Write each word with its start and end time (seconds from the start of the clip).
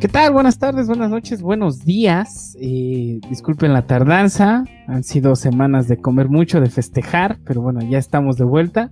¿Qué 0.00 0.08
tal? 0.08 0.32
Buenas 0.32 0.58
tardes, 0.58 0.88
buenas 0.88 1.10
noches, 1.10 1.42
buenos 1.42 1.84
días. 1.84 2.56
Eh, 2.60 3.20
disculpen 3.30 3.72
la 3.72 3.86
tardanza, 3.86 4.64
han 4.88 5.04
sido 5.04 5.36
semanas 5.36 5.86
de 5.86 5.98
comer 5.98 6.28
mucho, 6.28 6.60
de 6.60 6.70
festejar, 6.70 7.38
pero 7.44 7.62
bueno, 7.62 7.80
ya 7.82 7.98
estamos 7.98 8.36
de 8.36 8.44
vuelta. 8.44 8.90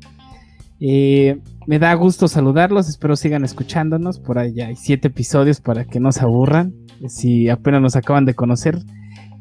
Eh, 0.79 1.41
me 1.66 1.79
da 1.79 1.93
gusto 1.95 2.29
saludarlos, 2.29 2.89
espero 2.89 3.16
sigan 3.16 3.45
escuchándonos. 3.45 4.20
Por 4.20 4.38
ahí 4.38 4.54
ya 4.54 4.68
hay 4.68 4.77
siete 4.77 5.09
episodios 5.09 5.61
para 5.61 5.84
que 5.84 5.98
no 5.98 6.12
se 6.12 6.20
aburran. 6.20 6.75
Si 7.09 7.48
apenas 7.48 7.82
nos 7.82 7.96
acaban 7.96 8.25
de 8.25 8.34
conocer, 8.34 8.79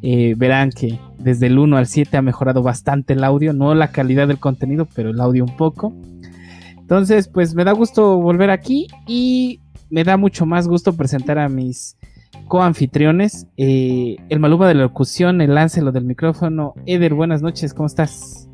eh, 0.02 0.34
verán 0.38 0.72
que 0.72 1.00
desde 1.18 1.48
el 1.48 1.60
1 1.60 1.78
al 1.78 1.88
7 1.88 2.18
ha 2.18 2.22
mejorado 2.22 2.64
bastante 2.64 3.14
el 3.14 3.24
audio, 3.24 3.54
no 3.54 3.76
la 3.76 3.92
calidad 3.92 4.28
del 4.28 4.40
contenido, 4.40 4.88
pero 4.96 5.10
el 5.10 5.20
audio 5.20 5.46
un 5.46 5.56
poco. 5.56 5.94
Entonces, 6.90 7.28
pues 7.28 7.54
me 7.54 7.64
da 7.64 7.72
gusto 7.72 8.18
volver 8.18 8.50
aquí 8.50 8.88
y 9.06 9.62
me 9.92 10.04
da 10.04 10.18
mucho 10.18 10.48
más 10.48 10.68
gusto 10.68 10.98
presentar 10.98 11.38
a 11.38 11.48
mis 11.48 11.96
coanfitriones. 12.48 13.46
Eh, 13.58 14.16
el 14.30 14.40
Maluma 14.40 14.68
de 14.68 14.74
la 14.74 14.82
locución, 14.82 15.40
el 15.40 15.54
Láncelo 15.54 15.92
del 15.92 16.06
micrófono. 16.06 16.74
Eder, 16.88 17.14
buenas 17.14 17.44
noches, 17.44 17.76
¿cómo 17.76 17.86
estás? 17.86 18.50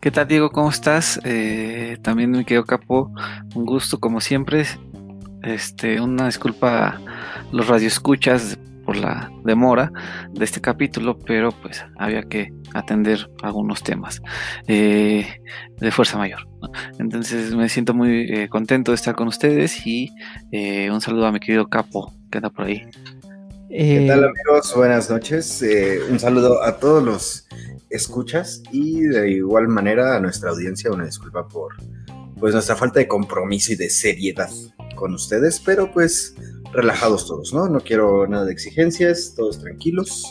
¿Qué 0.00 0.10
tal, 0.10 0.26
Diego? 0.26 0.50
¿Cómo 0.50 0.70
estás? 0.70 1.20
Eh, 1.22 1.98
también 2.02 2.32
me 2.32 2.44
quedo 2.44 2.64
capo. 2.64 3.12
Un 3.54 3.64
gusto, 3.64 4.00
como 4.00 4.20
siempre. 4.20 4.64
Este, 5.44 6.00
una 6.00 6.26
disculpa 6.26 6.88
a 6.88 7.00
los 7.52 7.68
radioescuchas 7.68 8.58
por 8.88 8.96
la 8.96 9.30
demora 9.44 9.92
de 10.32 10.46
este 10.46 10.62
capítulo, 10.62 11.18
pero 11.18 11.52
pues 11.52 11.84
había 11.98 12.22
que 12.22 12.54
atender 12.72 13.28
algunos 13.42 13.82
temas 13.82 14.22
eh, 14.66 15.26
de 15.78 15.90
fuerza 15.90 16.16
mayor. 16.16 16.48
Entonces 16.98 17.54
me 17.54 17.68
siento 17.68 17.92
muy 17.92 18.32
eh, 18.32 18.48
contento 18.48 18.92
de 18.92 18.94
estar 18.94 19.14
con 19.14 19.28
ustedes 19.28 19.86
y 19.86 20.08
eh, 20.52 20.90
un 20.90 21.02
saludo 21.02 21.26
a 21.26 21.32
mi 21.32 21.38
querido 21.38 21.68
Capo 21.68 22.14
que 22.30 22.38
anda 22.38 22.48
por 22.48 22.64
ahí. 22.64 22.88
¿Qué 23.68 24.06
tal 24.08 24.24
amigos? 24.24 24.74
Buenas 24.74 25.10
noches. 25.10 25.62
un 26.10 26.18
saludo 26.18 26.62
a 26.62 26.78
todos 26.78 27.02
los 27.02 27.46
escuchas 27.90 28.62
y 28.72 29.02
de 29.02 29.32
igual 29.32 29.68
manera 29.68 30.16
a 30.16 30.20
nuestra 30.20 30.48
audiencia 30.48 30.90
una 30.90 31.04
disculpa 31.04 31.46
por 31.46 31.74
pues 32.40 32.54
nuestra 32.54 32.74
falta 32.74 33.00
de 33.00 33.08
compromiso 33.08 33.74
y 33.74 33.76
de 33.76 33.90
seriedad 33.90 34.48
con 34.94 35.12
ustedes, 35.12 35.60
pero 35.60 35.92
pues 35.92 36.34
relajados 36.72 37.26
todos, 37.26 37.52
¿no? 37.52 37.68
No 37.68 37.80
quiero 37.80 38.26
nada 38.26 38.44
de 38.44 38.52
exigencias, 38.52 39.34
todos 39.36 39.58
tranquilos. 39.60 40.24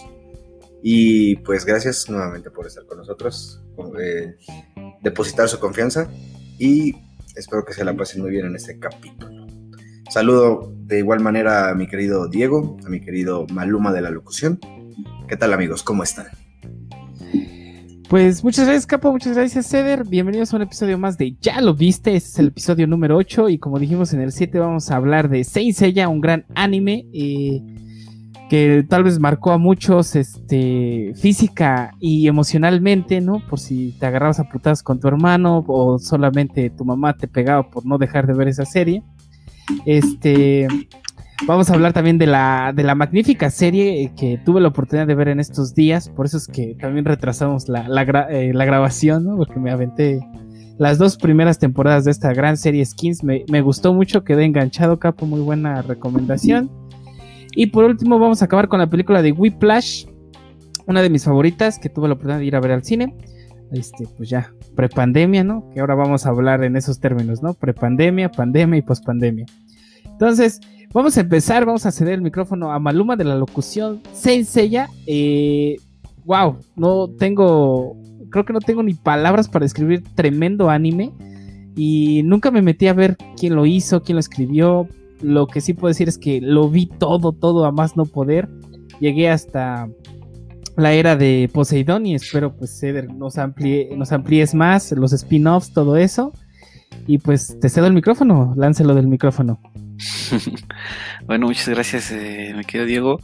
Y 0.83 1.38
pues 1.38 1.66
gracias 1.66 2.09
nuevamente 2.09 2.52
por 2.52 2.67
estar 2.67 2.85
con 2.85 2.99
nosotros, 2.99 3.61
eh, 3.99 4.35
depositar 5.02 5.49
su 5.49 5.59
confianza 5.59 6.09
y 6.59 6.95
espero 7.35 7.65
que 7.65 7.73
se 7.73 7.83
la 7.83 7.95
pasen 7.95 8.21
muy 8.21 8.31
bien 8.31 8.45
en 8.45 8.55
este 8.55 8.80
capítulo. 8.80 9.47
Saludo 10.09 10.71
de 10.85 10.99
igual 10.99 11.19
manera 11.19 11.69
a 11.69 11.75
mi 11.75 11.88
querido 11.88 12.27
Diego, 12.27 12.77
a 12.85 12.89
mi 12.89 13.02
querido 13.02 13.45
Maluma 13.47 13.91
de 13.91 14.02
la 14.02 14.11
locución. 14.11 14.59
¿Qué 15.27 15.35
tal 15.35 15.52
amigos? 15.52 15.83
¿Cómo 15.83 16.03
están? 16.03 16.27
Pues 18.09 18.41
muchas 18.41 18.63
gracias, 18.63 18.86
Capo, 18.86 19.11
muchas 19.11 19.36
gracias, 19.36 19.67
Ceder. 19.67 20.05
Bienvenidos 20.05 20.53
a 20.53 20.55
un 20.55 20.61
episodio 20.61 20.97
más 20.97 21.17
de 21.17 21.36
Ya 21.41 21.59
lo 21.59 21.73
viste. 21.73 22.16
Este 22.16 22.30
es 22.30 22.39
el 22.39 22.47
episodio 22.47 22.88
número 22.88 23.17
8. 23.17 23.49
Y 23.49 23.58
como 23.58 23.80
dijimos 23.80 24.14
en 24.14 24.22
el 24.22 24.31
7, 24.31 24.59
vamos 24.59 24.89
a 24.89 24.95
hablar 24.95 25.27
de 25.27 25.44
Saint 25.44 25.75
Seiya, 25.75 26.08
un 26.08 26.22
gran 26.22 26.45
anime 26.55 27.05
eh, 27.11 27.61
que 28.49 28.86
tal 28.88 29.03
vez 29.03 29.19
marcó 29.19 29.52
a 29.52 29.58
muchos 29.58 30.16
este, 30.16 31.11
física 31.17 31.91
y 31.99 32.30
emocionalmente, 32.30 33.19
¿no? 33.19 33.41
Por 33.45 33.59
si 33.59 33.91
te 33.99 34.05
agarrabas 34.05 34.39
a 34.39 34.47
putadas 34.47 34.83
con 34.83 35.02
tu 35.02 35.09
hermano 35.09 35.66
o 35.67 35.99
solamente 35.99 36.69
tu 36.69 36.86
mamá 36.86 37.17
te 37.17 37.27
pegaba 37.27 37.69
por 37.69 37.86
no 37.86 37.97
dejar 37.97 38.25
de 38.25 38.33
ver 38.33 38.47
esa 38.47 38.64
serie. 38.64 39.03
Este. 39.86 40.69
Vamos 41.45 41.69
a 41.69 41.75
hablar 41.75 41.93
también 41.93 42.17
de 42.17 42.25
la, 42.25 42.73
de 42.75 42.83
la 42.83 42.95
magnífica 42.95 43.52
serie 43.52 44.11
que 44.17 44.39
tuve 44.43 44.59
la 44.59 44.69
oportunidad 44.69 45.05
de 45.05 45.14
ver 45.14 45.27
en 45.27 45.39
estos 45.39 45.75
días. 45.75 46.09
Por 46.09 46.25
eso 46.25 46.37
es 46.37 46.48
que 46.48 46.75
también 46.80 47.05
retrasamos 47.05 47.70
la, 47.70 47.86
eh, 48.31 48.52
grabación, 48.53 49.23
¿no? 49.23 49.37
Porque 49.37 49.59
me 49.59 49.70
aventé 49.70 50.20
las 50.80 50.98
dos 50.98 51.15
primeras 51.15 51.59
temporadas 51.59 52.05
de 52.05 52.11
esta 52.11 52.33
gran 52.33 52.58
serie 52.58 52.83
Skins. 52.83 53.23
Me, 53.23 53.61
gustó 53.61 53.93
mucho, 53.93 54.23
quedé 54.23 54.45
enganchado, 54.45 54.98
Capo. 54.98 55.27
Muy 55.27 55.42
buena 55.42 55.83
recomendación. 55.83 56.71
Y 57.55 57.67
por 57.67 57.86
último, 57.86 58.17
vamos 58.17 58.42
a 58.42 58.45
acabar 58.45 58.67
con 58.67 58.80
la 58.80 58.89
película 58.89 59.21
de 59.21 59.31
Whiplash. 59.31 60.05
Una 60.87 61.02
de 61.02 61.09
mis 61.09 61.23
favoritas 61.23 61.77
que 61.77 61.89
tuve 61.89 62.08
la 62.08 62.15
oportunidad 62.15 62.39
de 62.39 62.45
ir 62.45 62.55
a 62.55 62.59
ver 62.59 62.71
al 62.71 62.83
cine. 62.83 63.15
Este, 63.71 64.08
pues 64.17 64.30
ya, 64.30 64.54
prepandemia, 64.75 65.43
¿no? 65.43 65.69
Que 65.73 65.81
ahora 65.81 65.93
vamos 65.93 66.25
a 66.25 66.30
hablar 66.30 66.64
en 66.64 66.75
esos 66.77 66.99
términos, 66.99 67.43
¿no? 67.43 67.54
Prepandemia, 67.54 68.31
pandemia 68.31 68.80
y 68.80 68.81
pospandemia. 68.81 69.45
Entonces, 70.05 70.61
Vamos 70.97 71.15
a 71.15 71.21
empezar, 71.21 71.63
vamos 71.63 71.85
a 71.85 71.91
ceder 71.91 72.15
el 72.15 72.23
micrófono 72.23 72.71
a 72.71 72.80
Maluma 72.80 73.15
de 73.15 73.23
la 73.23 73.35
locución 73.35 74.02
Senseiya. 74.13 74.89
Eh, 75.05 75.75
wow, 76.25 76.58
no 76.75 77.08
tengo, 77.08 77.95
creo 78.31 78.45
que 78.45 78.52
no 78.52 78.59
tengo 78.59 78.81
ni 78.81 78.95
palabras 78.95 79.47
para 79.47 79.63
describir 79.63 80.03
tremendo 80.15 80.71
anime. 80.71 81.11
Y 81.75 82.23
nunca 82.23 82.49
me 82.49 82.63
metí 82.63 82.87
a 82.87 82.93
ver 82.93 83.15
quién 83.39 83.55
lo 83.55 83.67
hizo, 83.67 84.02
quién 84.02 84.15
lo 84.15 84.21
escribió. 84.21 84.87
Lo 85.21 85.45
que 85.45 85.61
sí 85.61 85.75
puedo 85.75 85.89
decir 85.89 86.09
es 86.09 86.17
que 86.17 86.41
lo 86.41 86.67
vi 86.67 86.87
todo, 86.87 87.31
todo 87.31 87.65
a 87.65 87.71
más 87.71 87.95
no 87.95 88.05
poder. 88.05 88.49
Llegué 88.99 89.30
hasta 89.30 89.87
la 90.77 90.93
era 90.93 91.15
de 91.15 91.47
Poseidón 91.53 92.07
y 92.07 92.15
espero 92.15 92.55
pues 92.55 92.75
Ceder 92.75 93.13
nos, 93.13 93.37
amplíe, 93.37 93.95
nos 93.95 94.11
amplíes 94.11 94.55
más, 94.55 94.91
los 94.93 95.13
spin-offs, 95.13 95.73
todo 95.73 95.95
eso. 95.95 96.33
Y 97.05 97.19
pues 97.19 97.59
te 97.59 97.69
cedo 97.69 97.86
el 97.86 97.93
micrófono, 97.93 98.55
láncelo 98.57 98.95
del 98.95 99.07
micrófono. 99.07 99.59
bueno, 101.25 101.47
muchas 101.47 101.69
gracias, 101.69 102.11
eh, 102.11 102.53
me 102.55 102.63
querido 102.65 102.85
Diego. 102.85 103.19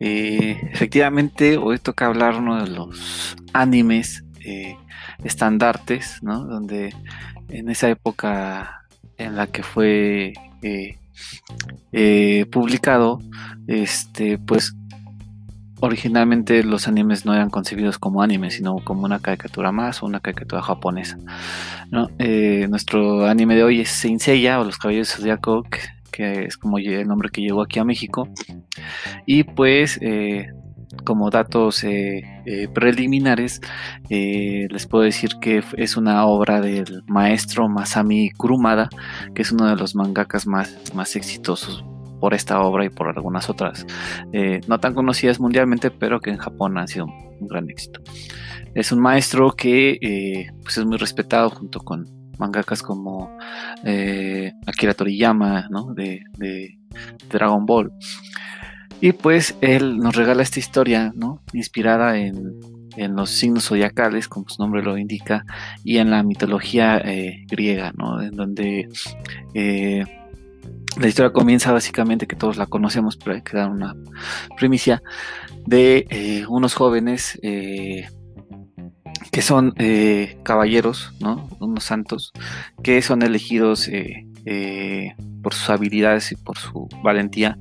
Eh, 0.00 0.58
efectivamente, 0.72 1.56
hoy 1.56 1.78
toca 1.78 2.06
hablar 2.06 2.36
uno 2.36 2.62
de 2.62 2.70
los 2.70 3.36
animes 3.52 4.24
eh, 4.40 4.76
estandartes, 5.24 6.22
¿no? 6.22 6.44
Donde 6.44 6.94
en 7.48 7.70
esa 7.70 7.88
época 7.88 8.86
en 9.18 9.36
la 9.36 9.46
que 9.46 9.62
fue 9.62 10.32
publicado, 12.50 13.20
este, 13.66 14.38
pues 14.38 14.74
originalmente 15.80 16.64
los 16.64 16.88
animes 16.88 17.24
no 17.24 17.34
eran 17.34 17.50
concebidos 17.50 17.98
como 17.98 18.22
animes, 18.22 18.54
sino 18.54 18.76
como 18.76 19.04
una 19.04 19.20
caricatura 19.20 19.72
más 19.72 20.02
o 20.02 20.06
una 20.06 20.20
caricatura 20.20 20.62
japonesa. 20.62 21.18
nuestro 22.68 23.26
anime 23.26 23.54
de 23.54 23.64
hoy 23.64 23.80
es 23.80 23.90
Seiya 23.90 24.60
o 24.60 24.64
Los 24.64 24.78
Caballeros 24.78 25.10
Zodiaco, 25.10 25.64
que 26.16 26.44
es 26.44 26.56
como 26.56 26.78
el 26.78 27.06
nombre 27.06 27.28
que 27.30 27.42
llegó 27.42 27.62
aquí 27.62 27.78
a 27.78 27.84
México. 27.84 28.28
Y 29.26 29.44
pues, 29.44 29.98
eh, 30.00 30.48
como 31.04 31.28
datos 31.30 31.84
eh, 31.84 32.22
eh, 32.46 32.68
preliminares, 32.72 33.60
les 34.08 34.86
puedo 34.86 35.04
decir 35.04 35.32
que 35.40 35.62
es 35.76 35.96
una 35.96 36.24
obra 36.26 36.60
del 36.60 37.02
maestro 37.06 37.68
Masami 37.68 38.30
Kurumada, 38.30 38.88
que 39.34 39.42
es 39.42 39.52
uno 39.52 39.66
de 39.66 39.76
los 39.76 39.94
mangakas 39.94 40.46
más, 40.46 40.94
más 40.94 41.16
exitosos 41.16 41.84
por 42.20 42.32
esta 42.32 42.60
obra 42.62 42.86
y 42.86 42.88
por 42.88 43.08
algunas 43.08 43.50
otras, 43.50 43.84
no 44.66 44.80
tan 44.80 44.94
conocidas 44.94 45.38
mundialmente, 45.38 45.90
pero 45.90 46.20
que 46.20 46.30
en 46.30 46.38
Japón 46.38 46.78
han 46.78 46.88
sido 46.88 47.04
un, 47.04 47.46
gran 47.46 47.68
éxito. 47.68 48.00
Es 48.74 48.90
un 48.90 49.00
maestro 49.00 49.52
que 49.52 50.48
pues 50.62 50.78
es 50.78 50.86
muy 50.86 50.96
respetado 50.96 51.50
junto 51.50 51.80
con 51.80 52.15
mangakas 52.38 52.82
como 52.82 53.30
eh, 53.84 54.52
Akira 54.66 54.94
Toriyama, 54.94 55.68
¿no? 55.70 55.94
De, 55.94 56.22
Dragon 57.30 57.66
Ball. 57.66 57.92
Y 59.00 59.12
pues 59.12 59.56
él 59.60 59.98
nos 59.98 60.16
regala 60.16 60.42
esta 60.42 60.58
historia, 60.58 61.12
¿no? 61.14 61.42
Inspirada 61.52 62.16
en, 62.18 62.60
los 63.14 63.28
signos 63.28 63.64
zodiacales, 63.66 64.26
como 64.26 64.48
su 64.48 64.62
nombre 64.62 64.82
lo 64.82 64.96
indica, 64.96 65.44
y 65.84 65.98
en 65.98 66.10
la 66.10 66.22
mitología 66.22 66.96
eh, 66.96 67.44
griega, 67.46 67.92
¿no? 67.94 68.22
En 68.22 68.34
donde 68.34 68.88
eh, 69.52 70.02
la 70.98 71.06
historia 71.06 71.30
comienza 71.30 71.72
básicamente, 71.72 72.26
que 72.26 72.36
todos 72.36 72.56
la 72.56 72.64
conocemos, 72.64 73.18
pero 73.18 73.36
hay 73.36 73.42
que 73.42 73.54
dar 73.58 73.68
una 73.68 73.94
primicia, 74.56 75.02
de 75.66 76.46
unos 76.48 76.72
jóvenes 76.72 77.38
que 79.30 79.42
son 79.42 79.74
eh, 79.76 80.38
caballeros, 80.42 81.12
¿no? 81.20 81.48
Unos 81.60 81.84
santos, 81.84 82.32
que 82.82 83.02
son 83.02 83.22
elegidos 83.22 83.88
eh, 83.88 84.26
eh, 84.44 85.14
por 85.42 85.54
sus 85.54 85.70
habilidades 85.70 86.32
y 86.32 86.36
por 86.36 86.58
su 86.58 86.88
valentía 87.02 87.58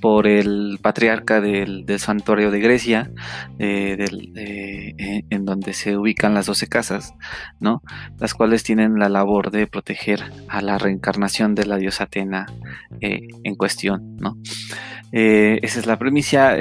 por 0.00 0.26
el 0.26 0.78
patriarca 0.80 1.40
del, 1.40 1.84
santuario 1.98 2.50
de 2.50 2.60
Grecia, 2.60 3.10
en 3.58 5.44
donde 5.44 5.74
se 5.74 5.96
ubican 5.96 6.32
las 6.32 6.46
doce 6.46 6.68
casas, 6.68 7.14
¿no? 7.60 7.82
Las 8.18 8.32
cuales 8.32 8.62
tienen 8.62 8.98
la 8.98 9.10
labor 9.10 9.50
de 9.50 9.66
proteger 9.66 10.22
a 10.48 10.62
la 10.62 10.78
reencarnación 10.78 11.54
de 11.54 11.66
la 11.66 11.76
diosa 11.76 12.04
Atena 12.04 12.46
en 13.00 13.54
cuestión, 13.56 14.16
¿no? 14.16 14.38
esa 15.12 15.80
es 15.80 15.86
la 15.86 15.98
premisa 15.98 16.56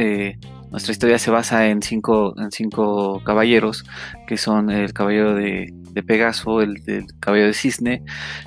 nuestra 0.72 0.92
historia 0.92 1.18
se 1.18 1.32
basa 1.32 1.68
en 1.68 1.82
cinco, 1.82 2.34
en 2.38 2.52
cinco 2.52 3.22
caballeros, 3.24 3.86
que 4.28 4.38
son 4.38 4.70
el 4.70 4.94
caballero 4.94 5.34
de, 5.34 5.74
Pegaso, 6.06 6.62
el, 6.62 6.82
caballero 7.20 7.48
de 7.48 7.54
Cisne, 7.54 8.04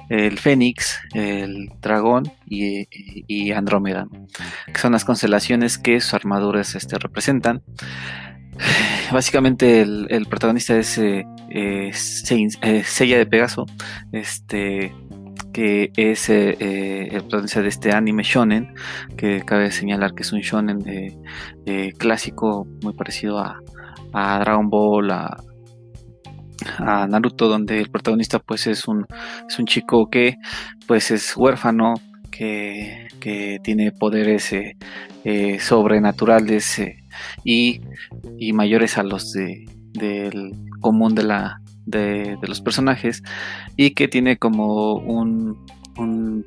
el 0.08 0.38
Fénix, 0.38 0.98
el 1.12 1.70
Dragón 1.82 2.32
y, 2.46 3.52
Andrómeda, 3.52 4.08
que 4.72 4.80
son 4.80 4.92
las 4.92 5.04
constelaciones 5.04 5.76
que 5.76 6.00
sus 6.00 6.14
armaduras 6.14 6.74
este, 6.74 6.98
representan. 6.98 7.62
Básicamente 9.12 9.82
el, 9.82 10.26
protagonista 10.30 10.78
es 10.78 10.96
eh, 10.96 11.26
eh, 11.50 11.92
Sella 11.92 13.18
de 13.18 13.26
Pegaso, 13.26 13.66
este, 14.12 14.94
que 15.52 15.90
es 15.96 16.28
eh, 16.30 16.56
eh, 16.60 17.22
de 17.30 17.68
este 17.68 17.92
anime 17.92 18.22
shonen, 18.22 18.74
que 19.16 19.42
cabe 19.42 19.70
señalar 19.70 20.14
que 20.14 20.22
es 20.22 20.32
un 20.32 20.40
shonen 20.40 20.78
de, 20.78 21.94
clásico 21.98 22.66
muy 22.82 22.94
parecido 22.94 23.38
a, 23.38 23.58
Dragon 24.12 24.68
Ball, 24.68 25.10
a, 25.10 25.36
Naruto, 27.08 27.48
donde 27.48 27.80
el 27.80 27.90
protagonista 27.90 28.38
pues 28.38 28.66
es 28.66 28.86
un, 28.86 29.06
es 29.48 29.58
un 29.58 29.66
chico 29.66 30.08
que 30.08 30.36
pues 30.86 31.10
es 31.10 31.36
huérfano, 31.36 31.94
que, 32.30 33.08
tiene 33.62 33.92
poderes 33.92 34.52
eh, 34.52 35.58
sobrenaturales 35.60 36.82
y, 37.44 37.80
y, 38.36 38.52
mayores 38.52 38.98
a 38.98 39.04
los 39.04 39.32
de, 39.32 39.64
del 39.92 40.52
común 40.80 41.14
de 41.14 41.22
la, 41.22 41.61
de, 41.86 42.38
los 42.42 42.60
personajes 42.60 43.22
y 43.76 43.90
que 43.90 44.08
tiene 44.08 44.36
como 44.36 44.94
un, 44.94 45.64
un, 45.96 46.46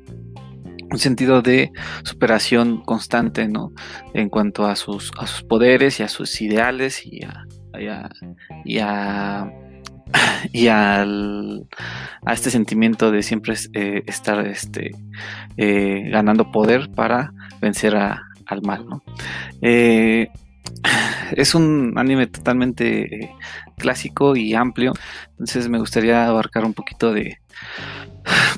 sentido 0.96 1.42
de 1.42 1.72
superación 2.04 2.80
constante 2.80 3.48
¿no? 3.48 3.72
en 4.14 4.30
cuanto 4.30 4.66
a 4.66 4.76
sus, 4.76 5.12
a 5.18 5.26
sus 5.26 5.42
poderes 5.42 6.00
y 6.00 6.04
a 6.04 6.08
sus 6.08 6.40
ideales 6.40 7.04
y 7.04 7.22
a, 7.22 7.44
y 8.64 8.78
a, 8.78 9.52
y 10.52 10.68
al, 10.68 11.66
a 12.24 12.32
este 12.32 12.50
sentimiento 12.50 13.10
de 13.10 13.22
siempre 13.22 13.54
eh, 13.74 14.02
estar 14.06 14.46
este, 14.46 14.92
eh, 15.56 16.08
ganando 16.10 16.50
poder 16.50 16.90
para 16.90 17.32
vencer 17.60 17.96
al 17.96 18.62
mal. 18.62 18.86
¿no? 18.86 19.02
Eh, 19.60 20.28
es 21.32 21.54
un 21.54 21.94
anime 21.96 22.26
totalmente 22.26 23.30
clásico 23.76 24.36
y 24.36 24.54
amplio, 24.54 24.92
entonces 25.30 25.68
me 25.68 25.78
gustaría 25.78 26.26
abarcar 26.26 26.64
un 26.64 26.74
poquito 26.74 27.12
de 27.12 27.38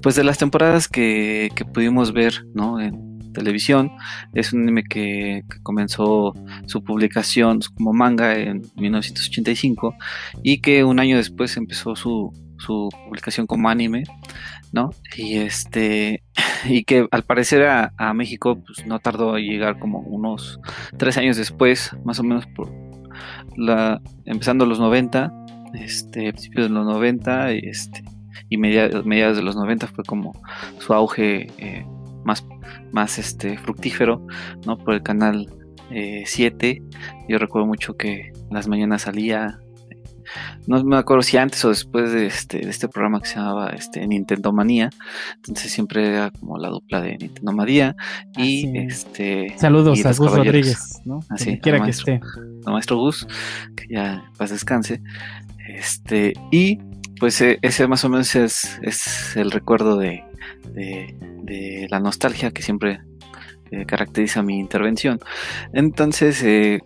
pues 0.02 0.14
de 0.14 0.24
las 0.24 0.38
temporadas 0.38 0.88
que, 0.88 1.50
pudimos 1.72 2.12
ver 2.12 2.46
¿no? 2.54 2.80
en 2.80 3.32
televisión. 3.32 3.92
Es 4.34 4.52
un 4.52 4.62
anime 4.62 4.84
que, 4.84 5.42
comenzó 5.62 6.34
su 6.66 6.82
publicación 6.82 7.60
como 7.76 7.92
manga 7.92 8.36
en 8.36 8.62
1985 8.76 9.94
y 10.42 10.60
que 10.60 10.84
un 10.84 10.98
año 11.00 11.16
después 11.16 11.56
empezó 11.56 11.96
su, 11.96 12.32
su 12.58 12.88
publicación 13.06 13.46
como 13.46 13.68
anime. 13.68 14.04
¿no? 14.72 14.90
Y 15.16 15.38
este, 15.38 16.22
y 16.64 16.84
que 16.84 17.06
al 17.10 17.22
parecer 17.24 17.64
a, 17.66 18.14
México 18.14 18.62
pues, 18.64 18.86
no 18.86 18.98
tardó 18.98 19.38
en 19.38 19.44
llegar 19.44 19.78
como 19.78 20.00
unos 20.00 20.60
tres 20.98 21.16
años 21.16 21.36
después, 21.36 21.96
más 22.04 22.18
o 22.20 22.22
menos 22.22 22.46
por 22.46 22.70
la, 23.56 24.00
empezando 24.24 24.66
los 24.66 24.78
90, 24.78 25.32
este, 25.74 26.32
principios 26.32 26.68
de 26.68 26.74
los 26.74 26.86
90, 26.86 27.52
este, 27.52 28.04
y 28.48 28.56
mediados, 28.56 29.36
de 29.36 29.42
los 29.42 29.56
90 29.56 29.86
fue 29.88 30.04
como 30.04 30.32
su 30.78 30.94
auge 30.94 31.48
eh, 31.58 31.84
más, 32.24 32.46
más 32.92 33.18
este, 33.18 33.58
fructífero, 33.58 34.26
¿no? 34.66 34.78
Por 34.78 34.94
el 34.94 35.02
canal 35.02 35.48
7. 35.90 36.70
Eh, 36.70 36.82
Yo 37.28 37.38
recuerdo 37.38 37.66
mucho 37.66 37.96
que 37.96 38.32
las 38.50 38.68
mañanas 38.68 39.02
salía 39.02 39.58
no 40.66 40.82
me 40.84 40.96
acuerdo 40.96 41.22
si 41.22 41.36
antes 41.36 41.64
o 41.64 41.70
después 41.70 42.12
de 42.12 42.26
este, 42.26 42.58
de 42.58 42.70
este 42.70 42.88
programa 42.88 43.20
que 43.20 43.28
se 43.28 43.36
llamaba 43.36 43.70
este, 43.70 44.06
Nintendo 44.06 44.52
Manía. 44.52 44.90
Entonces 45.36 45.72
siempre 45.72 46.08
era 46.08 46.30
como 46.30 46.58
la 46.58 46.68
dupla 46.68 47.00
de 47.00 47.16
Nintendo 47.18 47.52
Manía. 47.52 47.96
Y 48.36 48.76
este. 48.78 49.54
Saludos 49.56 50.04
a 50.04 50.12
Gus 50.12 50.32
Rodríguez, 50.32 51.00
¿no? 51.04 51.20
Así, 51.28 51.58
quiera 51.58 51.82
que 51.82 51.90
esté. 51.90 52.20
maestro 52.66 52.98
Gus, 52.98 53.26
que 53.76 53.94
ya 53.94 54.24
paz 54.36 54.50
descanse. 54.50 55.02
Este, 55.68 56.32
y 56.50 56.78
pues 57.18 57.40
e, 57.40 57.58
ese 57.62 57.86
más 57.86 58.04
o 58.04 58.08
menos 58.08 58.34
es, 58.34 58.78
es 58.82 59.36
el 59.36 59.50
recuerdo 59.50 59.96
de, 59.96 60.24
de, 60.74 61.86
la 61.90 62.00
nostalgia 62.00 62.50
que 62.50 62.62
siempre 62.62 63.00
eh, 63.70 63.86
caracteriza 63.86 64.42
mi 64.42 64.58
intervención. 64.58 65.18
Entonces, 65.72 66.42
eh, 66.42 66.80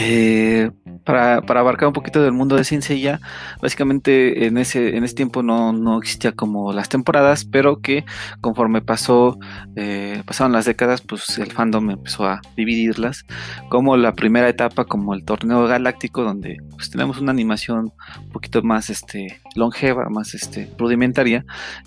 eh, 0.00 0.70
para, 1.06 1.36
abarcar 1.36 1.86
un 1.86 1.94
poquito 1.94 2.20
del 2.20 2.32
mundo 2.32 2.56
de 2.56 2.64
ciencia 2.64 3.20
básicamente 3.62 4.46
en 4.46 4.58
ese, 4.58 4.96
en 4.96 5.04
ese 5.04 5.14
tiempo 5.14 5.42
no, 5.42 5.72
no 5.72 5.98
existía 5.98 6.32
como 6.32 6.72
las 6.72 6.88
temporadas, 6.88 7.44
pero 7.44 7.80
que 7.80 8.04
conforme 8.40 8.82
pasó, 8.82 9.38
eh, 9.76 10.22
pasaron 10.26 10.52
las 10.52 10.64
décadas, 10.64 11.00
pues 11.00 11.38
el 11.38 11.52
fandom 11.52 11.90
empezó 11.90 12.26
a 12.26 12.40
dividirlas, 12.56 13.24
como 13.68 13.96
la 13.96 14.14
primera 14.14 14.48
etapa, 14.48 14.84
como 14.84 15.14
el 15.14 15.24
torneo 15.24 15.66
galáctico, 15.66 16.24
donde 16.24 16.58
pues 16.70 16.90
tenemos 16.90 17.18
una 17.18 17.30
animación 17.30 17.92
un 18.20 18.30
poquito 18.30 18.62
más 18.62 18.90
este, 18.90 19.40
longeva, 19.54 20.08
más 20.10 20.34
este, 20.34 20.68
rudimentaria, 20.76 21.44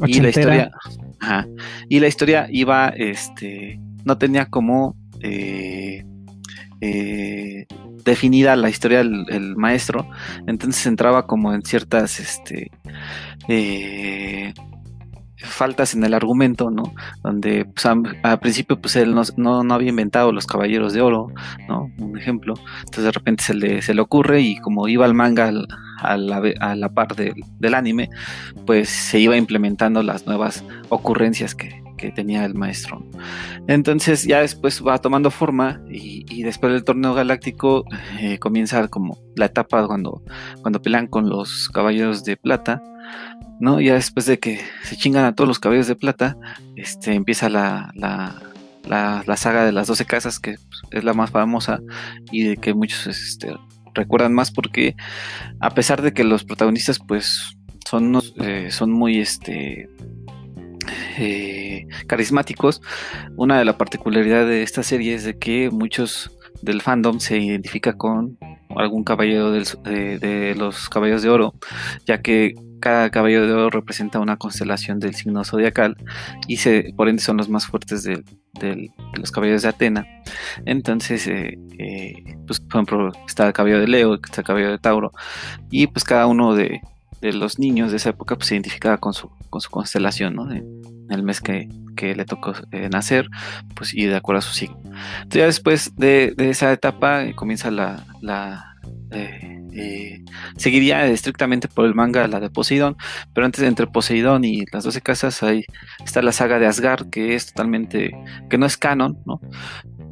y 0.07 0.21
la 0.21 0.29
historia, 0.29 0.71
y 1.89 1.99
la 1.99 2.07
historia 2.07 2.47
iba, 2.49 2.87
este, 2.87 3.81
no 4.05 4.17
tenía 4.17 4.45
como 4.45 4.95
eh, 5.21 6.05
eh, 6.81 7.65
definida 8.03 8.55
la 8.55 8.69
historia 8.69 8.99
del 8.99 9.55
maestro, 9.55 10.09
entonces 10.47 10.85
entraba 10.85 11.27
como 11.27 11.53
en 11.53 11.61
ciertas 11.63 12.19
este, 12.19 12.71
eh, 13.47 14.53
faltas 15.37 15.93
en 15.93 16.03
el 16.03 16.13
argumento, 16.13 16.69
¿no? 16.69 16.93
Donde 17.23 17.65
pues, 17.65 17.85
al 17.85 18.39
principio 18.39 18.79
pues 18.79 18.95
él 18.95 19.15
no, 19.15 19.63
no, 19.63 19.73
había 19.73 19.89
inventado 19.89 20.31
los 20.31 20.45
caballeros 20.45 20.93
de 20.93 21.01
oro, 21.01 21.31
¿no? 21.67 21.91
Un 21.97 22.17
ejemplo. 22.17 22.55
Entonces 22.79 23.03
de 23.03 23.11
repente 23.11 23.43
se 23.43 23.53
le, 23.53 23.81
se 23.81 23.93
le 23.93 24.01
ocurre 24.01 24.41
y 24.41 24.57
como 24.57 24.87
iba 24.87 25.05
el 25.05 25.13
manga 25.13 25.51
a, 26.01 26.17
la, 26.17 26.41
a 26.59 26.75
la 26.75 26.89
par 26.89 27.15
del 27.15 27.73
anime, 27.73 28.09
pues 28.65 28.89
se 28.89 29.19
iba 29.19 29.37
implementando 29.37 30.03
las 30.03 30.25
nuevas 30.25 30.63
ocurrencias 30.89 31.55
que, 31.55 31.81
que 31.99 32.11
tenía 32.11 32.45
el 32.45 32.55
maestro. 32.55 33.05
Entonces 33.67 34.23
ya 34.23 34.41
después 34.41 34.81
va 34.85 34.99
tomando 34.99 35.31
forma 35.31 35.81
y, 35.89 36.43
después 36.43 36.71
del 36.73 36.83
torneo 36.83 37.13
galáctico 37.13 37.83
eh, 38.19 38.39
comienza 38.39 38.87
como 38.87 39.19
la 39.35 39.45
etapa 39.45 39.85
cuando, 39.85 40.23
cuando 40.61 40.81
pelean 40.81 41.07
con 41.07 41.29
los 41.29 41.69
caballeros 41.69 42.23
de 42.23 42.37
plata. 42.37 42.81
¿no? 43.59 43.81
Ya 43.81 43.95
después 43.95 44.25
de 44.25 44.39
que 44.39 44.61
se 44.83 44.95
chingan 44.95 45.25
a 45.25 45.35
todos 45.35 45.47
los 45.47 45.59
caballeros 45.59 45.87
de 45.87 45.95
plata, 45.95 46.37
este, 46.77 47.13
empieza 47.13 47.49
la, 47.49 47.91
la, 47.95 49.35
saga 49.35 49.65
de 49.65 49.73
las 49.73 49.87
12 49.87 50.05
casas, 50.05 50.39
que 50.39 50.53
pues, 50.53 50.81
es 50.91 51.03
la 51.03 51.13
más 51.13 51.31
famosa 51.31 51.81
y 52.31 52.43
de 52.43 52.57
que 52.57 52.73
muchos 52.73 53.07
este, 53.07 53.53
recuerdan 53.93 54.33
más 54.33 54.51
porque 54.51 54.95
a 55.59 55.71
pesar 55.71 56.01
de 56.01 56.13
que 56.13 56.23
los 56.23 56.45
protagonistas 56.45 56.99
pues 56.99 57.57
son, 57.85 58.21
eh, 58.37 58.69
son 58.71 58.91
muy 58.91 59.19
este, 59.19 59.89
eh, 61.17 61.87
carismáticos, 62.07 62.81
una 63.35 63.59
de 63.59 63.65
las 63.65 63.75
particularidades 63.75 64.47
de 64.47 64.63
esta 64.63 64.83
serie 64.83 65.15
es 65.15 65.23
de 65.23 65.37
que 65.37 65.69
muchos 65.69 66.31
del 66.61 66.81
fandom 66.81 67.19
se 67.19 67.37
identifica 67.37 67.93
con 67.93 68.37
algún 68.75 69.03
caballero 69.03 69.51
de, 69.51 70.55
los 70.57 70.89
caballos 70.89 71.21
de 71.21 71.29
oro, 71.29 71.53
ya 72.05 72.21
que 72.21 72.53
cada 72.79 73.09
caballero 73.09 73.47
de 73.47 73.53
oro 73.53 73.69
representa 73.69 74.19
una 74.19 74.37
constelación 74.37 74.99
del 74.99 75.15
signo 75.15 75.43
zodiacal 75.43 75.97
y 76.47 76.57
por 76.93 77.09
ende 77.09 77.21
son 77.21 77.37
los 77.37 77.49
más 77.49 77.65
fuertes 77.65 78.03
de, 78.03 78.23
los 79.13 79.31
caballeros 79.31 79.63
de 79.63 79.69
Atena. 79.69 80.07
Entonces, 80.65 81.27
eh, 81.27 81.57
eh, 81.77 82.37
pues, 82.45 82.59
por 82.59 82.75
ejemplo, 82.75 83.11
está 83.27 83.47
el 83.47 83.53
caballero 83.53 83.81
de 83.81 83.87
Leo, 83.87 84.15
está 84.15 84.41
el 84.41 84.47
caballero 84.47 84.71
de 84.71 84.79
Tauro, 84.79 85.11
y 85.69 85.87
pues 85.87 86.03
cada 86.03 86.27
uno 86.27 86.55
de, 86.55 86.81
los 87.21 87.59
niños 87.59 87.91
de 87.91 87.97
esa 87.97 88.09
época 88.09 88.35
pues, 88.35 88.47
se 88.47 88.55
identificaba 88.55 88.97
con 88.97 89.13
su, 89.13 89.29
con 89.49 89.61
su 89.61 89.69
constelación, 89.69 90.35
¿no? 90.35 90.47
el 91.09 91.23
mes 91.23 91.41
que, 91.41 91.67
le 92.01 92.23
tocó 92.23 92.53
eh, 92.71 92.87
nacer, 92.89 93.27
pues 93.75 93.93
y 93.93 94.05
de 94.05 94.15
acuerdo 94.15 94.39
a 94.39 94.41
su 94.41 94.53
signo. 94.53 94.79
Entonces 94.83 95.39
ya 95.39 95.45
después 95.47 95.95
de, 95.97 96.33
esa 96.37 96.71
etapa 96.71 97.25
eh, 97.25 97.35
comienza 97.35 97.71
la, 97.71 98.05
la 98.21 98.77
eh, 99.11 100.23
seguiría 100.55 101.05
estrictamente 101.07 101.67
por 101.67 101.85
el 101.85 101.95
manga 101.95 102.25
la 102.29 102.39
de 102.39 102.49
Poseidón, 102.49 102.95
pero 103.33 103.45
antes 103.45 103.59
de 103.61 103.67
entre 103.67 103.87
Poseidón 103.87 104.45
y 104.45 104.63
las 104.71 104.85
12 104.85 105.01
casas 105.01 105.43
ahí 105.43 105.65
está 106.05 106.21
la 106.21 106.31
saga 106.31 106.57
de 106.57 106.67
Asgard, 106.67 107.09
que 107.09 107.35
es 107.35 107.47
totalmente, 107.47 108.11
que 108.49 108.57
no 108.57 108.65
es 108.65 108.77
canon, 108.77 109.17
¿no? 109.25 109.41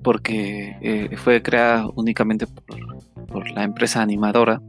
Porque 0.03 1.09
fue 1.23 1.41
creada 1.41 1.87
únicamente 1.95 2.47
por, 2.47 3.27
por 3.27 3.49
la 3.51 3.63
empresa 3.63 4.01
animadora 4.01 4.61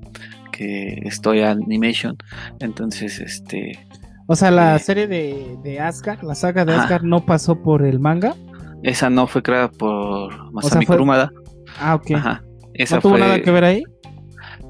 que 0.58 1.00
es 1.04 1.20
Toy 1.20 1.42
Animation, 1.42 2.16
entonces 2.58 3.20
este 3.20 3.78
o 4.30 4.36
sea, 4.36 4.50
la 4.50 4.78
serie 4.78 5.06
de, 5.06 5.56
de 5.62 5.80
Asgard, 5.80 6.22
la 6.22 6.34
saga 6.34 6.66
de 6.66 6.74
Asgard 6.74 7.02
no 7.02 7.24
pasó 7.24 7.62
por 7.62 7.82
el 7.82 7.98
manga. 7.98 8.36
Esa 8.82 9.08
no 9.08 9.26
fue 9.26 9.42
creada 9.42 9.70
por 9.70 10.52
Masami 10.52 10.84
Kurumada. 10.84 11.32
Ah, 11.80 11.94
ok. 11.94 12.10
¿No 12.90 13.00
tuvo 13.00 13.16
nada 13.16 13.40
que 13.40 13.50
ver 13.50 13.64
ahí? 13.64 13.82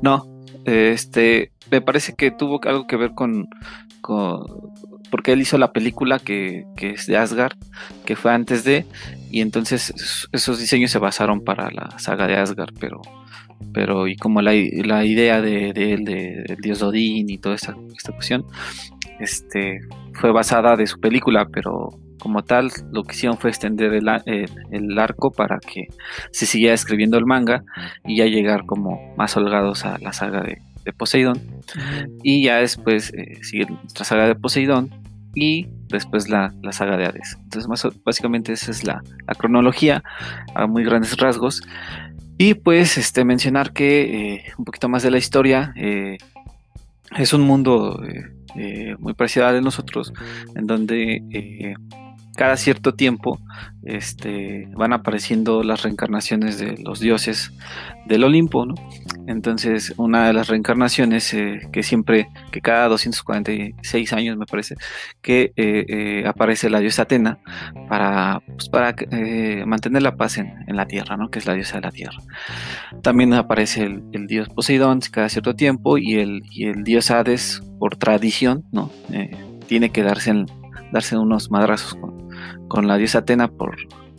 No, 0.00 0.24
este, 0.64 1.50
me 1.72 1.80
parece 1.80 2.14
que 2.14 2.30
tuvo 2.30 2.60
algo 2.68 2.86
que 2.86 2.96
ver 2.96 3.14
con, 3.14 3.48
porque 5.10 5.32
él 5.32 5.40
hizo 5.40 5.58
la 5.58 5.72
película 5.72 6.18
que, 6.18 6.64
es 6.80 7.06
de 7.06 7.16
Asgard, 7.16 7.56
que 8.04 8.16
fue 8.16 8.32
antes 8.32 8.64
de, 8.64 8.86
y 9.30 9.40
entonces 9.40 10.28
esos 10.32 10.58
diseños 10.58 10.90
se 10.90 10.98
basaron 10.98 11.42
para 11.42 11.70
la 11.70 11.98
saga 11.98 12.26
de 12.26 12.36
Asgard, 12.36 12.74
pero, 12.78 13.00
pero 13.72 14.08
y 14.08 14.16
como 14.16 14.42
la, 14.42 14.54
idea 14.54 15.40
de, 15.40 15.70
él, 15.70 16.04
de, 16.04 16.56
dios 16.60 16.82
Odín 16.82 17.30
y 17.30 17.38
toda 17.38 17.54
esta, 17.54 17.74
cuestión, 18.12 18.44
este, 19.20 19.80
fue 20.14 20.32
basada 20.32 20.76
de 20.76 20.86
su 20.86 20.98
película, 21.00 21.46
pero 21.52 21.90
como 22.18 22.42
tal, 22.42 22.70
lo 22.92 23.04
que 23.04 23.14
hicieron 23.14 23.38
fue 23.38 23.50
extender 23.50 23.92
el, 23.92 24.98
arco 24.98 25.30
para 25.30 25.58
que 25.60 25.86
se 26.32 26.46
siguiera 26.46 26.74
escribiendo 26.74 27.16
el 27.16 27.26
manga 27.26 27.62
y 28.04 28.16
ya 28.16 28.26
llegar 28.26 28.66
como 28.66 29.14
más 29.16 29.36
holgados 29.36 29.84
a 29.84 29.98
la 29.98 30.12
saga 30.12 30.42
de, 30.42 30.60
Poseidón. 30.96 31.40
Y 32.22 32.44
ya 32.44 32.56
después 32.56 33.12
eh, 33.14 33.38
sigue 33.42 33.66
nuestra 33.66 34.04
saga 34.04 34.26
de 34.26 34.34
Poseidón 34.34 34.90
y 35.34 35.68
después 35.88 36.28
la, 36.28 36.52
saga 36.72 36.96
de 36.96 37.06
Hades. 37.06 37.36
Entonces, 37.42 37.68
más, 37.68 37.86
básicamente 38.04 38.52
esa 38.52 38.70
es 38.70 38.84
la, 38.84 39.02
cronología 39.38 40.02
a 40.54 40.66
muy 40.66 40.84
grandes 40.84 41.16
rasgos. 41.16 41.62
Y 42.38 42.54
pues 42.54 42.98
este, 42.98 43.24
mencionar 43.24 43.72
que 43.72 44.34
eh, 44.34 44.44
un 44.56 44.64
poquito 44.64 44.88
más 44.88 45.02
de 45.02 45.10
la 45.10 45.18
historia. 45.18 45.72
Eh, 45.76 46.18
es 47.16 47.32
un 47.32 47.40
mundo 47.40 48.02
muy 48.98 49.14
parecido 49.14 49.46
al 49.46 49.54
de 49.54 49.62
nosotros, 49.62 50.12
en 50.54 50.66
donde 50.66 51.22
cada 52.38 52.56
cierto 52.56 52.94
tiempo 52.94 53.40
este, 53.82 54.68
van 54.76 54.92
apareciendo 54.92 55.64
las 55.64 55.82
reencarnaciones 55.82 56.56
de 56.56 56.78
los 56.78 57.00
dioses 57.00 57.52
del 58.06 58.22
Olimpo, 58.22 58.64
¿no? 58.64 58.76
Entonces, 59.26 59.92
una 59.96 60.28
de 60.28 60.32
las 60.34 60.46
reencarnaciones 60.46 61.34
eh, 61.34 61.68
que 61.72 61.82
siempre, 61.82 62.28
que 62.52 62.60
cada 62.60 62.86
246 62.86 64.12
años 64.12 64.36
me 64.36 64.46
parece, 64.46 64.76
que 65.20 65.52
eh, 65.56 65.84
eh, 65.88 66.24
aparece 66.28 66.70
la 66.70 66.78
diosa 66.78 67.02
Atena 67.02 67.40
para, 67.88 68.40
pues, 68.46 68.68
para 68.68 68.94
mantener 69.66 70.02
la 70.02 70.14
paz 70.14 70.38
en, 70.38 70.54
la 70.68 70.86
tierra, 70.86 71.16
¿no? 71.16 71.30
Que 71.30 71.40
es 71.40 71.46
la 71.46 71.54
diosa 71.54 71.78
de 71.78 71.80
la 71.80 71.90
tierra. 71.90 72.18
También 73.02 73.34
aparece 73.34 73.82
el, 73.82 74.26
dios 74.28 74.48
Poseidón 74.48 75.00
cada 75.10 75.28
cierto 75.28 75.56
tiempo 75.56 75.98
y 75.98 76.14
el, 76.14 76.42
y 76.52 76.66
el 76.66 76.84
dios 76.84 77.10
Hades, 77.10 77.64
por 77.80 77.96
tradición, 77.96 78.64
¿no? 78.70 78.92
tiene 79.66 79.90
que 79.90 80.02
darse, 80.02 80.46
darse 80.92 81.18
unos 81.18 81.50
madrazos 81.50 81.94
con, 81.94 82.17
con 82.68 82.86
la 82.86 82.96
diosa 82.96 83.18
Atena 83.20 83.48
por, 83.48 83.76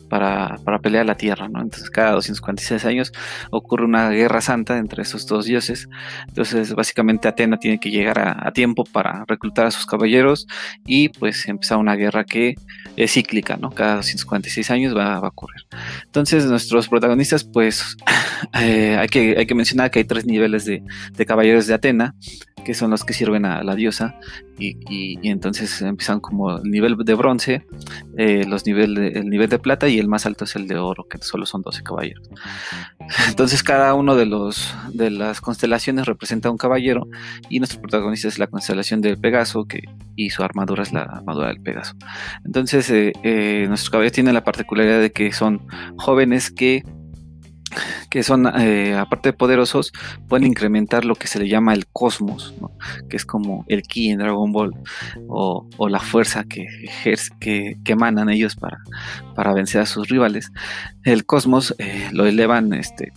para, 0.10 0.80
pelear 0.82 1.06
la 1.06 1.16
tierra, 1.16 1.48
¿no? 1.48 1.62
Entonces 1.62 1.90
cada 1.90 2.12
246 2.12 2.86
años 2.86 3.14
ocurre 3.52 3.86
una 3.86 4.10
guerra 4.10 4.42
santa 4.42 4.78
entre 4.78 5.04
esos 5.04 5.26
dos 5.28 5.46
dioses. 5.46 5.88
Entonces 6.28 6.74
básicamente 6.74 7.28
Atena 7.28 7.58
tiene 7.58 7.80
que 7.80 7.92
llegar 7.92 8.20
a, 8.20 8.52
tiempo 8.52 8.84
para 8.84 9.24
reclutar 9.28 9.68
a 9.68 9.72
sus 9.72 9.86
caballeros 9.86 10.48
y 10.86 11.10
pues 11.10 11.48
empezar 11.48 11.78
una 11.78 11.96
guerra 11.96 12.24
que 12.24 12.56
cíclica, 13.08 13.58
¿no? 13.58 13.72
Cada 13.72 13.96
246 13.98 14.70
años 14.72 14.96
va, 14.96 15.16
a 15.16 15.28
ocurrir. 15.28 15.66
Entonces 16.06 16.46
nuestros 16.46 16.88
protagonistas 16.88 17.44
pues 17.44 17.98
eh, 18.60 18.98
hay, 19.00 19.08
que, 19.08 19.36
hay 19.38 19.46
que 19.46 19.56
mencionar 19.56 19.92
que 19.92 20.00
hay 20.00 20.06
tres 20.06 20.26
niveles 20.26 20.66
de, 20.66 20.84
de 21.14 21.26
caballeros 21.26 21.68
de 21.68 21.74
Atena 21.74 22.16
que 22.64 22.74
son 22.74 22.92
los 22.92 23.04
que 23.04 23.14
sirven 23.14 23.46
a 23.46 23.64
la 23.64 23.76
diosa 23.76 24.16
y, 24.62 25.18
entonces 25.30 25.82
empiezan 25.82 26.20
como 26.20 26.58
el 26.58 26.70
nivel 26.70 26.98
de 26.98 27.14
bronce, 27.14 27.66
eh, 28.18 28.44
los 28.46 28.66
nivel 28.66 28.98
el 28.98 29.30
nivel 29.30 29.48
de 29.48 29.58
plata 29.58 29.88
y 29.88 30.00
el 30.00 30.10
más 30.10 30.26
alto 30.26 30.44
es 30.44 30.56
el 30.58 30.68
de 30.68 30.78
oro, 30.78 31.08
que 31.08 31.18
solo 31.20 31.46
son 31.46 31.62
12 31.62 31.82
caballeros. 31.82 32.30
Entonces 33.30 33.64
cada 33.64 33.94
uno 33.94 34.16
de 34.16 34.26
los 34.26 34.76
de 34.92 35.12
las 35.12 35.40
constelaciones 35.40 36.06
representa 36.06 36.52
un 36.52 36.58
caballero 36.58 37.08
y 37.50 37.60
nuestro 37.60 37.82
protagonista 37.82 38.28
es 38.28 38.38
la 38.38 38.48
constelación 38.48 39.00
del 39.00 39.18
Pegaso 39.18 39.66
que, 39.66 39.84
y 40.16 40.30
su 40.30 40.44
armadura 40.44 40.84
es 40.84 40.92
la 40.92 41.04
armadura 41.04 41.48
del 41.48 41.62
Pegaso. 41.62 41.96
Entonces 42.44 42.89
eh, 42.90 43.14
eh, 43.24 43.66
nuestros 43.68 43.90
caballeros 43.90 44.14
tienen 44.14 44.34
la 44.34 44.44
particularidad 44.44 45.02
de 45.02 45.12
que 45.12 45.32
son 45.32 45.62
jóvenes 45.98 46.52
que 46.52 46.84
que 48.10 48.24
son, 48.24 48.48
eh, 48.60 48.96
aparte 48.96 49.30
de 49.30 49.34
poderosos, 49.34 49.92
pueden 50.28 50.48
incrementar 50.48 51.06
lo 51.06 51.14
que 51.14 51.28
se 51.28 51.38
le 51.38 51.48
llama 51.48 51.76
el 51.76 51.86
cosmos, 51.86 52.56
que 53.12 53.16
es 53.16 53.26
como 53.26 53.64
el 53.68 53.84
ki 53.84 54.10
en 54.10 54.18
Dragon 54.18 54.52
Ball, 54.52 54.74
o, 55.28 55.68
la 55.88 56.00
fuerza 56.00 56.44
que, 56.46 56.66
que, 57.40 57.78
que, 57.84 57.92
emanan 57.92 58.28
ellos 58.32 58.56
para, 58.56 58.80
para 59.36 59.54
vencer 59.54 59.82
a 59.82 59.86
sus 59.86 60.10
rivales. 60.10 60.52
El 61.04 61.28
cosmos 61.28 61.76
lo 62.12 62.26
elevan 62.26 62.74
este, 62.74 63.14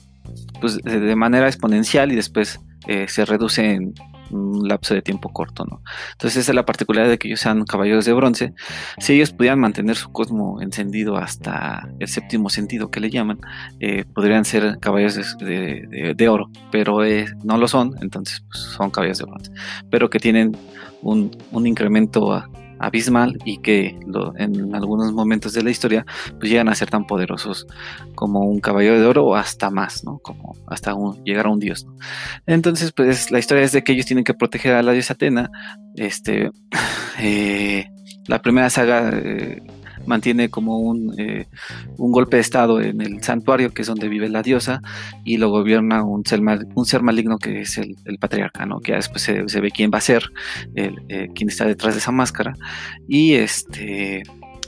pues, 0.61 0.77
de 0.83 1.17
manera 1.17 1.47
exponencial 1.47 2.13
y 2.13 2.17
después 2.17 2.61
se 3.07 3.25
reduce 3.25 3.73
en 3.73 3.95
un 4.33 4.67
lapso 4.67 4.95
de 4.95 5.03
tiempo 5.03 5.29
corto, 5.31 5.65
¿no? 5.65 5.83
Entonces 6.13 6.43
esa 6.43 6.53
es 6.53 6.57
la 6.57 6.65
particularidad 6.65 7.11
de 7.11 7.19
que 7.19 7.29
ellos 7.29 7.41
sean 7.41 7.65
caballeros 7.65 8.05
de 8.05 8.13
bronce. 8.13 8.55
Si 8.99 9.15
ellos 9.15 9.33
pudieran 9.33 9.61
mantener 9.61 9.97
su 9.97 10.11
cosmo 10.11 10.61
encendido 10.61 11.17
hasta 11.17 11.89
el 11.99 12.09
séptimo 12.09 12.51
sentido 12.51 12.91
que 12.91 13.01
le 13.01 13.11
llaman, 13.11 13.41
eh, 13.81 14.05
podrían 14.05 14.45
ser 14.45 14.79
caballeros 14.81 15.37
de, 15.39 16.29
oro, 16.29 16.51
pero 16.71 17.05
eh, 17.05 17.27
no 17.45 17.59
lo 17.59 17.69
son, 17.69 17.97
entonces 18.01 18.45
pues, 18.49 18.63
son 18.63 18.91
caballeros 18.91 19.19
de 19.19 19.25
bronce, 19.25 19.53
pero 19.91 20.09
que 20.09 20.19
tienen 20.19 20.57
un, 21.03 21.37
un 21.51 21.67
incremento 21.67 22.43
abismal 22.83 23.37
y 23.45 23.59
que 23.59 23.97
en 24.39 24.75
algunos 24.75 25.13
momentos 25.13 25.53
de 25.53 25.63
la 25.63 25.71
historia 25.71 26.05
pues 26.39 26.51
llegan 26.51 26.69
a 26.69 26.75
ser 26.75 26.91
tan 26.91 27.05
poderosos 27.05 27.67
como 28.15 28.41
un 28.41 28.61
caballero 28.61 29.01
de 29.01 29.07
oro 29.07 29.25
o 29.25 29.35
hasta 29.37 29.71
más, 29.71 30.03
¿no? 30.05 30.19
Como 30.23 30.55
hasta 30.67 30.93
llegar 31.25 31.47
a 31.47 31.51
un 31.51 31.59
dios. 31.59 31.87
Entonces 32.47 32.93
pues 32.93 33.31
la 33.31 33.39
historia 33.39 33.65
es 33.65 33.73
de 33.73 33.83
que 33.83 33.93
ellos 33.93 34.07
tienen 34.07 34.25
que 34.25 34.35
proteger 34.35 34.75
a 34.75 34.83
la 34.83 34.93
diosa 34.93 35.15
Atena. 35.15 35.49
Este, 35.97 36.51
eh, 37.21 37.87
la 38.27 38.41
primera 38.41 38.71
saga 38.71 39.11
eh, 39.11 39.63
mantiene 40.07 40.49
como 40.49 40.79
un, 40.79 41.15
eh, 41.19 41.47
un, 41.99 42.13
golpe 42.13 42.37
de 42.37 42.43
estado 42.43 42.81
en 42.81 43.01
el 43.01 43.23
santuario, 43.23 43.73
que 43.73 43.83
es 43.83 43.89
donde 43.89 44.09
vive 44.09 44.29
la 44.29 44.43
diosa, 44.43 44.83
y 45.25 45.37
lo 45.37 45.51
gobierna 45.51 46.05
un 46.05 46.25
ser, 46.25 46.41
un 46.41 46.87
ser 46.87 47.03
maligno 47.03 47.39
que 47.39 47.61
es 47.61 47.79
el, 47.79 47.97
patriarca, 48.21 48.67
¿no? 48.67 48.81
que 48.81 48.93
después 48.93 49.23
se, 49.23 49.61
ve 49.61 49.71
quién 49.71 49.91
va 49.93 49.99
a 49.99 50.03
ser, 50.03 50.25
el, 50.75 51.03
eh, 51.09 51.29
quién 51.35 51.49
está 51.49 51.65
detrás 51.65 51.95
de 51.95 52.01
esa 52.01 52.13
máscara, 52.13 52.55
y 53.09 53.35
este 53.35 54.23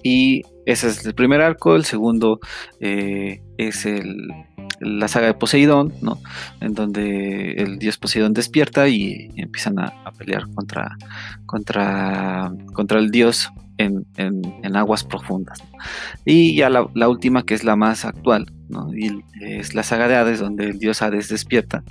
y 0.04 0.42
ese 0.66 0.88
es 0.88 1.04
el 1.06 1.14
primer 1.14 1.40
arco, 1.40 1.74
el 1.76 1.84
segundo 1.84 2.38
eh, 2.78 3.40
es 3.56 3.86
el, 3.86 4.28
la 4.80 5.08
saga 5.08 5.28
de 5.28 5.34
Poseidón, 5.34 5.94
¿no? 6.02 6.20
En 6.60 6.74
donde 6.74 7.52
el 7.52 7.78
dios 7.78 7.96
Poseidón 7.96 8.34
despierta 8.34 8.86
y 8.86 9.30
empiezan 9.36 9.78
a, 9.78 9.86
a 10.04 10.12
pelear 10.12 10.44
contra, 10.54 10.96
contra, 11.46 12.52
contra 12.74 12.98
el 12.98 13.10
dios 13.10 13.50
en, 13.78 14.76
aguas 14.76 15.04
profundas. 15.04 15.62
Y 16.24 16.56
ya 16.56 16.70
la, 16.70 17.08
última, 17.08 17.44
que 17.44 17.54
es 17.54 17.64
la 17.64 17.76
más 17.76 18.04
actual, 18.04 18.46
es 19.40 19.74
la 19.74 19.82
saga 19.82 20.08
de 20.08 20.16
Hades, 20.16 20.40
donde 20.40 20.66
el 20.66 20.78
dios 20.78 21.02
Hades 21.02 21.28
despierta 21.28 21.84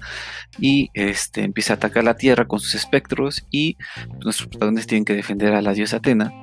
y 0.60 0.90
este, 0.94 1.44
empieza 1.44 1.74
a 1.74 1.76
atacar 1.76 2.04
la 2.04 2.16
tierra 2.16 2.46
con 2.46 2.60
sus 2.60 2.76
espectros 2.76 3.46
y 3.52 3.78
nuestros 4.24 4.48
protagonistas 4.50 4.88
tienen 4.88 5.06
que 5.06 5.16
defender 5.16 5.54
a 5.54 5.62
la 5.62 5.74
diosa 5.74 5.98
Atena 5.98 6.34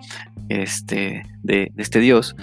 este, 0.48 1.22
de 1.42 1.72
este 1.76 2.00
dios 2.00 2.36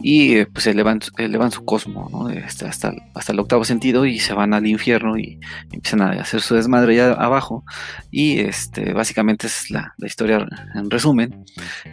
y 0.00 0.44
pues 0.46 0.66
elevan, 0.66 1.00
elevan 1.18 1.50
su 1.50 1.64
cosmo 1.64 2.08
¿no? 2.10 2.28
Este, 2.28 2.66
hasta, 2.66 2.92
hasta, 3.14 3.32
el 3.32 3.40
octavo 3.40 3.64
sentido 3.64 4.06
y 4.06 4.18
se 4.18 4.34
van 4.34 4.54
al 4.54 4.66
infierno 4.66 5.16
y, 5.16 5.38
empiezan 5.72 6.02
a 6.02 6.10
hacer 6.10 6.40
su 6.40 6.54
desmadre 6.54 6.94
allá 6.94 7.12
abajo 7.14 7.64
y 8.10 8.40
este 8.40 8.92
básicamente 8.92 9.46
es 9.46 9.70
la, 9.70 9.94
la 9.96 10.06
historia 10.06 10.46
en 10.74 10.90
resumen 10.90 11.44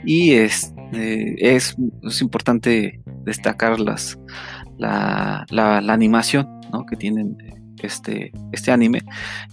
y 0.05 0.34
es, 0.34 0.74
eh, 0.93 1.36
es, 1.38 1.75
es, 2.03 2.22
importante 2.22 3.01
destacar 3.24 3.79
las, 3.79 4.20
la, 4.77 5.46
la, 5.50 5.77
animación 5.93 6.48
¿no? 6.72 6.86
que 6.86 6.96
tienen 6.96 7.38
este, 7.81 8.31
este 8.51 8.72
anime 8.72 9.03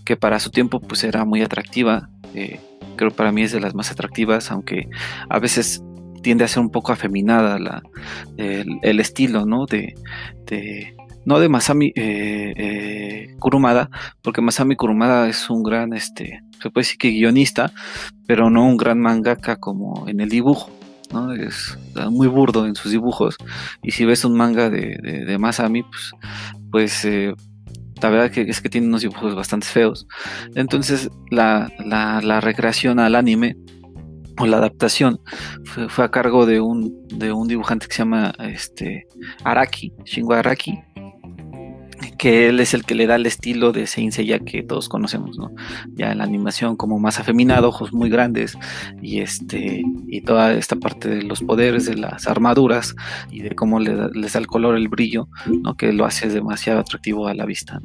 que 0.05 0.17
para 0.17 0.41
su 0.41 0.51
tiempo 0.51 0.81
pues 0.81 1.05
era 1.05 1.25
muy 1.25 1.43
atractiva 1.43 2.11
eh, 2.35 2.61
creo 2.97 3.11
para 3.11 3.33
mí 3.33 3.43
es 3.43 3.53
de 3.53 3.61
las 3.61 3.75
más 3.75 3.91
atractivas 3.91 4.51
aunque 4.51 4.89
a 5.29 5.39
veces 5.39 5.83
tiende 6.29 6.45
a 6.45 6.49
ser 6.49 6.61
un 6.61 6.69
poco 6.69 6.93
afeminada 6.93 7.59
la, 7.59 7.83
el, 8.37 9.01
estilo, 9.01 9.47
¿no? 9.47 9.65
De, 9.65 9.95
no 11.25 11.41
de 11.41 11.49
Masami 11.49 11.87
eh, 11.97 12.53
eh, 12.55 13.37
Kurumada, 13.39 13.89
porque 14.21 14.43
Masami 14.43 14.77
Kurumada 14.77 15.27
es 15.27 15.49
un 15.49 15.63
gran, 15.63 15.95
este, 15.95 16.43
se 16.63 16.69
puede 16.69 16.85
decir 16.85 16.99
que 16.99 17.13
guionista, 17.13 17.73
pero 18.27 18.51
no 18.51 18.67
un 18.67 18.77
gran 18.77 19.01
mangaka 19.01 19.57
como 19.57 20.07
en 20.07 20.21
el 20.21 20.29
dibujo. 20.29 20.71
¿no? 21.15 21.33
Es 21.33 21.79
muy 22.11 22.29
burdo 22.29 22.67
en 22.67 22.75
sus 22.75 22.93
dibujos. 22.93 23.39
Y 23.83 23.93
si 23.93 24.05
ves 24.05 24.27
un 24.27 24.37
manga 24.37 24.69
de, 24.69 25.35
Masami, 25.41 25.83
pues, 25.83 26.13
pues 26.71 27.05
eh, 27.07 27.33
la 28.03 28.11
verdad 28.11 28.31
que 28.31 28.43
es 28.43 28.61
que 28.61 28.69
tiene 28.69 28.87
unos 28.87 29.01
dibujos 29.01 29.35
bastante 29.35 29.67
feos. 29.67 30.07
Entonces 30.55 31.09
la, 31.31 31.73
la 31.87 32.41
recreación 32.43 32.99
al 32.99 33.15
anime 33.15 33.57
o 34.39 34.47
la 34.47 34.59
adaptación 34.59 35.21
fue, 35.89 36.05
a 36.05 36.11
cargo 36.11 36.47
de 36.47 36.61
un, 36.61 37.07
de 37.09 37.33
un 37.33 37.49
dibujante 37.49 37.87
que 37.87 37.95
se 37.95 37.99
llama 38.03 38.35
este, 38.39 39.07
Araki, 39.45 39.93
Shingo 40.05 40.35
Araki, 40.35 40.79
que 42.19 42.49
él 42.49 42.61
es 42.61 42.75
el 42.75 42.85
que 42.85 42.95
le 42.95 43.07
da 43.07 43.17
el 43.17 43.27
estilo 43.27 43.73
de 43.73 43.87
Saint 43.87 44.13
Seiya 44.13 44.41
que 44.41 44.63
todos 44.63 44.89
conocemos, 44.89 45.39
¿no? 45.39 45.53
Ya 45.95 46.13
en 46.13 46.19
la 46.19 46.25
animación 46.25 46.77
como 46.77 46.99
más 46.99 47.19
afeminado, 47.19 47.69
ojos 47.69 47.93
muy 47.93 48.11
grandes 48.11 48.59
y 49.01 49.21
este 49.21 49.83
y 50.09 50.21
toda 50.23 50.53
esta 50.55 50.77
parte 50.77 51.09
de 51.09 51.23
los 51.23 51.43
poderes 51.43 51.87
de 51.87 51.97
las 51.97 52.27
armaduras 52.27 52.95
y 53.31 53.43
de 53.43 53.55
cómo 53.55 53.81
le 53.81 53.95
da, 53.95 54.11
les 54.13 54.33
da 54.33 54.41
el 54.41 54.47
color, 54.47 54.77
el 54.77 54.89
brillo, 54.89 55.29
¿no? 55.47 55.77
Que 55.77 55.93
lo 55.93 56.05
hace 56.05 56.29
demasiado 56.29 56.81
atractivo 56.81 57.29
a 57.29 57.35
la 57.35 57.47
vista. 57.47 57.81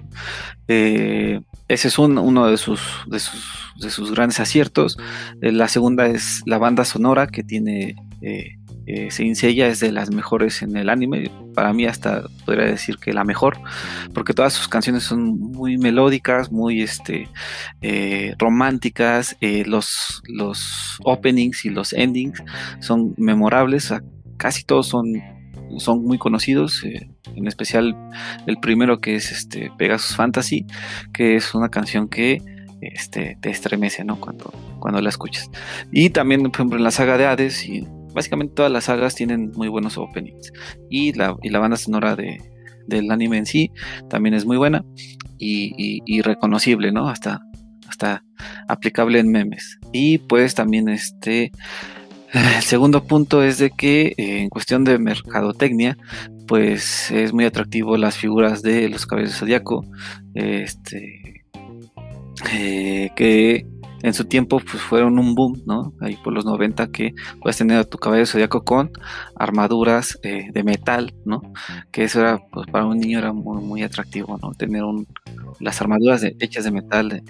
Eh, 0.67 1.39
ese 1.67 1.87
es 1.87 1.97
uno 1.97 2.47
de 2.47 2.57
sus, 2.57 2.81
de 3.07 3.19
sus, 3.19 3.73
de 3.79 3.89
sus 3.89 4.11
grandes 4.11 4.39
aciertos. 4.39 4.97
Eh, 5.41 5.51
la 5.51 5.67
segunda 5.67 6.07
es 6.07 6.41
la 6.45 6.57
banda 6.57 6.85
sonora 6.85 7.27
que 7.27 7.43
tiene 7.43 7.95
eh, 8.21 8.57
eh, 8.85 9.09
es 9.09 9.79
de 9.79 9.91
las 9.91 10.11
mejores 10.11 10.61
en 10.61 10.75
el 10.75 10.89
anime. 10.89 11.31
Para 11.53 11.74
mí 11.74 11.86
hasta 11.86 12.24
podría 12.45 12.65
decir 12.65 12.98
que 12.98 13.13
la 13.13 13.24
mejor, 13.24 13.60
porque 14.13 14.33
todas 14.33 14.53
sus 14.53 14.67
canciones 14.67 15.03
son 15.03 15.39
muy 15.39 15.77
melódicas, 15.77 16.51
muy 16.51 16.81
este, 16.81 17.29
eh, 17.81 18.36
románticas. 18.38 19.38
Eh, 19.41 19.63
los, 19.65 20.22
los 20.27 21.00
openings 21.03 21.65
y 21.65 21.69
los 21.69 21.93
endings 21.93 22.43
son 22.79 23.13
memorables. 23.17 23.93
casi 24.38 24.63
todos 24.63 24.88
son, 24.88 25.13
son 25.77 26.03
muy 26.03 26.17
conocidos. 26.17 26.83
Eh, 26.83 27.10
en 27.36 27.48
especial 27.48 27.95
el 28.45 28.57
primero 28.60 29.00
que 29.00 29.15
es 29.15 29.31
este 29.31 29.72
Pegasus 29.77 30.15
Fantasy, 30.15 30.65
que 31.13 31.36
es 31.36 31.55
una 31.55 31.69
canción 31.69 32.07
que 32.07 32.41
este, 32.81 33.38
te 33.41 33.50
estremece, 33.50 34.03
¿no? 34.03 34.19
Cuando, 34.19 34.53
cuando 34.79 35.01
la 35.01 35.10
escuchas. 35.10 35.50
Y 35.91 36.10
también, 36.10 36.41
por 36.41 36.51
ejemplo, 36.51 36.77
en 36.77 36.83
la 36.83 36.91
saga 36.91 37.17
de 37.17 37.25
Hades 37.25 37.65
y 37.65 37.88
básicamente 38.13 38.55
todas 38.55 38.72
las 38.72 38.86
sagas 38.86 39.15
tienen 39.15 39.51
muy 39.55 39.67
buenos 39.67 39.98
openings. 39.98 40.51
Y 40.89 41.13
la, 41.13 41.36
y 41.41 41.50
la 41.50 41.60
banda 41.60 41.77
sonora 41.77 42.15
de, 42.15 42.41
del 42.88 43.12
anime 43.12 43.38
en 43.38 43.46
sí 43.46 43.72
también 44.10 44.34
es 44.34 44.46
muy 44.46 44.58
buena 44.58 44.84
y, 45.38 46.22
reconocible, 46.22 46.91
¿no? 46.91 47.10
Hasta, 47.10 47.41
hasta 47.88 48.24
aplicable 48.67 49.20
en 49.20 49.32
memes. 49.32 49.79
Y 49.91 50.20
pues 50.20 50.55
también 50.55 50.89
este... 50.89 51.51
El 52.34 52.63
segundo 52.63 53.03
punto 53.03 53.43
es 53.43 53.60
de 53.60 53.70
que 53.70 54.15
eh, 54.17 54.39
en 54.39 54.50
cuestión 54.50 54.84
de 54.84 54.98
mercadotecnia, 54.98 56.00
pues 56.48 57.12
es 57.12 57.32
muy 57.32 57.46
atractivo 57.46 57.96
las 57.96 58.17
figuras 58.17 58.63
de 58.63 58.89
los 58.89 59.05
cabellos 59.05 59.38
zodiaco, 59.38 59.86
este, 60.34 61.43
eh, 62.51 63.12
que 63.15 63.67
en 64.03 64.13
su 64.13 64.25
tiempo 64.25 64.60
pues 64.60 64.83
fueron 64.83 65.17
un 65.17 65.33
boom, 65.33 65.63
¿no? 65.65 65.93
Ahí 66.01 66.17
por 66.17 66.33
los 66.33 66.45
90 66.45 66.88
que 66.88 67.15
puedes 67.41 67.57
tener 67.57 67.77
a 67.77 67.83
tu 67.86 67.98
caballo 67.98 68.25
zodiaco 68.25 68.63
con 68.63 68.91
armaduras 69.36 70.19
eh, 70.24 70.50
de 70.53 70.63
metal, 70.63 71.15
¿no? 71.25 71.41
Que 71.91 72.03
eso 72.03 72.19
era, 72.19 72.39
pues 72.51 72.67
para 72.67 72.86
un 72.86 73.00
niño 73.00 73.17
era 73.17 73.31
muy, 73.31 73.63
muy 73.63 73.81
atractivo, 73.81 74.38
¿no? 74.41 74.51
Tener 74.53 74.83
un, 74.83 75.07
las 75.62 75.81
armaduras 75.81 76.22
hechas 76.24 76.65
de 76.65 76.72
metal. 76.72 77.24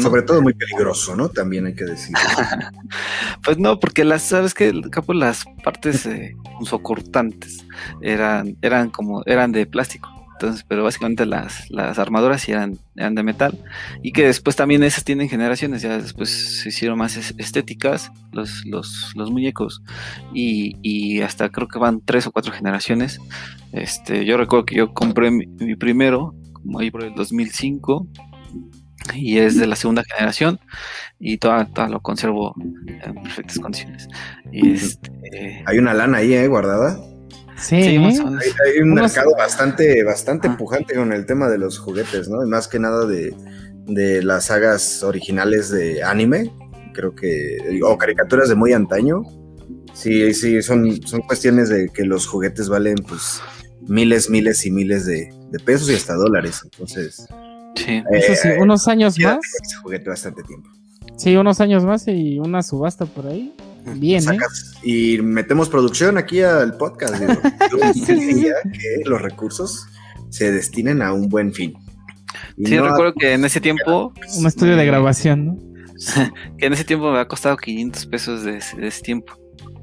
Sobre 0.00 0.22
todo 0.22 0.40
muy 0.40 0.54
peligroso, 0.54 1.14
¿no? 1.14 1.28
También 1.28 1.66
hay 1.66 1.74
que 1.74 1.84
decir. 1.84 2.16
pues 3.44 3.58
no, 3.58 3.78
porque 3.78 4.04
las, 4.04 4.22
sabes 4.22 4.54
que 4.54 4.72
las 5.08 5.44
partes 5.62 6.06
eh, 6.06 6.34
socortantes 6.64 7.66
eran, 8.00 8.56
eran 8.62 8.88
como, 8.88 9.22
eran 9.26 9.52
de 9.52 9.66
plástico. 9.66 10.17
Entonces, 10.40 10.64
pero 10.68 10.84
básicamente 10.84 11.26
las, 11.26 11.68
las 11.68 11.98
armaduras 11.98 12.42
sí 12.42 12.52
eran, 12.52 12.78
eran, 12.94 13.16
de 13.16 13.24
metal. 13.24 13.58
Y 14.04 14.12
que 14.12 14.24
después 14.24 14.54
también 14.54 14.84
esas 14.84 15.02
tienen 15.02 15.28
generaciones. 15.28 15.82
Ya 15.82 15.98
después 15.98 16.60
se 16.62 16.68
hicieron 16.68 16.96
más 16.96 17.16
estéticas 17.16 18.12
los, 18.30 18.64
los, 18.64 19.12
los 19.16 19.32
muñecos. 19.32 19.82
Y, 20.32 20.76
y, 20.80 21.22
hasta 21.22 21.48
creo 21.48 21.66
que 21.66 21.80
van 21.80 22.00
tres 22.04 22.28
o 22.28 22.30
cuatro 22.30 22.52
generaciones. 22.52 23.18
Este, 23.72 24.24
yo 24.24 24.36
recuerdo 24.36 24.64
que 24.64 24.76
yo 24.76 24.94
compré 24.94 25.32
mi, 25.32 25.74
primero, 25.74 26.36
como 26.52 26.78
ahí 26.78 26.92
por 26.92 27.02
el 27.02 27.14
2005. 27.14 28.06
Y 29.14 29.38
es 29.38 29.56
de 29.56 29.66
la 29.66 29.74
segunda 29.74 30.04
generación. 30.04 30.60
Y 31.18 31.38
toda, 31.38 31.66
lo 31.88 31.98
conservo 31.98 32.54
en 32.86 33.14
perfectas 33.24 33.58
condiciones. 33.58 34.06
Y 34.52 34.70
este, 34.74 35.64
Hay 35.66 35.78
una 35.78 35.94
lana 35.94 36.18
ahí, 36.18 36.32
¿eh? 36.32 36.46
Guardada. 36.46 36.96
Sí, 37.60 37.74
hay, 37.74 37.98
un 38.80 38.94
mercado 38.94 39.32
bastante, 39.36 40.04
bastante 40.04 40.48
pujante 40.50 40.94
con 40.94 41.12
el 41.12 41.26
tema 41.26 41.48
de 41.48 41.58
los 41.58 41.78
juguetes, 41.78 42.28
¿no? 42.28 42.44
Y 42.44 42.48
más 42.48 42.68
que 42.68 42.78
nada 42.78 43.04
de, 43.06 43.34
las 44.22 44.46
sagas 44.46 45.02
originales 45.02 45.70
de 45.70 46.02
anime, 46.02 46.52
creo 46.92 47.14
que, 47.14 47.80
o 47.82 47.98
caricaturas 47.98 48.48
de 48.48 48.54
muy 48.54 48.72
antaño. 48.72 49.22
Sí, 49.92 50.32
sí, 50.34 50.62
son, 50.62 51.02
son 51.06 51.22
cuestiones 51.22 51.68
de 51.68 51.88
que 51.88 52.04
los 52.04 52.26
juguetes 52.26 52.68
valen 52.68 52.96
pues 52.96 53.40
miles, 53.88 54.30
miles 54.30 54.64
y 54.64 54.70
miles 54.70 55.06
de, 55.06 55.28
pesos 55.64 55.90
y 55.90 55.94
hasta 55.94 56.14
dólares. 56.14 56.60
Entonces, 56.64 57.26
sí. 57.74 58.02
Eso 58.12 58.34
sí, 58.34 58.48
eh, 58.48 58.58
unos 58.60 58.86
años 58.86 59.18
más. 59.18 59.38
Ese 59.64 59.76
juguete 59.82 60.10
bastante 60.10 60.42
tiempo. 60.44 60.68
Sí, 61.16 61.36
unos 61.36 61.60
años 61.60 61.84
más 61.84 62.06
y 62.06 62.38
una 62.38 62.62
subasta 62.62 63.04
por 63.04 63.26
ahí. 63.26 63.52
Bien, 63.96 64.22
¿eh? 64.32 64.38
Y 64.82 65.18
metemos 65.22 65.68
producción 65.68 66.18
aquí 66.18 66.42
al 66.42 66.76
podcast. 66.76 67.14
que 68.06 68.52
los 69.04 69.20
recursos 69.20 69.86
se 70.30 70.52
destinen 70.52 71.02
a 71.02 71.12
un 71.12 71.28
buen 71.28 71.52
fin. 71.52 71.74
sí, 72.62 72.78
recuerdo 72.78 73.14
que 73.14 73.32
en 73.32 73.44
ese 73.44 73.60
tiempo. 73.60 74.12
Un 74.36 74.46
estudio 74.46 74.76
de 74.76 74.86
grabación, 74.86 75.46
¿no? 75.46 75.58
que 76.58 76.66
en 76.66 76.72
ese 76.72 76.84
tiempo 76.84 77.10
me 77.10 77.18
ha 77.18 77.26
costado 77.26 77.56
500 77.56 78.06
pesos 78.06 78.44
de, 78.44 78.58
ese 78.58 79.02
tiempo. 79.02 79.34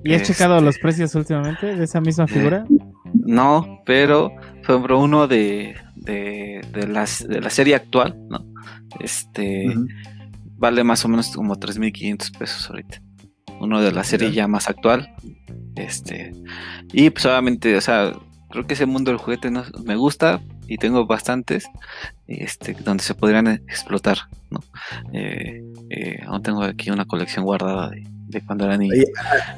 ¿Y 0.03 0.13
has 0.13 0.23
checado 0.23 0.55
este, 0.55 0.65
los 0.65 0.77
precios 0.77 1.15
últimamente 1.15 1.75
de 1.75 1.83
esa 1.83 1.99
misma 1.99 2.27
figura? 2.27 2.65
no, 3.13 3.81
pero 3.85 4.31
fue 4.61 4.75
uno 4.75 5.27
de, 5.27 5.75
de, 5.95 6.61
de, 6.71 6.87
la 6.87 7.49
serie 7.49 7.75
actual, 7.75 8.15
¿no? 8.29 8.45
Este 8.99 9.73
vale 10.57 10.83
más 10.83 11.03
o 11.05 11.09
menos 11.09 11.31
como 11.35 11.55
3.500 11.55 12.37
pesos 12.37 12.69
ahorita 12.69 13.01
uno 13.59 13.81
de 13.81 13.91
la 13.91 14.03
serie 14.03 14.31
ya 14.31 14.47
más 14.47 14.69
actual. 14.69 15.15
Este, 15.75 16.31
y 16.93 17.09
pues 17.09 17.25
obviamente, 17.25 17.75
o 17.75 17.81
sea, 17.81 18.13
creo 18.49 18.65
que 18.65 18.73
ese 18.73 18.85
mundo 18.85 19.11
del 19.11 19.19
juguete 19.19 19.51
no, 19.51 19.65
me 19.83 19.95
gusta 19.95 20.41
y 20.67 20.77
tengo 20.77 21.05
bastantes 21.05 21.65
este, 22.27 22.73
donde 22.73 23.03
se 23.03 23.13
podrían 23.13 23.47
explotar. 23.47 24.17
¿no? 24.49 24.63
Eh, 25.13 25.61
eh, 25.89 26.19
aún 26.25 26.41
tengo 26.41 26.63
aquí 26.63 26.89
una 26.89 27.05
colección 27.05 27.45
guardada 27.45 27.91
de, 27.91 28.41
cuando 28.45 28.65
era 28.65 28.77
niño. 28.77 28.93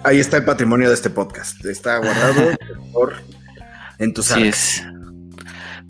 Ahí, 0.04 0.20
está 0.20 0.38
el 0.38 0.46
patrimonio 0.46 0.88
de 0.88 0.94
este 0.94 1.10
podcast. 1.10 1.64
Está 1.66 1.98
guardado 1.98 2.52
por 2.94 3.16
en 4.00 4.14
tus 4.14 4.32
Así 4.32 4.44
es. 4.48 4.84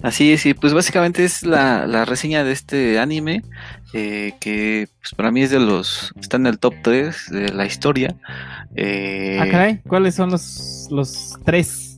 Así 0.04 0.32
es, 0.32 0.46
y 0.46 0.54
pues 0.54 0.74
básicamente 0.74 1.26
es 1.26 1.43
la, 1.43 1.88
la 1.88 2.06
reseña 2.06 2.43
de 2.43 2.52
este 2.52 3.00
anime. 3.00 3.41
Eh, 3.93 4.34
que 4.39 4.89
pues, 5.00 5.13
para 5.15 5.32
mí 5.32 5.41
es 5.41 5.52
de 5.52 5.60
los. 5.60 6.13
Está 6.19 6.38
en 6.38 6.47
el 6.47 6.60
top 6.60 6.73
3 6.82 7.30
de 7.32 7.50
la 7.54 7.65
historia. 7.65 8.15
Eh, 8.76 9.39
ah, 9.41 9.47
caray, 9.50 9.82
¿cuáles 9.88 10.15
son 10.15 10.30
los, 10.30 10.88
los 10.91 11.38
tres? 11.45 11.97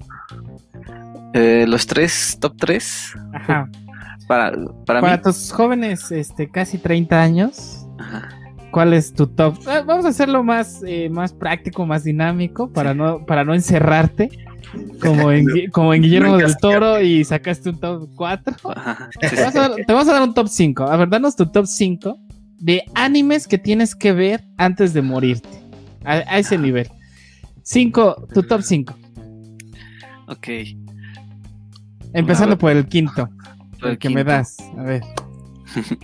Eh, 1.33 1.65
los 1.67 1.87
tres, 1.87 2.37
top 2.39 2.55
3. 2.57 3.13
Ajá. 3.33 3.69
Para, 4.27 4.51
para, 4.85 5.01
para 5.01 5.21
tus 5.21 5.51
jóvenes, 5.51 6.11
este, 6.11 6.49
casi 6.49 6.77
30 6.77 7.21
años. 7.21 7.87
¿Cuál 8.71 8.93
es 8.93 9.11
tu 9.13 9.25
top? 9.25 9.57
vamos 9.65 10.05
a 10.05 10.09
hacerlo 10.09 10.43
más, 10.43 10.81
más 11.09 11.33
práctico, 11.33 11.87
más 11.87 12.03
dinámico, 12.03 12.71
para 12.71 12.93
no, 12.93 13.25
para 13.25 13.43
no 13.43 13.55
encerrarte 13.55 14.29
como 15.01 15.31
en, 15.31 15.69
como 15.71 15.93
en 15.93 16.01
Guillermo 16.01 16.37
del 16.37 16.55
Toro 16.57 17.01
y 17.01 17.23
sacaste 17.23 17.69
un 17.69 17.79
top 17.79 18.09
4. 18.15 18.55
Te, 19.19 19.43
vamos 19.87 20.07
a 20.07 20.13
dar, 20.13 20.21
un 20.21 20.33
top 20.33 20.47
5. 20.47 20.83
A 20.83 20.97
ver, 20.97 21.09
danos 21.09 21.35
tu 21.35 21.45
top 21.45 21.65
5 21.65 22.19
de 22.59 22.83
animes 22.93 23.47
que 23.47 23.57
tienes 23.57 23.95
que 23.95 24.13
ver 24.13 24.43
antes 24.57 24.93
de 24.93 25.01
morirte. 25.01 25.49
A, 26.03 26.39
ese 26.39 26.57
nivel. 26.57 26.89
5, 27.63 28.27
tu 28.33 28.43
top 28.43 28.61
5. 28.61 28.95
Ok. 30.27 30.47
Empezando 32.13 32.57
por 32.57 32.71
el 32.71 32.87
quinto. 32.87 33.29
el, 33.83 33.97
que 33.97 34.09
me 34.09 34.23
das. 34.23 34.57
A 34.77 34.83
ver. 34.83 35.01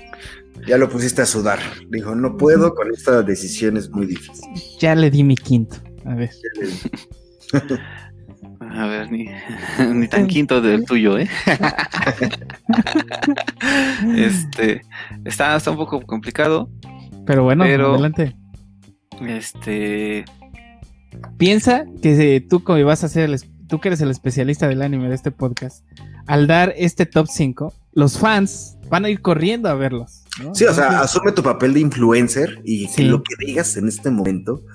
Ya 0.67 0.77
lo 0.77 0.89
pusiste 0.89 1.21
a 1.21 1.25
sudar. 1.25 1.59
Dijo, 1.89 2.15
no 2.15 2.37
puedo 2.37 2.73
con 2.73 2.89
esta 2.91 3.21
decisión, 3.21 3.77
es 3.77 3.89
muy 3.89 4.07
difícil. 4.07 4.49
Ya 4.79 4.95
le 4.95 5.11
di 5.11 5.23
mi 5.23 5.35
quinto. 5.35 5.75
A 6.05 6.15
ver. 6.15 6.31
A 8.75 8.87
ver, 8.87 9.09
ni, 9.09 9.29
ni 9.93 10.07
tan 10.07 10.27
quinto 10.27 10.61
del 10.61 10.85
tuyo, 10.85 11.17
¿eh? 11.17 11.29
este, 14.17 14.81
está, 15.23 15.55
está 15.55 15.71
un 15.71 15.77
poco 15.77 16.01
complicado. 16.01 16.69
Pero 17.25 17.43
bueno, 17.43 17.63
adelante. 17.63 18.35
Este. 19.25 20.25
Piensa 21.37 21.85
que 22.01 22.45
tú 22.47 22.63
como 22.63 22.83
vas 22.83 23.05
a 23.05 23.09
ser 23.09 23.29
el, 23.29 23.39
tú 23.67 23.79
que 23.79 23.87
eres 23.87 24.01
el 24.01 24.11
especialista 24.11 24.67
del 24.67 24.81
anime 24.81 25.07
de 25.07 25.15
este 25.15 25.31
podcast, 25.31 25.85
al 26.27 26.47
dar 26.47 26.73
este 26.75 27.05
top 27.05 27.27
5, 27.29 27.73
los 27.93 28.19
fans 28.19 28.77
van 28.89 29.05
a 29.05 29.09
ir 29.09 29.21
corriendo 29.21 29.69
a 29.69 29.75
verlos. 29.75 30.25
Sí, 30.53 30.65
o 30.65 30.73
sea, 30.73 30.99
asume 30.99 31.31
tu 31.31 31.41
papel 31.41 31.73
de 31.73 31.79
influencer 31.79 32.59
y 32.65 32.93
que 32.93 33.03
lo 33.03 33.23
que 33.23 33.35
digas 33.45 33.77
en 33.77 33.87
este 33.87 34.11
momento 34.11 34.65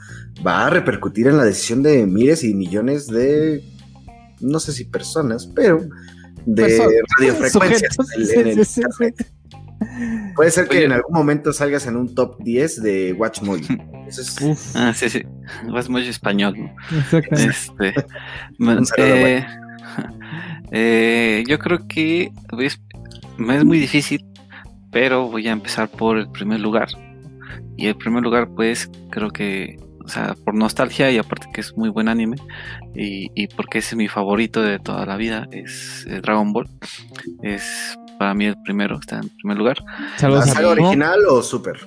va 0.45 0.67
a 0.67 0.71
repercutir 0.71 1.27
en 1.27 1.37
la 1.37 1.45
decisión 1.45 1.83
de 1.83 2.07
miles 2.07 2.43
y 2.45 2.55
millones 2.55 3.07
de, 3.07 3.63
no 4.41 4.61
sé 4.61 4.73
si 4.73 4.85
personas, 4.85 5.47
pero 5.55 5.81
de 6.47 6.63
Pues 6.63 6.79
radiofrecuencias. 7.19 7.95
sujetos, 7.95 8.07
en 8.17 8.23
el- 8.23 8.31
en 8.31 8.47
el 8.49 8.55
sí, 8.55 8.65
sí, 8.65 8.75
sí, 8.75 8.81
internet. 8.81 9.27
Puede 10.37 10.51
ser 10.51 10.69
que 10.69 10.77
Oye. 10.79 10.87
en 10.87 10.93
algún 10.93 11.15
momento 11.15 11.53
salgas 11.53 11.87
en 11.87 11.97
un 11.97 12.15
top 12.15 12.37
10 12.43 12.83
de. 12.83 13.17
Eso 14.09 14.23
es 14.23 14.41
Uf, 14.43 14.77
Ah, 14.77 14.93
sí, 14.95 15.09
sí. 15.09 15.23
Vas 15.73 15.89
muy 15.89 16.07
español, 16.09 16.55
¿no? 16.59 16.99
exactamente. 16.99 17.51
Este, 17.51 17.95
Un 18.59 18.85
saludo, 18.87 19.15
eh, 19.15 19.47
eh, 20.73 21.45
yo 21.49 21.59
creo 21.59 21.87
que 21.89 22.33
es, 22.59 22.81
es 23.39 23.65
muy 23.65 23.79
difícil, 23.79 24.25
pero 24.91 25.29
voy 25.29 25.49
a 25.49 25.53
empezar 25.53 25.89
por 25.89 26.19
el 26.19 26.31
primer 26.31 26.61
lugar. 26.61 26.89
Y 27.77 27.87
el 27.87 27.97
primer 27.97 28.23
lugar, 28.23 28.49
pues, 28.55 28.91
creo 29.11 29.31
que, 29.31 29.79
sea, 30.11 30.35
por 30.45 30.55
nostalgia 30.55 31.11
y 31.11 31.19
aparte 31.19 31.49
que 31.53 31.61
es 31.61 31.77
muy 31.77 31.89
buen 31.89 32.09
anime, 32.09 32.37
y, 32.95 33.31
y 33.35 33.47
porque 33.49 33.79
ese 33.79 33.91
es 33.91 33.97
mi 33.97 34.09
favorito 34.09 34.63
de 34.63 34.79
toda 34.79 35.07
la 35.07 35.17
vida, 35.17 35.47
es 35.53 36.07
eh, 36.09 36.21
Dragon 36.21 36.53
Ball. 36.53 36.69
Es 37.43 37.97
para 38.19 38.35
mí 38.35 38.45
el 38.45 38.57
primero, 38.65 38.99
está 39.01 39.17
en 39.17 39.29
primer 39.31 39.57
lugar. 39.57 39.79
¿La 40.21 40.43
saga 40.43 40.69
original 40.69 41.21
o 41.29 41.43
Super? 41.43 41.79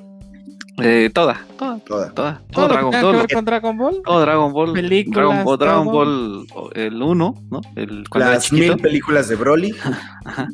Eh, 0.81 1.11
toda, 1.13 1.45
toda, 1.57 1.77
Toda. 1.85 2.09
toda, 2.13 2.41
Todo 2.51 2.67
que 2.67 2.73
Dragon, 2.73 2.91
tenga 2.91 3.01
todo 3.01 3.11
que 3.11 3.17
ver 3.19 3.27
con 3.33 3.45
Dragon 3.45 3.77
Ball. 3.77 4.01
todo 4.03 4.21
Dragon 4.21 4.53
Ball, 4.53 4.73
Películas, 4.73 5.15
Dragon 5.15 5.43
Ball, 5.45 5.57
Dragon 5.59 5.85
todo. 5.85 5.93
Ball, 5.93 6.47
o- 6.55 6.71
el 6.73 7.01
1, 7.01 7.35
¿no? 7.51 7.61
El, 7.75 8.03
Las 8.15 8.51
mil 8.51 8.77
películas 8.77 9.27
de 9.27 9.35
Broly. 9.35 9.75
Ajá. 10.25 10.47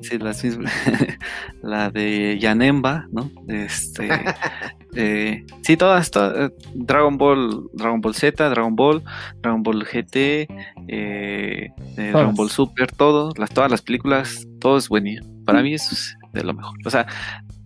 Sí, 0.00 0.18
las 0.18 0.42
mismas. 0.42 0.72
la 1.62 1.90
de 1.90 2.38
Yanemba, 2.40 3.06
¿no? 3.12 3.30
Este. 3.48 4.08
eh, 4.96 5.44
sí, 5.62 5.76
todas, 5.76 6.10
todas, 6.10 6.50
eh, 6.50 6.54
Dragon 6.74 7.18
Ball, 7.18 7.64
Dragon 7.74 8.00
Ball 8.00 8.14
Z, 8.14 8.48
Dragon 8.48 8.74
Ball, 8.74 9.02
Dragon 9.42 9.62
Ball 9.62 9.84
GT, 9.84 10.16
eh, 10.16 10.48
eh, 10.88 11.70
Dragon 11.96 12.34
Ball 12.34 12.48
Super, 12.50 12.90
todo, 12.92 13.32
las, 13.36 13.50
todas 13.50 13.70
las 13.70 13.82
películas, 13.82 14.46
todo 14.58 14.78
es 14.78 14.88
buenísimo. 14.88 15.28
Para 15.44 15.62
mí 15.62 15.74
eso 15.74 15.92
es 15.92 16.16
de 16.32 16.42
lo 16.44 16.54
mejor. 16.54 16.78
O 16.86 16.90
sea, 16.90 17.06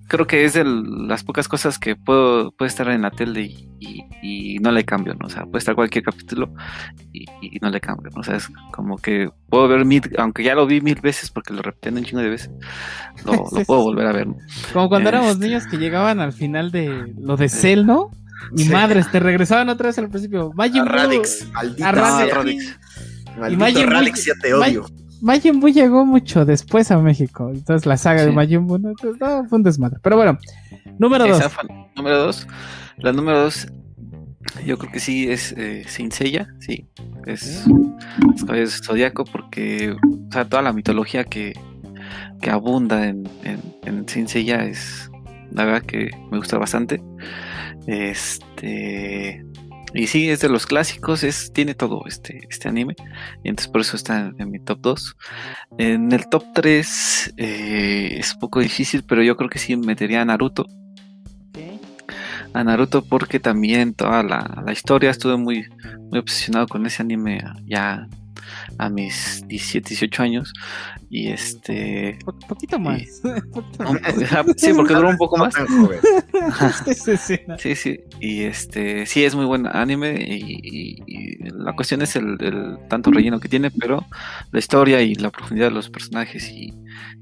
creo 0.09 0.27
que 0.27 0.45
es 0.45 0.55
de 0.55 0.65
las 0.65 1.23
pocas 1.23 1.47
cosas 1.49 1.79
que 1.79 1.95
puedo 1.95 2.51
puede 2.53 2.69
estar 2.71 2.89
en 2.89 3.03
la 3.03 3.11
tele 3.11 3.43
y, 3.43 3.69
y- 3.79 4.05
y 4.55 4.59
no 4.59 4.73
le 4.73 4.85
cambio, 4.85 5.15
¿no? 5.15 5.27
O 5.27 5.31
sea, 5.31 5.45
puede 5.45 5.59
estar 5.59 5.75
cualquier 5.75 6.03
capítulo 6.05 6.53
y, 7.13 7.25
y 7.41 7.59
no 7.61 7.71
le 7.71 7.81
cambio, 7.81 8.11
¿no? 8.15 8.21
O 8.21 8.25
sea, 8.25 8.37
es 8.37 8.49
como 8.73 8.97
que 8.97 9.29
puedo 9.49 9.69
ver 9.69 9.85
mil, 9.85 10.03
aunque 10.19 10.43
ya 10.43 10.55
lo 10.55 10.67
vi 10.67 10.81
mil 10.81 10.99
veces 11.01 11.31
porque 11.31 11.53
lo 11.55 11.63
repiten 11.63 11.97
un 11.99 12.05
chingo 12.05 12.23
de 12.23 12.31
veces, 12.31 12.51
lo, 13.25 13.33
lo 13.53 13.59
Sí, 13.59 13.65
puedo 13.67 13.81
sí, 13.83 13.87
volver 13.87 14.07
a 14.07 14.13
ver, 14.13 14.27
¿no? 14.27 14.37
Como 14.73 14.89
cuando 14.89 15.09
éramos 15.11 15.33
Este. 15.33 15.47
niños 15.47 15.67
que 15.67 15.77
llegaban 15.77 16.21
al 16.21 16.33
final 16.33 16.71
de 16.73 17.13
lo 17.19 17.37
de 17.37 17.49
Cell, 17.49 17.85
¿no? 17.87 18.11
Y 18.57 18.65
Sí. 18.65 18.71
madres, 18.73 19.11
te 19.11 19.21
regresaban 19.21 19.69
otra 19.69 19.89
vez 19.89 19.99
al 19.99 20.09
principio. 20.09 20.53
Majin 20.55 20.83
A 20.83 20.85
Radix. 20.87 21.47
Maldita 21.53 21.89
a 21.89 21.93
Radix. 21.93 22.79
Maldito 23.39 23.87
Radix, 23.87 24.25
ya 24.25 24.33
te 24.41 24.53
Ma- 24.55 24.67
odio. 24.67 24.87
Majin 25.21 25.61
Buu 25.61 25.69
llegó 25.69 26.05
mucho 26.05 26.45
después 26.45 26.91
a 26.91 26.99
México. 26.99 27.51
Entonces 27.53 27.87
la 27.87 27.97
saga 27.97 28.25
de. 28.25 28.33
Majin 28.33 28.67
Buu 28.67 28.79
no, 28.79 28.91
Entonces, 28.91 29.21
no, 29.21 29.45
fue 29.47 29.59
un 29.59 29.63
desmadre. 29.63 29.99
Pero 30.03 30.17
bueno, 30.17 30.39
número 30.99 31.25
Esa 31.27 31.45
dos. 31.45 31.53
fue 31.53 31.65
número 31.97 32.19
dos. 32.19 32.47
La 32.99 33.13
número 33.13 33.43
dos, 33.43 33.69
yo 34.65 34.79
creo 34.79 34.93
que 34.93 35.01
sí 35.01 35.31
es 35.31 35.53
eh, 35.53 35.85
sí. 36.59 36.87
Es 37.27 37.67
los 37.67 38.45
Caballeros 38.45 38.73
del 38.73 38.85
Zodiaco 38.85 39.25
porque, 39.25 39.93
o 39.93 40.33
sea, 40.33 40.49
toda 40.49 40.63
la 40.63 40.73
mitología 40.73 41.25
que, 41.25 41.53
que 42.41 42.51
abunda 42.51 43.07
en, 43.07 43.29
en, 43.45 43.61
en 43.85 44.07
es, 44.07 45.11
la 45.53 45.65
verdad 45.65 45.83
que 45.83 46.11
me 46.31 46.39
gusta 46.39 46.59
bastante. 46.59 47.03
Este. 47.87 49.45
Y 49.95 50.07
sí, 50.07 50.29
es 50.29 50.41
de 50.41 50.49
los 50.49 50.67
clásicos, 50.67 51.25
es, 51.25 51.53
tiene 51.53 51.75
todo 51.75 52.03
este, 52.07 52.41
este 52.49 52.69
anime. 52.69 52.95
Y 53.43 53.49
entonces 53.49 53.71
por 53.71 53.81
eso 53.81 53.97
está 53.97 54.33
en, 54.39 54.51
mi 54.51 54.59
top 54.61 54.81
2. 54.81 55.17
En 55.79 56.13
el 56.13 56.29
top 56.29 56.45
3 56.55 57.35
es 57.37 58.35
un 58.35 58.41
poco 58.41 58.61
difícil, 58.61 59.05
pero 59.05 59.23
yo 59.23 59.37
creo 59.37 59.51
que 59.51 59.59
sí 59.59 59.77
metería 59.77 60.23
a 60.23 60.25
Naruto. 60.25 60.67
A 62.55 62.65
Naruto 62.65 63.05
porque 63.05 63.41
también 63.41 63.95
toda 63.95 64.23
la, 64.23 64.63
la 64.65 64.73
historia 64.73 65.11
estuve 65.11 65.37
muy, 65.37 65.67
muy 66.11 66.19
obsesionado 66.19 66.67
con 66.67 66.87
ese 66.87 67.03
anime 67.03 67.43
ya 67.67 68.09
a 68.79 68.89
mis 68.89 69.43
17, 69.49 69.89
18 69.91 70.23
años. 70.23 70.53
Y 71.11 71.29
este... 71.29 72.19
Po- 72.25 72.39
poquito 72.49 72.79
más. 72.79 73.03
Poquito 73.53 73.85
más. 73.85 74.01
sí, 74.57 74.73
porque 74.75 74.95
duró 74.95 75.09
un 75.11 75.17
poco 75.17 75.37
más. 75.39 75.55
Sí, 77.59 77.75
sí, 77.75 78.01
y 78.21 78.43
este, 78.43 79.07
sí 79.07 79.25
es 79.25 79.35
muy 79.35 79.45
buen 79.45 79.67
anime 79.67 80.15
y, 80.27 80.61
y- 80.63 81.03
y 81.07 81.37
la 81.51 81.73
cuestión 81.75 82.03
es 82.03 82.17
el, 82.17 82.37
el 82.41 82.79
tanto 82.89 83.11
relleno 83.11 83.41
que 83.41 83.49
tiene, 83.49 83.71
pero 83.71 84.05
la 84.53 84.59
historia 84.59 85.01
y 85.03 85.15
la 85.15 85.31
profundidad 85.31 85.67
de 85.69 85.75
los 85.75 85.91
personajes 85.91 86.49
y, 86.51 86.73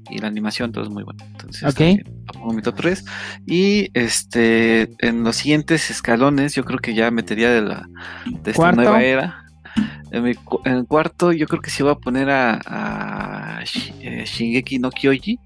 y 0.09 0.19
la 0.19 0.27
animación 0.27 0.71
todo 0.71 0.83
es 0.83 0.89
muy 0.89 1.03
bueno. 1.03 1.23
Entonces, 1.31 1.63
Ok. 1.63 1.75
también 1.77 2.03
lo 2.27 2.33
pongo 2.33 2.49
en 2.51 2.55
mi 2.57 2.61
top 2.61 2.75
3. 2.77 3.05
Y 3.45 3.89
este, 3.93 4.89
en 4.99 5.23
los 5.23 5.35
siguientes 5.37 5.89
escalones, 5.89 6.53
yo 6.55 6.63
creo 6.63 6.79
que 6.79 6.93
ya 6.93 7.09
metería 7.11 7.49
de 7.51 7.61
la 7.61 7.87
de 8.25 8.51
esta 8.51 8.53
Cuarto. 8.53 8.81
nueva 8.81 9.03
era. 9.03 9.43
En, 10.11 10.23
mi 10.23 10.35
cu- 10.35 10.61
en 10.65 10.73
el 10.73 10.85
cuarto, 10.85 11.31
yo 11.33 11.47
creo 11.47 11.61
que 11.61 11.69
sí 11.69 11.83
voy 11.83 11.91
a 11.91 11.95
poner 11.95 12.29
a, 12.29 13.59
eh, 14.01 14.23
Shingeki 14.25 14.79
no 14.79 14.89
Kyoji. 14.89 15.39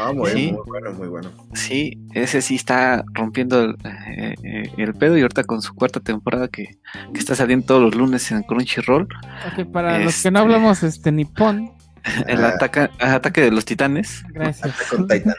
Ah, 0.00 0.12
muy, 0.12 0.30
Sí. 0.30 0.52
muy 0.52 0.62
bueno, 0.66 0.92
muy 0.94 1.08
bueno. 1.08 1.30
Sí, 1.54 1.96
ese 2.12 2.42
sí 2.42 2.56
está 2.56 3.04
rompiendo 3.14 3.62
el, 3.62 3.76
eh, 3.84 4.34
eh, 4.42 4.72
el 4.78 4.94
pedo 4.94 5.16
y 5.16 5.22
ahorita 5.22 5.44
con 5.44 5.62
su 5.62 5.74
cuarta 5.74 6.00
temporada 6.00 6.48
que, 6.48 6.78
que 7.14 7.18
está 7.20 7.36
saliendo 7.36 7.66
todos 7.66 7.82
los 7.82 7.94
lunes 7.94 8.30
en 8.32 8.42
Crunchyroll, 8.42 9.04
Ok, 9.04 9.70
para 9.72 9.98
los 10.00 10.20
que 10.22 10.30
no 10.32 10.40
Este- 10.40 10.44
hablamos 10.54 10.82
este 10.82 11.12
nipón, 11.12 11.70
el 12.26 12.44
Ah. 12.44 12.48
ataca- 12.56 12.90
el 12.98 13.08
ataque 13.10 13.42
de 13.42 13.52
los 13.52 13.64
titanes. 13.64 14.24
gracias. 14.32 14.66
Attack 14.74 14.98
on 14.98 15.06
Titan. 15.06 15.34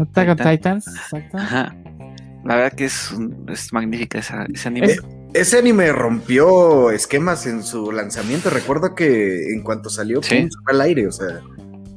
Attack 0.00 0.28
on 0.28 0.36
Titans, 0.36 0.86
exacto. 0.88 1.38
Ajá. 1.38 1.74
La 2.44 2.54
verdad 2.56 2.72
que 2.76 2.84
es, 2.84 3.10
un- 3.12 3.46
es 3.48 3.72
magnífica 3.72 4.18
esa, 4.18 4.44
ese 4.52 4.68
anime. 4.68 4.86
Es- 4.88 5.02
Ese 5.34 5.58
anime 5.58 5.92
rompió 5.92 6.90
esquemas 6.90 7.46
en 7.46 7.62
su 7.62 7.92
lanzamiento. 7.92 8.50
Recuerdo 8.50 8.94
que 8.94 9.52
en 9.52 9.62
cuanto 9.62 9.90
salió, 9.90 10.22
Sí. 10.22 10.40
pum, 10.42 10.48
al 10.66 10.80
aire. 10.80 11.06
O 11.06 11.12
sea, 11.12 11.40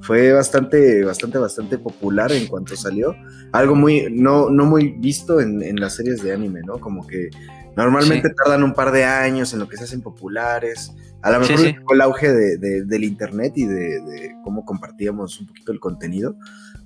fue 0.01 0.31
bastante, 0.33 1.03
bastante, 1.03 1.37
bastante 1.37 1.77
popular 1.77 2.31
en 2.31 2.47
cuanto 2.47 2.75
salió. 2.75 3.15
Algo 3.53 3.75
muy, 3.75 4.07
no, 4.11 4.49
no 4.49 4.65
muy 4.65 4.91
visto 4.99 5.39
en, 5.39 5.61
en 5.61 5.79
las 5.79 5.95
series 5.95 6.21
de 6.21 6.33
anime, 6.33 6.61
¿no? 6.65 6.79
Como 6.79 7.07
que 7.07 7.29
normalmente 7.77 8.27
Sí. 8.29 8.35
tardan 8.35 8.63
un 8.63 8.73
par 8.73 8.91
de 8.91 9.05
años 9.05 9.53
en 9.53 9.59
lo 9.59 9.67
que 9.69 9.77
se 9.77 9.85
hacen 9.85 10.01
populares. 10.01 10.91
A 11.21 11.31
lo 11.31 11.39
mejor 11.39 11.57
sí. 11.59 11.75
fue 11.85 11.95
el 11.95 12.01
auge 12.01 12.33
de- 12.33 12.57
de- 12.57 12.83
del 12.83 13.03
internet 13.03 13.53
y 13.55 13.65
de, 13.65 14.01
de 14.01 14.35
cómo 14.43 14.65
compartíamos 14.65 15.39
un 15.39 15.47
poquito 15.47 15.71
el 15.71 15.79
contenido. 15.79 16.35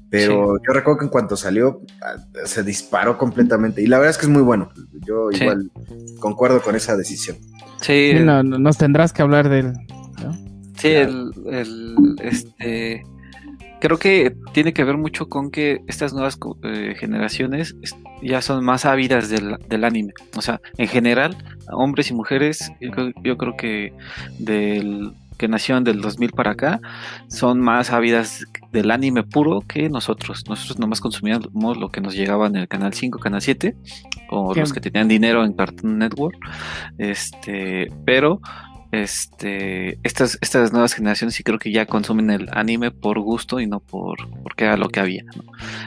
Pero 0.09 0.57
yo 0.65 0.73
recuerdo 0.73 0.99
que 0.99 1.05
en 1.05 1.11
cuanto 1.11 1.35
salió, 1.35 1.81
ah, 2.01 2.15
se 2.45 2.63
disparó 2.63 3.17
completamente. 3.17 3.81
Y 3.81 3.87
la 3.87 3.97
verdad 3.97 4.11
es 4.11 4.17
que 4.17 4.25
es 4.25 4.31
muy 4.31 4.41
bueno. 4.43 4.69
Yo 5.05 5.29
Sí. 5.31 5.43
igual 5.43 5.71
concuerdo 6.19 6.61
con 6.61 6.75
esa 6.75 6.95
decisión. 6.95 7.37
Sí, 7.81 8.11
Sí, 8.13 8.19
no, 8.23 8.41
no- 8.43 8.57
nos 8.57 8.77
tendrás 8.77 9.11
que 9.13 9.21
hablar 9.21 9.49
del. 9.49 9.73
Sí, 10.77 10.89
el, 10.89 11.31
el, 11.51 11.95
este, 12.21 13.03
creo 13.81 13.97
que 13.97 14.35
tiene 14.53 14.73
que 14.73 14.83
ver 14.83 14.97
mucho 14.97 15.27
con 15.29 15.49
que 15.51 15.79
estas 15.87 16.13
nuevas 16.13 16.37
eh, 16.63 16.95
generaciones 16.97 17.75
es- 17.81 17.95
ya 18.21 18.41
son 18.41 18.63
más 18.63 18.85
ávidas 18.85 19.29
del, 19.29 19.57
del 19.69 19.83
anime. 19.85 20.13
O 20.35 20.41
sea, 20.41 20.59
en 20.77 20.87
general, 20.87 21.37
hombres 21.71 22.09
y 22.11 22.13
mujeres, 22.13 22.71
yo 23.23 23.37
creo 23.37 23.55
que 23.57 23.93
del 24.39 25.13
que 25.35 25.47
nacieron 25.47 25.83
del 25.83 26.01
2000 26.01 26.31
para 26.31 26.51
acá, 26.51 26.79
son 27.27 27.59
más 27.61 27.91
ávidas 27.91 28.45
del 28.71 28.91
anime 28.91 29.23
puro 29.23 29.61
que 29.61 29.89
nosotros. 29.89 30.43
Nosotros 30.47 30.79
nomás 30.79 30.99
consumíamos 31.01 31.77
lo 31.77 31.89
que 31.89 32.01
nos 32.01 32.13
llegaba 32.15 32.47
en 32.47 32.55
el 32.55 32.67
canal 32.67 32.93
5, 32.93 33.19
canal 33.19 33.41
7, 33.41 33.75
o 34.29 34.53
Qué- 34.53 34.59
los 34.61 34.73
que 34.73 34.81
tenían 34.81 35.07
dinero 35.07 35.43
en 35.45 35.53
Cartoon 35.53 35.97
Network. 35.97 36.37
Este, 36.97 37.91
pero 38.05 38.41
este, 38.91 39.99
estas, 40.03 40.37
estas 40.41 40.71
nuevas 40.71 40.93
generaciones 40.93 41.35
sí 41.35 41.43
creo 41.43 41.59
que 41.59 41.71
ya 41.71 41.85
consumen 41.85 42.29
el 42.29 42.47
anime 42.53 42.91
por 42.91 43.19
gusto 43.19 43.59
y 43.59 43.67
no 43.67 43.79
por 43.79 44.17
porque 44.43 44.63
era 44.65 44.77
lo 44.77 44.89
que 44.89 44.99
había, 44.99 45.23
¿no? 45.35 45.43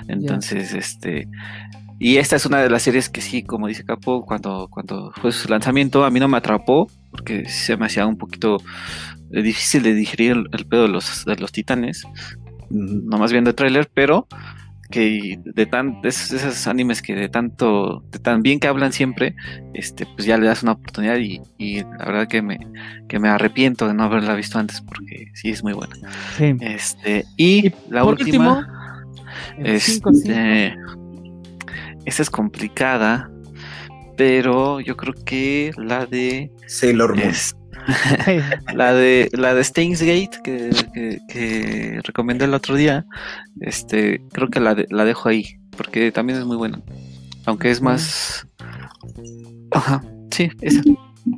Entonces, 0.08 0.74
este, 0.74 1.26
y 1.98 2.18
esta 2.18 2.36
es 2.36 2.44
una 2.46 2.58
de 2.58 2.68
las 2.70 2.82
series 2.82 3.08
que 3.08 3.20
sí, 3.20 3.42
como 3.42 3.66
dice 3.66 3.84
Capo, 3.84 4.24
cuando, 4.26 4.68
cuando 4.70 5.12
fue 5.20 5.32
su 5.32 5.48
lanzamiento, 5.48 6.04
a 6.04 6.10
mí 6.10 6.20
no 6.20 6.28
me 6.28 6.36
atrapó, 6.36 6.88
porque 7.10 7.48
se 7.48 7.76
me 7.76 7.86
hacía 7.86 8.06
un 8.06 8.18
poquito 8.18 8.58
difícil 9.30 9.82
de 9.82 9.94
digerir 9.94 10.32
el, 10.32 10.48
el 10.52 10.66
pedo 10.66 10.82
de 10.82 10.88
los, 10.88 11.24
de 11.24 11.36
los 11.36 11.52
titanes, 11.52 12.04
nomás 12.70 13.32
viendo 13.32 13.50
el 13.50 13.56
tráiler, 13.56 13.88
pero 13.92 14.26
que 14.90 15.38
de 15.44 15.66
tan 15.66 16.00
de 16.00 16.08
esos, 16.08 16.32
esos 16.32 16.66
animes 16.66 17.02
que 17.02 17.14
de 17.14 17.28
tanto 17.28 18.02
de 18.10 18.18
tan 18.20 18.40
bien 18.42 18.58
que 18.58 18.68
hablan 18.68 18.90
siempre 18.90 19.36
este 19.74 20.06
pues 20.06 20.24
ya 20.24 20.38
le 20.38 20.46
das 20.46 20.62
una 20.62 20.72
oportunidad 20.72 21.18
y, 21.18 21.42
y 21.58 21.82
la 21.82 22.06
verdad 22.06 22.26
que 22.26 22.40
me 22.40 22.58
que 23.06 23.18
me 23.18 23.28
arrepiento 23.28 23.86
de 23.86 23.92
no 23.92 24.04
haberla 24.04 24.34
visto 24.34 24.58
antes 24.58 24.80
porque 24.80 25.26
sí 25.34 25.50
es 25.50 25.62
muy 25.62 25.74
buena 25.74 25.94
Sí. 26.38 26.56
este 26.62 27.26
y, 27.36 27.66
Y 27.66 27.74
la 27.90 28.02
última 28.04 28.60
último, 28.60 28.66
el 29.58 29.78
cinco, 29.78 30.10
cinco. 30.14 30.30
este 30.30 30.74
esta 32.06 32.22
es 32.22 32.30
complicada 32.30 33.30
pero 34.16 34.80
yo 34.80 34.96
creo 34.96 35.12
que 35.26 35.70
la 35.76 36.06
de 36.06 36.50
Sailor 36.66 37.14
Moon. 37.14 37.28
La 38.74 38.92
de 38.92 39.30
la 39.32 39.54
de 39.54 39.64
Steins 39.64 40.00
Gate 40.00 40.40
que, 40.42 40.70
que, 41.28 42.00
recomendé 42.04 42.44
el 42.44 42.54
otro 42.54 42.74
día, 42.74 43.06
este, 43.60 44.22
creo 44.32 44.48
que 44.48 44.60
la, 44.60 44.76
la 44.90 45.04
dejo 45.04 45.28
ahí, 45.28 45.58
porque 45.76 46.12
también 46.12 46.38
es 46.38 46.44
muy 46.44 46.56
buena. 46.56 46.80
Aunque 47.46 47.70
es 47.70 47.80
más. 47.80 48.46
Ajá, 49.70 50.02
sí, 50.30 50.50
esa. 50.60 50.82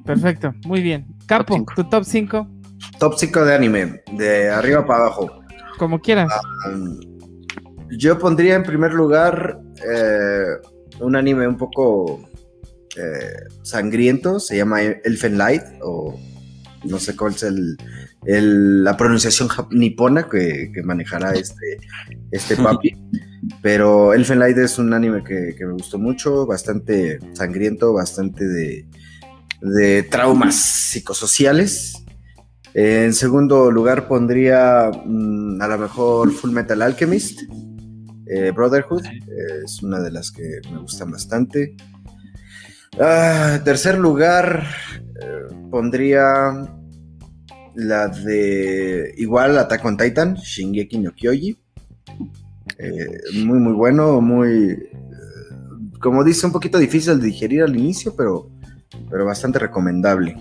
Perfecto, 0.04 0.52
muy 0.64 0.82
bien. 0.82 1.06
Capo, 1.26 1.64
tu 1.74 1.84
top 1.84 2.04
5. 2.04 2.48
Top 2.98 3.14
5 3.16 3.44
de 3.44 3.54
anime, 3.54 4.02
de 4.12 4.50
arriba 4.50 4.86
para 4.86 5.04
abajo. 5.04 5.30
Como 5.78 6.00
quieras. 6.00 6.30
Ah, 6.32 6.72
yo 7.90 8.18
pondría 8.18 8.54
en 8.54 8.62
primer 8.62 8.92
lugar 8.92 9.60
eh, 9.88 10.56
un 11.00 11.16
anime 11.16 11.48
un 11.48 11.56
poco 11.56 12.20
eh, 12.96 13.48
sangriento, 13.62 14.40
se 14.40 14.56
llama 14.56 14.82
Elfen 14.82 15.38
Light, 15.38 15.62
o 15.82 16.18
no 16.84 16.98
sé 16.98 17.16
cuál 17.16 17.34
es 17.34 17.42
el, 17.42 18.84
la 18.84 18.96
pronunciación 18.96 19.48
nipona 19.70 20.28
que, 20.28 20.70
manejará 20.84 21.32
este, 21.32 21.78
este 22.30 22.56
papi. 22.62 22.96
Pero 23.62 24.14
Elfen 24.14 24.38
Light 24.38 24.58
es 24.58 24.78
un 24.78 24.92
anime 24.92 25.24
que, 25.24 25.54
me 25.58 25.72
gustó 25.72 25.98
mucho, 25.98 26.46
bastante 26.46 27.18
sangriento, 27.32 27.92
bastante 27.92 28.46
de, 28.46 28.86
de 29.62 30.02
traumas 30.04 30.54
psicosociales. 30.54 32.04
En 32.72 33.12
segundo 33.14 33.70
lugar 33.70 34.06
pondría 34.06 34.90
mm, 35.04 35.60
a 35.60 35.66
lo 35.66 35.78
mejor 35.78 36.30
Full 36.32 36.52
Metal 36.52 36.80
Alchemist. 36.82 37.40
Eh, 38.32 38.52
Brotherhood 38.52 39.02
es 39.64 39.82
una 39.82 39.98
de 40.00 40.12
las 40.12 40.30
que 40.30 40.60
me 40.72 40.78
gustan 40.78 41.10
bastante. 41.10 41.74
Ah, 42.98 43.60
tercer 43.64 43.98
lugar 43.98 44.64
eh, 45.22 45.54
pondría 45.70 46.22
la 47.74 48.08
de 48.08 49.14
igual 49.16 49.58
Attack 49.58 49.84
on 49.84 49.96
Titan, 49.96 50.34
Shingeki 50.34 50.98
no 50.98 51.12
Kyoji. 51.12 51.56
Eh, 52.78 53.20
muy 53.44 53.58
muy 53.58 53.72
bueno, 53.74 54.20
muy 54.20 54.88
como 56.00 56.24
dice 56.24 56.46
un 56.46 56.52
poquito 56.52 56.78
difícil 56.78 57.20
de 57.20 57.26
digerir 57.26 57.62
al 57.62 57.76
inicio, 57.76 58.14
pero 58.16 58.50
pero 59.08 59.24
bastante 59.24 59.58
recomendable. 59.58 60.36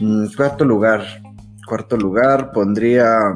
Mm, 0.00 0.26
cuarto 0.36 0.64
lugar, 0.64 1.02
cuarto 1.66 1.96
lugar 1.96 2.52
pondría 2.52 3.34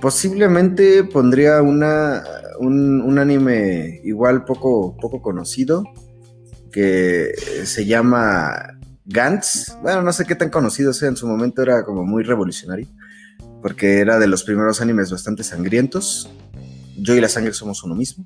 Posiblemente 0.00 1.04
pondría 1.04 1.60
una, 1.60 2.22
un, 2.60 3.18
anime 3.18 4.00
igual 4.04 4.44
poco, 4.44 4.96
poco 4.96 5.20
conocido 5.20 5.84
que 6.72 7.32
se 7.64 7.86
llama 7.86 8.78
Gantz. 9.04 9.76
Bueno, 9.82 10.02
no 10.02 10.12
sé 10.12 10.24
qué 10.24 10.34
tan 10.34 10.50
conocido 10.50 10.92
sea, 10.92 11.08
en 11.08 11.16
su 11.16 11.26
momento 11.26 11.62
era 11.62 11.84
como 11.84 12.04
muy 12.04 12.22
revolucionario 12.22 12.86
porque 13.62 13.98
era 13.98 14.18
de 14.18 14.26
los 14.26 14.44
primeros 14.44 14.80
animes 14.80 15.10
bastante 15.10 15.42
sangrientos. 15.42 16.30
Yo 16.96 17.14
y 17.14 17.20
la 17.20 17.28
sangre 17.28 17.52
somos 17.52 17.82
uno 17.82 17.94
mismo. 17.94 18.24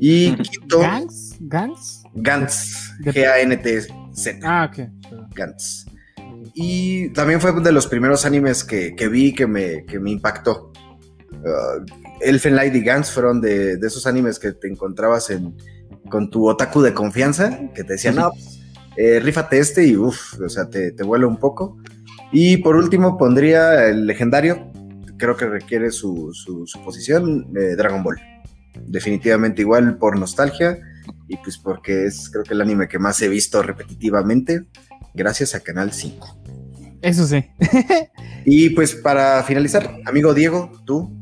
Y 0.00 0.34
quinto. 0.36 0.80
¿Gantz? 0.80 1.36
¿Gantz? 1.40 2.02
Gantz. 2.14 2.92
G-A-N-T-Z. 3.00 4.38
Ah, 4.42 4.70
ok. 4.70 4.88
Gantz. 5.34 5.86
Y 6.54 7.10
también 7.10 7.40
fue 7.40 7.52
de 7.60 7.72
los 7.72 7.86
primeros 7.86 8.24
animes 8.24 8.64
que, 8.64 8.94
vi 9.10 9.34
que 9.34 9.46
me, 9.46 9.84
que 9.84 9.98
me 9.98 10.10
impactó. 10.10 10.72
Uh, 11.32 11.84
Elfen 12.20 12.56
Light 12.56 12.74
y 12.74 12.80
Gans 12.80 13.10
fueron 13.10 13.40
de, 13.40 13.74
esos 13.74 14.06
animes 14.06 14.38
que 14.38 14.52
te 14.52 14.68
encontrabas 14.68 15.30
en, 15.30 15.56
con 16.08 16.30
tu 16.30 16.48
otaku 16.48 16.82
de 16.82 16.94
confianza, 16.94 17.70
que 17.74 17.84
te 17.84 17.94
decían, 17.94 18.16
no, 18.16 18.30
pues, 18.30 18.60
eh, 18.96 19.20
rífate 19.20 19.58
este 19.58 19.86
y 19.86 19.96
uff, 19.96 20.40
o 20.40 20.48
sea, 20.48 20.68
te, 20.68 20.92
te 20.92 21.02
vuela 21.02 21.26
un 21.26 21.38
poco. 21.38 21.78
Y 22.32 22.58
por 22.58 22.76
último 22.76 23.16
pondría 23.16 23.88
el 23.88 24.06
legendario, 24.06 24.70
creo 25.16 25.36
que 25.36 25.46
requiere 25.46 25.90
su, 25.90 26.32
posición, 26.84 27.48
eh, 27.56 27.76
Dragon 27.76 28.02
Ball. 28.02 28.20
Definitivamente 28.86 29.62
igual 29.62 29.96
por 29.98 30.18
nostalgia 30.18 30.78
y 31.28 31.36
pues 31.38 31.58
porque 31.58 32.06
es 32.06 32.28
creo 32.30 32.44
que 32.44 32.54
el 32.54 32.60
anime 32.60 32.88
que 32.88 32.98
más 32.98 33.20
he 33.22 33.28
visto 33.28 33.62
repetitivamente 33.62 34.66
gracias 35.14 35.54
a 35.54 35.60
Canal 35.60 35.92
5. 35.92 36.42
Eso 37.02 37.26
sí. 37.26 37.44
y 38.44 38.70
pues 38.70 38.94
para 38.94 39.42
finalizar, 39.44 39.98
amigo 40.04 40.34
Diego, 40.34 40.70
tú, 40.84 41.15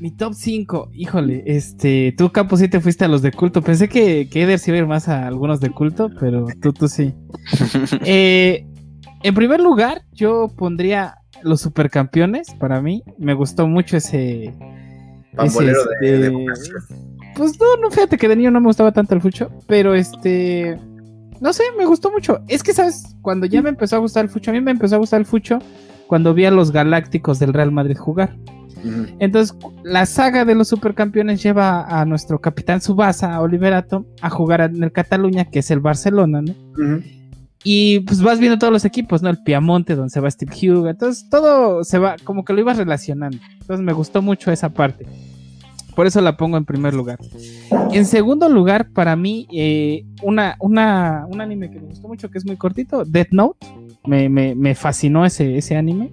mi 0.00 0.10
top 0.10 0.34
5, 0.34 0.90
híjole, 0.92 1.42
este, 1.46 2.14
tú 2.16 2.30
Capo 2.30 2.56
sí 2.56 2.68
te 2.68 2.80
fuiste 2.80 3.04
a 3.04 3.08
los 3.08 3.22
de 3.22 3.32
culto. 3.32 3.62
Pensé 3.62 3.88
que, 3.88 4.28
que 4.28 4.42
Eder 4.42 4.58
sí 4.58 4.70
iba 4.70 4.76
a 4.76 4.80
ir 4.80 4.86
más 4.86 5.08
a 5.08 5.26
algunos 5.26 5.60
de 5.60 5.70
culto, 5.70 6.10
pero 6.20 6.46
tú, 6.60 6.72
tú 6.72 6.88
sí. 6.88 7.14
Eh, 8.04 8.66
en 9.22 9.34
primer 9.34 9.60
lugar, 9.60 10.02
yo 10.12 10.48
pondría 10.56 11.16
los 11.42 11.60
supercampeones 11.60 12.54
para 12.54 12.80
mí. 12.80 13.02
Me 13.18 13.34
gustó 13.34 13.66
mucho 13.66 13.96
ese. 13.96 14.54
ese 15.38 15.64
de, 15.64 15.72
este, 15.72 16.30
Pues 17.34 17.58
no, 17.58 17.76
no, 17.80 17.90
fíjate 17.90 18.18
que 18.18 18.28
de 18.28 18.36
niño 18.36 18.50
no 18.50 18.60
me 18.60 18.66
gustaba 18.66 18.92
tanto 18.92 19.14
el 19.14 19.20
fucho, 19.20 19.50
pero 19.66 19.94
este. 19.94 20.78
No 21.40 21.52
sé, 21.52 21.64
me 21.76 21.86
gustó 21.86 22.10
mucho. 22.10 22.40
Es 22.48 22.62
que, 22.62 22.72
¿sabes? 22.72 23.16
Cuando 23.20 23.46
ya 23.46 23.60
me 23.62 23.68
empezó 23.68 23.96
a 23.96 23.98
gustar 23.98 24.24
el 24.24 24.30
fucho, 24.30 24.50
a 24.50 24.54
mí 24.54 24.60
me 24.60 24.70
empezó 24.70 24.96
a 24.96 24.98
gustar 24.98 25.20
el 25.20 25.26
fucho 25.26 25.58
cuando 26.06 26.34
vi 26.34 26.44
a 26.44 26.50
los 26.50 26.72
galácticos 26.72 27.38
del 27.38 27.52
Real 27.52 27.72
Madrid 27.72 27.96
jugar. 27.96 28.36
Entonces, 29.18 29.56
la 29.82 30.06
saga 30.06 30.44
de 30.44 30.54
los 30.54 30.68
supercampeones 30.68 31.42
lleva 31.42 31.82
a 31.82 32.04
nuestro 32.04 32.40
capitán 32.40 32.80
Subasa, 32.80 33.34
a 33.34 33.40
Oliverato, 33.40 34.06
a 34.20 34.30
jugar 34.30 34.60
en 34.60 34.82
el 34.82 34.92
Cataluña, 34.92 35.46
que 35.46 35.58
es 35.58 35.70
el 35.72 35.80
Barcelona, 35.80 36.42
¿no? 36.42 36.54
Y 37.64 38.00
pues 38.00 38.22
vas 38.22 38.38
viendo 38.38 38.58
todos 38.58 38.72
los 38.72 38.84
equipos, 38.84 39.22
¿no? 39.22 39.30
El 39.30 39.42
Piamonte, 39.42 39.96
donde 39.96 40.10
se 40.10 40.20
va 40.20 40.30
Steve 40.30 40.52
Hugo. 40.70 40.88
Entonces, 40.88 41.28
todo 41.28 41.82
se 41.82 41.98
va, 41.98 42.14
como 42.22 42.44
que 42.44 42.52
lo 42.52 42.60
ibas 42.60 42.76
relacionando. 42.76 43.38
Entonces, 43.60 43.84
me 43.84 43.92
gustó 43.92 44.22
mucho 44.22 44.52
esa 44.52 44.68
parte. 44.68 45.04
Por 45.96 46.06
eso 46.06 46.20
la 46.20 46.36
pongo 46.36 46.58
en 46.58 46.66
primer 46.66 46.92
lugar. 46.92 47.18
En 47.90 48.04
segundo 48.04 48.50
lugar, 48.50 48.90
para 48.92 49.16
mí, 49.16 49.48
eh, 49.50 50.04
una, 50.22 50.54
una, 50.60 51.24
un 51.26 51.40
anime 51.40 51.70
que 51.70 51.80
me 51.80 51.86
gustó 51.86 52.06
mucho, 52.06 52.30
que 52.30 52.36
es 52.36 52.44
muy 52.44 52.58
cortito, 52.58 53.06
Death 53.06 53.30
Note. 53.30 53.66
Me, 54.04 54.28
me, 54.28 54.74
fascinó 54.74 55.24
ese, 55.24 55.56
ese 55.56 55.74
anime. 55.74 56.12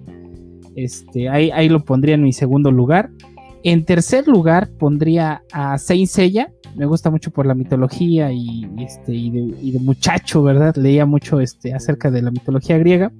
Este, 0.74 1.28
ahí, 1.28 1.68
lo 1.68 1.84
pondría 1.84 2.14
en 2.14 2.22
mi 2.22 2.32
segundo 2.32 2.70
lugar. 2.70 3.10
En 3.62 3.84
tercer 3.84 4.26
lugar 4.26 4.70
pondría 4.70 5.42
a 5.52 5.76
Saint 5.76 6.08
Seiya. 6.08 6.50
Me 6.76 6.86
gusta 6.86 7.10
mucho 7.10 7.30
por 7.30 7.44
la 7.44 7.54
mitología 7.54 8.32
y, 8.32 8.66
este, 8.78 9.12
de, 9.12 9.78
muchacho, 9.80 10.42
¿verdad? 10.42 10.74
Leía 10.76 11.04
mucho 11.04 11.40
este, 11.40 11.74
acerca 11.74 12.10
de 12.10 12.22
la 12.22 12.30
mitología 12.30 12.78
griega. 12.78 13.12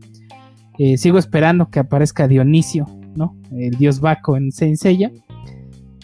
Eh, 0.79 0.97
sigo 0.97 1.19
esperando 1.19 1.69
que 1.69 1.79
aparezca 1.79 2.27
Dionisio, 2.27 2.87
¿no? 3.15 3.37
El 3.53 3.73
dios 3.77 4.01
Baco 4.01 4.39
en 4.39 4.51
Saint 4.51 4.79
Seiya. 4.79 5.13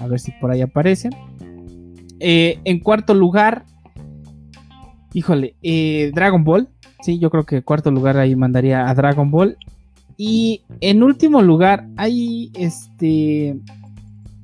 A 0.01 0.07
ver 0.07 0.19
si 0.19 0.33
por 0.33 0.51
ahí 0.51 0.63
aparecen. 0.63 1.13
Eh, 2.19 2.59
en 2.65 2.81
cuarto 2.81 3.15
lugar, 3.15 3.65
híjole, 5.13 5.55
eh, 5.63 6.11
Dragon 6.15 6.45
Ball. 6.45 6.69
Sí, 7.03 7.19
yo 7.19 7.31
creo 7.31 7.45
que 7.45 7.57
en 7.57 7.63
cuarto 7.63 7.91
lugar 7.91 8.19
ahí 8.19 8.35
mandaría 8.37 8.89
a 8.89 8.95
Dragon 8.95 9.31
Ball. 9.31 9.57
Y 10.17 10.63
en 10.81 11.03
último 11.03 11.41
lugar, 11.41 11.87
ahí 11.97 12.51
este 12.55 13.57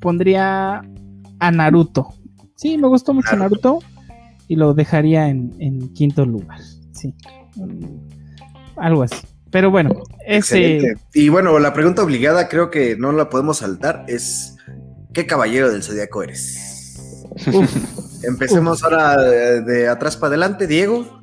pondría 0.01 0.83
a 1.39 1.51
Naruto. 1.51 2.15
Sí, 2.55 2.79
me 2.79 2.89
gustó 2.89 3.13
mucho 3.13 3.37
Naruto, 3.37 3.81
y 4.49 4.57
lo 4.57 4.75
dejaría 4.75 5.29
en, 5.29 5.93
quinto 5.95 6.25
lugar. 6.25 6.61
Sí, 6.93 7.13
algo 8.77 9.03
así. 9.03 9.17
Pero 9.51 9.71
bueno, 9.71 9.91
ese. 10.27 10.95
Y 11.15 11.29
bueno, 11.29 11.59
la 11.59 11.73
pregunta 11.73 12.03
obligada, 12.03 12.49
creo 12.49 12.71
que 12.71 12.97
no 12.97 13.13
la 13.13 13.31
podemos 13.31 13.59
saltar, 13.59 14.05
es: 14.09 14.56
¿qué 15.17 15.25
caballero 15.25 15.73
del 15.73 15.83
zodiaco 15.83 16.23
eres? 16.23 16.95
Empecemos 18.23 18.85
ahora 18.85 19.17
de 19.63 19.89
atrás 19.89 20.15
para 20.15 20.29
adelante, 20.29 20.67
Diego. 20.67 21.23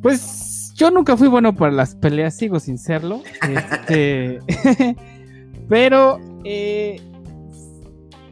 Pues 0.00 0.72
yo 0.76 0.92
nunca 0.92 1.16
fui 1.16 1.26
bueno 1.26 1.52
para 1.52 1.72
las 1.72 1.96
peleas, 1.96 2.36
sigo 2.36 2.60
sin 2.60 2.78
serlo. 2.78 3.20
Este, 3.42 4.38
pero 5.68 6.20
eh, 6.44 7.00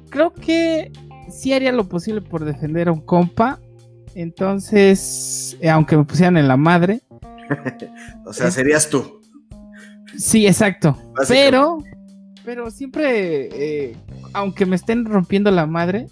creo 0.08 0.32
que 0.32 0.92
sí 1.30 1.52
haría 1.52 1.72
lo 1.72 1.88
posible 1.88 2.20
por 2.20 2.44
defender 2.44 2.86
a 2.86 2.92
un 2.92 3.00
compa. 3.00 3.58
Entonces, 4.14 5.56
eh, 5.60 5.68
aunque 5.68 5.96
me 5.96 6.04
pusieran 6.04 6.36
en 6.36 6.46
la 6.46 6.56
madre. 6.56 7.00
o 8.24 8.32
sea, 8.32 8.52
serías 8.52 8.88
tú. 8.88 9.20
Sí, 10.16 10.46
exacto. 10.46 10.96
Pero, 11.26 11.78
pero 12.44 12.70
siempre, 12.70 13.48
eh, 13.90 13.96
aunque 14.36 14.66
me 14.66 14.76
estén 14.76 15.06
rompiendo 15.06 15.50
la 15.50 15.66
madre, 15.66 16.08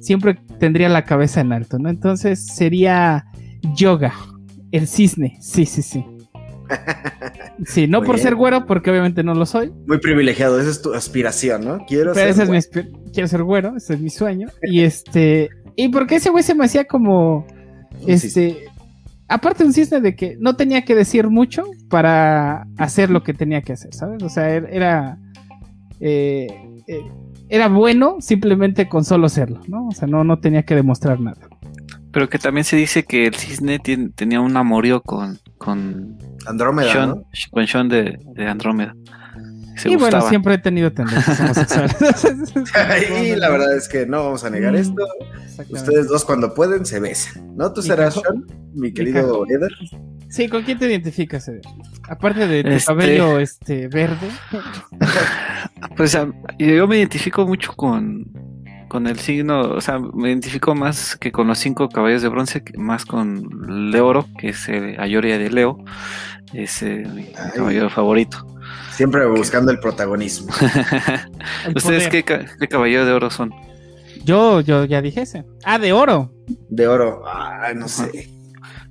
siempre 0.00 0.36
tendría 0.58 0.88
la 0.88 1.04
cabeza 1.04 1.40
en 1.40 1.52
alto, 1.52 1.78
¿no? 1.78 1.88
Entonces 1.88 2.44
sería 2.44 3.24
yoga. 3.76 4.12
El 4.72 4.88
cisne, 4.88 5.38
sí, 5.40 5.64
sí, 5.64 5.82
sí. 5.82 6.04
Sí, 7.66 7.86
no 7.86 8.02
por 8.02 8.18
ser 8.18 8.34
güero, 8.34 8.66
porque 8.66 8.90
obviamente 8.90 9.22
no 9.22 9.34
lo 9.34 9.46
soy. 9.46 9.70
Muy 9.86 9.98
privilegiado, 9.98 10.58
esa 10.58 10.70
es 10.70 10.82
tu 10.82 10.94
aspiración, 10.94 11.64
¿no? 11.64 11.84
Quiero 11.86 12.12
ser 12.12 12.28
ese 12.28 12.42
es 12.42 12.48
mi 12.48 12.82
quiero 13.12 13.28
ser 13.28 13.44
güero, 13.44 13.76
ese 13.76 13.94
es 13.94 14.00
mi 14.00 14.10
sueño. 14.10 14.48
Y 14.62 14.80
este, 14.80 15.50
Y 15.76 15.88
porque 15.90 16.16
ese 16.16 16.30
güey 16.30 16.42
se 16.42 16.56
me 16.56 16.64
hacía 16.64 16.86
como. 16.86 17.46
Este. 18.06 18.64
Aparte 19.28 19.64
un 19.64 19.72
cisne 19.72 20.00
de 20.00 20.16
que 20.16 20.36
no 20.40 20.56
tenía 20.56 20.84
que 20.84 20.96
decir 20.96 21.28
mucho 21.28 21.64
para 21.88 22.66
hacer 22.78 23.10
lo 23.10 23.22
que 23.22 23.32
tenía 23.32 23.62
que 23.62 23.74
hacer, 23.74 23.94
¿sabes? 23.94 24.20
O 24.24 24.28
sea, 24.28 24.48
er, 24.48 24.68
era. 24.72 25.18
Eh, 26.00 26.48
eh, 26.88 27.04
era 27.52 27.68
bueno 27.68 28.16
simplemente 28.20 28.88
con 28.88 29.04
solo 29.04 29.28
serlo, 29.28 29.60
¿no? 29.68 29.88
O 29.88 29.92
sea, 29.92 30.08
no, 30.08 30.24
no 30.24 30.38
tenía 30.38 30.62
que 30.62 30.74
demostrar 30.74 31.20
nada. 31.20 31.36
Pero 32.10 32.30
que 32.30 32.38
también 32.38 32.64
se 32.64 32.76
dice 32.76 33.04
que 33.04 33.26
el 33.26 33.34
cisne 33.34 33.78
tenía 33.78 34.40
un 34.40 34.56
amorío 34.56 35.02
con, 35.02 35.38
con 35.58 36.16
Andrómeda, 36.46 37.06
¿no? 37.06 37.24
Con 37.50 37.66
Sean 37.66 37.90
de, 37.90 38.18
de 38.34 38.48
Andrómeda. 38.48 38.96
y 39.84 39.96
bueno, 39.96 40.22
siempre 40.30 40.54
he 40.54 40.58
tenido 40.58 40.92
tendencias 40.92 41.40
homosexuales. 41.40 41.94
y 43.22 43.36
la 43.36 43.50
verdad 43.50 43.76
es 43.76 43.86
que 43.86 44.06
no 44.06 44.24
vamos 44.24 44.44
a 44.44 44.50
negar 44.50 44.72
mm, 44.72 44.76
esto. 44.76 45.06
Ustedes 45.68 46.08
dos 46.08 46.24
cuando 46.24 46.54
pueden 46.54 46.86
se 46.86 47.00
besan, 47.00 47.54
¿no? 47.54 47.70
¿Tú 47.74 47.82
serás 47.82 48.14
Sean, 48.14 48.46
mi 48.72 48.94
querido 48.94 49.44
Eder? 49.46 49.72
Sí, 50.32 50.48
¿con 50.48 50.62
quién 50.62 50.78
te 50.78 50.86
identificas? 50.86 51.50
Aparte 52.08 52.46
de 52.46 52.64
tu 52.64 52.70
este 52.70 52.86
cabello 52.86 53.38
este 53.38 53.86
verde. 53.88 54.30
pues 55.96 56.16
yo 56.58 56.88
me 56.88 56.96
identifico 56.96 57.46
mucho 57.46 57.74
con, 57.74 58.32
con 58.88 59.06
el 59.06 59.18
signo, 59.18 59.60
o 59.60 59.80
sea, 59.82 59.98
me 59.98 60.30
identifico 60.30 60.74
más 60.74 61.16
que 61.16 61.30
con 61.30 61.48
los 61.48 61.58
cinco 61.58 61.90
caballos 61.90 62.22
de 62.22 62.28
bronce, 62.28 62.64
más 62.78 63.04
con 63.04 63.90
Leoro, 63.90 64.26
que 64.38 64.48
es 64.48 64.70
el 64.70 64.98
Ayoria 64.98 65.36
de 65.36 65.50
Leo, 65.50 65.84
es 66.54 66.82
mi 66.82 67.26
caballero 67.54 67.90
favorito. 67.90 68.46
Siempre 68.92 69.26
buscando 69.26 69.70
el 69.70 69.80
protagonismo. 69.80 70.50
¿Ustedes 71.76 72.08
qué, 72.08 72.24
caballero 72.70 73.04
de 73.04 73.12
oro 73.12 73.28
son? 73.28 73.52
Yo, 74.24 74.62
yo 74.62 74.86
ya 74.86 75.02
dije 75.02 75.22
ese. 75.22 75.44
Ah, 75.62 75.78
de 75.78 75.92
oro. 75.92 76.32
De 76.70 76.88
oro. 76.88 77.22
Ah, 77.26 77.72
no 77.74 77.86
sé. 77.86 78.30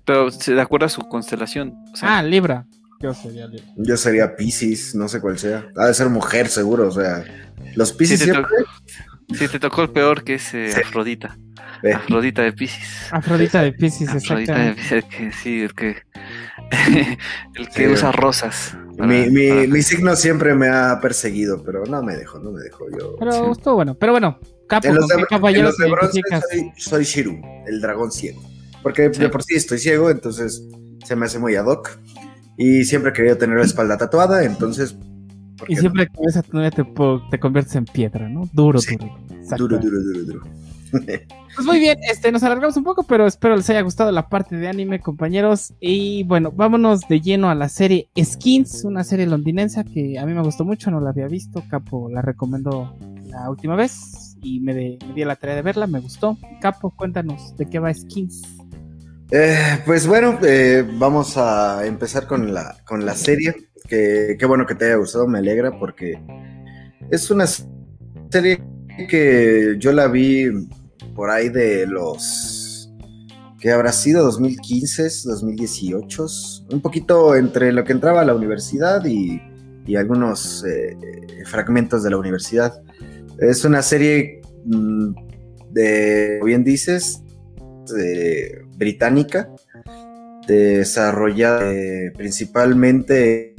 Pero 0.06 0.32
se 0.32 0.54
de 0.54 0.62
acuerdo 0.62 0.86
a 0.86 0.90
su 0.90 1.02
constelación. 1.02 1.76
ah, 2.02 2.24
Libra. 2.24 2.66
Yo 3.00 3.14
sería 3.14 3.48
Libra. 3.48 3.68
Yo 3.78 3.98
sería 3.98 4.36
Pisces, 4.36 4.96
no 4.96 5.08
sé 5.08 5.20
cuál 5.22 5.38
sea. 5.38 5.68
Ha 5.76 5.88
de 5.88 5.94
ser 5.94 6.10
mujer, 6.10 6.48
seguro. 6.48 6.88
O 6.88 6.92
sea, 6.92 7.24
los 7.76 7.94
Pisces 7.94 8.20
siempre. 8.20 8.46
Sí, 9.34 9.48
te 9.48 9.60
tocó 9.60 9.84
el 9.84 9.90
peor 9.90 10.24
que 10.24 10.36
es 10.36 10.54
eh, 10.54 10.74
Afrodita. 10.76 11.38
Afrodita 11.96 12.42
de 12.44 12.54
Pisces. 12.54 13.12
Afrodita 13.12 13.62
de 13.62 13.72
Pisces, 13.74 14.10
Afrodita 14.10 14.58
de 14.58 14.74
Pisces, 14.74 15.06
que, 15.06 15.32
sí, 15.32 15.62
el 15.62 15.74
que, 15.74 15.98
el 17.56 17.70
que 17.70 17.88
usa 17.88 18.12
rosas. 18.12 18.78
mi, 18.98 19.30
mi, 19.30 19.68
mi, 19.68 19.82
signo 19.82 20.16
siempre 20.16 20.54
me 20.54 20.68
ha 20.68 21.00
perseguido, 21.02 21.64
pero 21.64 21.86
no 21.86 22.04
me 22.04 22.16
dejó, 22.16 22.40
no 22.40 22.52
me 22.52 22.62
dejó 22.62 22.86
yo. 22.92 23.16
Pero 23.20 23.52
estuvo 23.52 23.76
bueno, 23.76 23.96
pero 23.96 24.12
bueno, 24.12 24.40
Capo, 24.68 24.88
en 24.88 24.96
los 24.96 25.08
de, 25.08 25.16
en 25.16 25.64
los 25.64 25.78
de 25.78 25.90
bronce 25.90 26.22
soy, 26.50 26.72
soy, 26.78 27.04
Shiru, 27.04 27.42
el 27.66 27.82
dragón 27.82 28.12
ciego. 28.12 28.42
Porque 28.84 29.10
de 29.10 29.30
por 29.30 29.44
sí 29.44 29.56
estoy 29.56 29.80
ciego, 29.80 30.10
entonces 30.10 30.64
se 31.06 31.16
me 31.16 31.26
hace 31.26 31.40
muy 31.40 31.56
ad 31.56 31.66
hoc. 31.66 32.00
Y 32.58 32.84
siempre 32.84 33.12
he 33.12 33.14
querido 33.14 33.38
tener 33.38 33.58
la 33.58 33.66
espalda 33.66 33.98
tatuada, 33.98 34.44
entonces 34.44 34.96
y 35.68 35.76
siempre 35.76 36.08
que 36.08 36.14
ves 36.26 36.38
a 36.38 36.44
tu 36.44 36.58
novia 36.58 36.72
te, 36.72 36.84
te, 36.84 37.40
conviertes 37.40 37.76
en 37.76 37.86
piedra, 37.86 38.28
¿no? 38.30 38.50
Duro, 38.54 38.80
duro. 38.80 39.18
Duro, 39.58 39.78
duro, 39.78 40.02
duro, 40.02 40.24
duro. 40.24 40.42
pues 41.56 41.66
muy 41.66 41.80
bien, 41.80 41.98
este, 42.10 42.32
nos 42.32 42.44
alargamos 42.44 42.76
un 42.78 42.84
poco, 42.84 43.04
pero 43.04 43.26
espero 43.26 43.56
les 43.56 43.70
haya 43.70 43.82
gustado 43.82 44.12
la 44.12 44.28
parte 44.28 44.56
de 44.56 44.68
anime, 44.68 45.00
compañeros. 45.00 45.74
Y 45.80 46.24
bueno, 46.24 46.52
vámonos 46.52 47.02
de 47.08 47.22
lleno 47.22 47.50
a 47.50 47.56
la 47.56 47.70
serie 47.70 48.10
Skins, 48.22 48.84
una 48.84 49.04
serie 49.04 49.28
londinense 49.28 49.84
que 49.86 50.20
a 50.20 50.26
mí 50.26 50.34
me 50.34 50.42
gustó 50.42 50.66
mucho, 50.66 50.92
no 50.92 51.00
la 51.00 51.12
había 51.12 51.28
visto. 51.28 51.64
Capo 51.70 52.10
la 52.10 52.22
recomendó 52.22 52.96
la 53.28 53.50
última 53.50 53.76
vez 53.76 54.38
y 54.42 54.60
me, 54.60 54.74
me 54.74 55.14
di 55.14 55.24
la 55.24 55.36
tarea 55.36 55.56
de 55.56 55.62
verla, 55.62 55.88
me 55.88 56.00
gustó. 56.00 56.38
Capo, 56.60 56.92
cuéntanos 56.92 57.56
de 57.58 57.68
qué 57.68 57.80
va 57.80 57.94
Skins. 57.94 58.42
Eh, 59.32 59.80
pues 59.86 60.08
bueno, 60.08 60.38
eh, 60.44 60.86
vamos 60.96 61.38
a 61.38 61.86
empezar 61.86 62.28
con 62.28 62.54
la, 62.54 62.78
con 62.86 63.06
la 63.06 63.16
serie 63.16 63.72
qué 63.88 64.46
bueno 64.48 64.66
que 64.66 64.76
te 64.76 64.86
haya 64.86 64.96
gustado, 64.96 65.28
me 65.28 65.40
alegra 65.40 65.78
porque 65.78 66.18
es 67.10 67.30
una 67.30 67.46
serie 67.46 68.64
que 69.10 69.76
yo 69.80 69.92
la 69.92 70.08
vi 70.08 70.46
por 71.16 71.30
ahí 71.30 71.50
de 71.50 71.86
los 71.88 72.92
que 73.60 73.72
habrá 73.72 73.92
sido 73.92 74.24
2015, 74.24 75.04
2018, 75.26 76.26
un 76.72 76.82
poquito 76.82 77.36
entre 77.36 77.72
lo 77.72 77.84
que 77.84 77.92
entraba 77.92 78.22
a 78.22 78.26
la 78.26 78.34
universidad 78.34 79.06
y, 79.06 79.42
algunos 79.98 80.64
eh, 80.64 80.96
fragmentos 81.48 82.02
de 82.02 82.12
la 82.12 82.18
universidad. 82.18 82.82
Es 83.40 83.66
una 83.66 83.82
serie 83.82 84.40
mm, 84.64 85.14
de, 85.74 86.40
bien 86.46 86.64
dices, 86.64 87.22
británica, 88.82 89.48
desarrollada 90.48 91.72
eh, 91.72 92.12
principalmente 92.18 93.54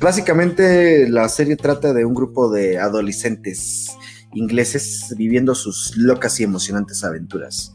básicamente 0.00 1.08
la 1.08 1.26
serie 1.30 1.56
trata 1.56 1.94
de 1.94 2.04
un 2.04 2.12
grupo 2.12 2.52
de 2.52 2.78
adolescentes 2.78 3.96
ingleses 4.34 5.14
viviendo 5.16 5.54
sus 5.54 5.96
locas 5.96 6.38
y 6.38 6.44
emocionantes 6.44 7.02
aventuras. 7.02 7.72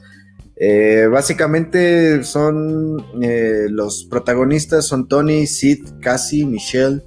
Eh, 0.56 1.08
básicamente 1.12 2.24
son 2.24 3.04
eh, 3.24 3.66
los 3.70 4.06
protagonistas 4.06 4.86
son 4.86 5.08
Tony, 5.08 5.48
Sid, 5.48 6.00
Cassie, 6.00 6.46
Michelle, 6.46 7.02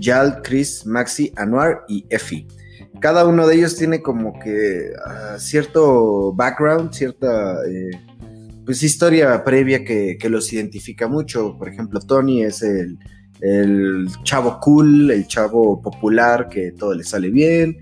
Jal, 0.00 0.42
Chris, 0.42 0.84
Maxi, 0.84 1.32
Anwar 1.36 1.84
y 1.88 2.04
Effie. 2.10 2.48
Cada 3.00 3.26
uno 3.26 3.46
de 3.46 3.56
ellos 3.56 3.76
tiene 3.76 4.02
como 4.02 4.38
que 4.40 4.90
ah, 5.04 5.36
cierto 5.38 6.32
background, 6.32 6.92
cierta 6.92 7.56
eh, 7.68 7.90
pues 8.68 8.82
historia 8.82 9.44
previa 9.44 9.82
que, 9.82 10.18
los 10.28 10.52
identifica 10.52 11.08
mucho. 11.08 11.56
Por 11.56 11.70
ejemplo, 11.70 12.00
Tony 12.00 12.42
es 12.42 12.62
el, 12.62 12.98
chavo 14.24 14.60
cool, 14.60 15.10
el 15.10 15.26
chavo 15.26 15.80
popular, 15.80 16.50
que 16.50 16.72
todo 16.72 16.92
le 16.92 17.02
sale 17.02 17.30
bien, 17.30 17.78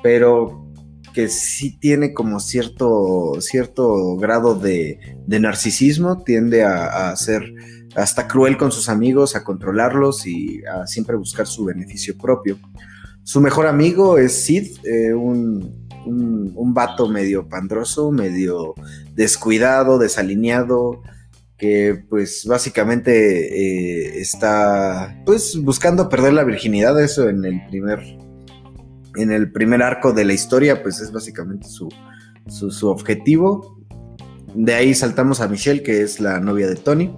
pero 0.00 0.64
que 1.12 1.28
sí 1.28 1.76
tiene 1.80 2.14
como 2.14 2.38
cierto, 2.38 3.32
cierto 3.40 4.14
grado 4.14 4.54
de, 4.54 5.00
narcisismo, 5.26 6.22
tiende 6.22 6.62
a, 6.62 7.16
ser 7.16 7.52
hasta 7.96 8.28
cruel 8.28 8.56
con 8.56 8.70
sus 8.70 8.88
amigos, 8.88 9.34
a 9.34 9.42
controlarlos 9.42 10.24
y 10.24 10.62
a 10.66 10.86
siempre 10.86 11.16
buscar 11.16 11.48
su 11.48 11.64
beneficio 11.64 12.16
propio. 12.16 12.60
Su 13.28 13.42
mejor 13.42 13.66
amigo 13.66 14.16
es 14.16 14.32
Sid, 14.32 14.78
eh, 14.86 15.12
un, 15.12 15.86
un, 16.06 16.72
vato 16.72 17.10
medio 17.10 17.46
pandroso, 17.46 18.10
medio 18.10 18.72
descuidado, 19.14 19.98
desalineado, 19.98 21.02
que 21.58 22.04
pues 22.08 22.46
básicamente 22.46 24.14
eh, 24.14 24.18
está 24.18 25.22
pues 25.26 25.62
buscando 25.62 26.08
perder 26.08 26.32
la 26.32 26.42
virginidad, 26.42 26.98
eso 27.02 27.28
en 27.28 27.44
el 27.44 27.66
primer 27.66 28.00
en 29.16 29.30
el 29.30 29.52
primer 29.52 29.82
arco 29.82 30.14
de 30.14 30.24
la 30.24 30.32
historia, 30.32 30.82
pues 30.82 30.98
es 31.02 31.12
básicamente 31.12 31.68
su, 31.68 31.90
su, 32.46 32.88
objetivo. 32.88 33.78
De 34.54 34.72
ahí 34.72 34.94
saltamos 34.94 35.42
a 35.42 35.48
Michelle, 35.48 35.82
que 35.82 36.00
es 36.00 36.18
la 36.18 36.40
novia 36.40 36.66
de 36.66 36.76
Tony. 36.76 37.14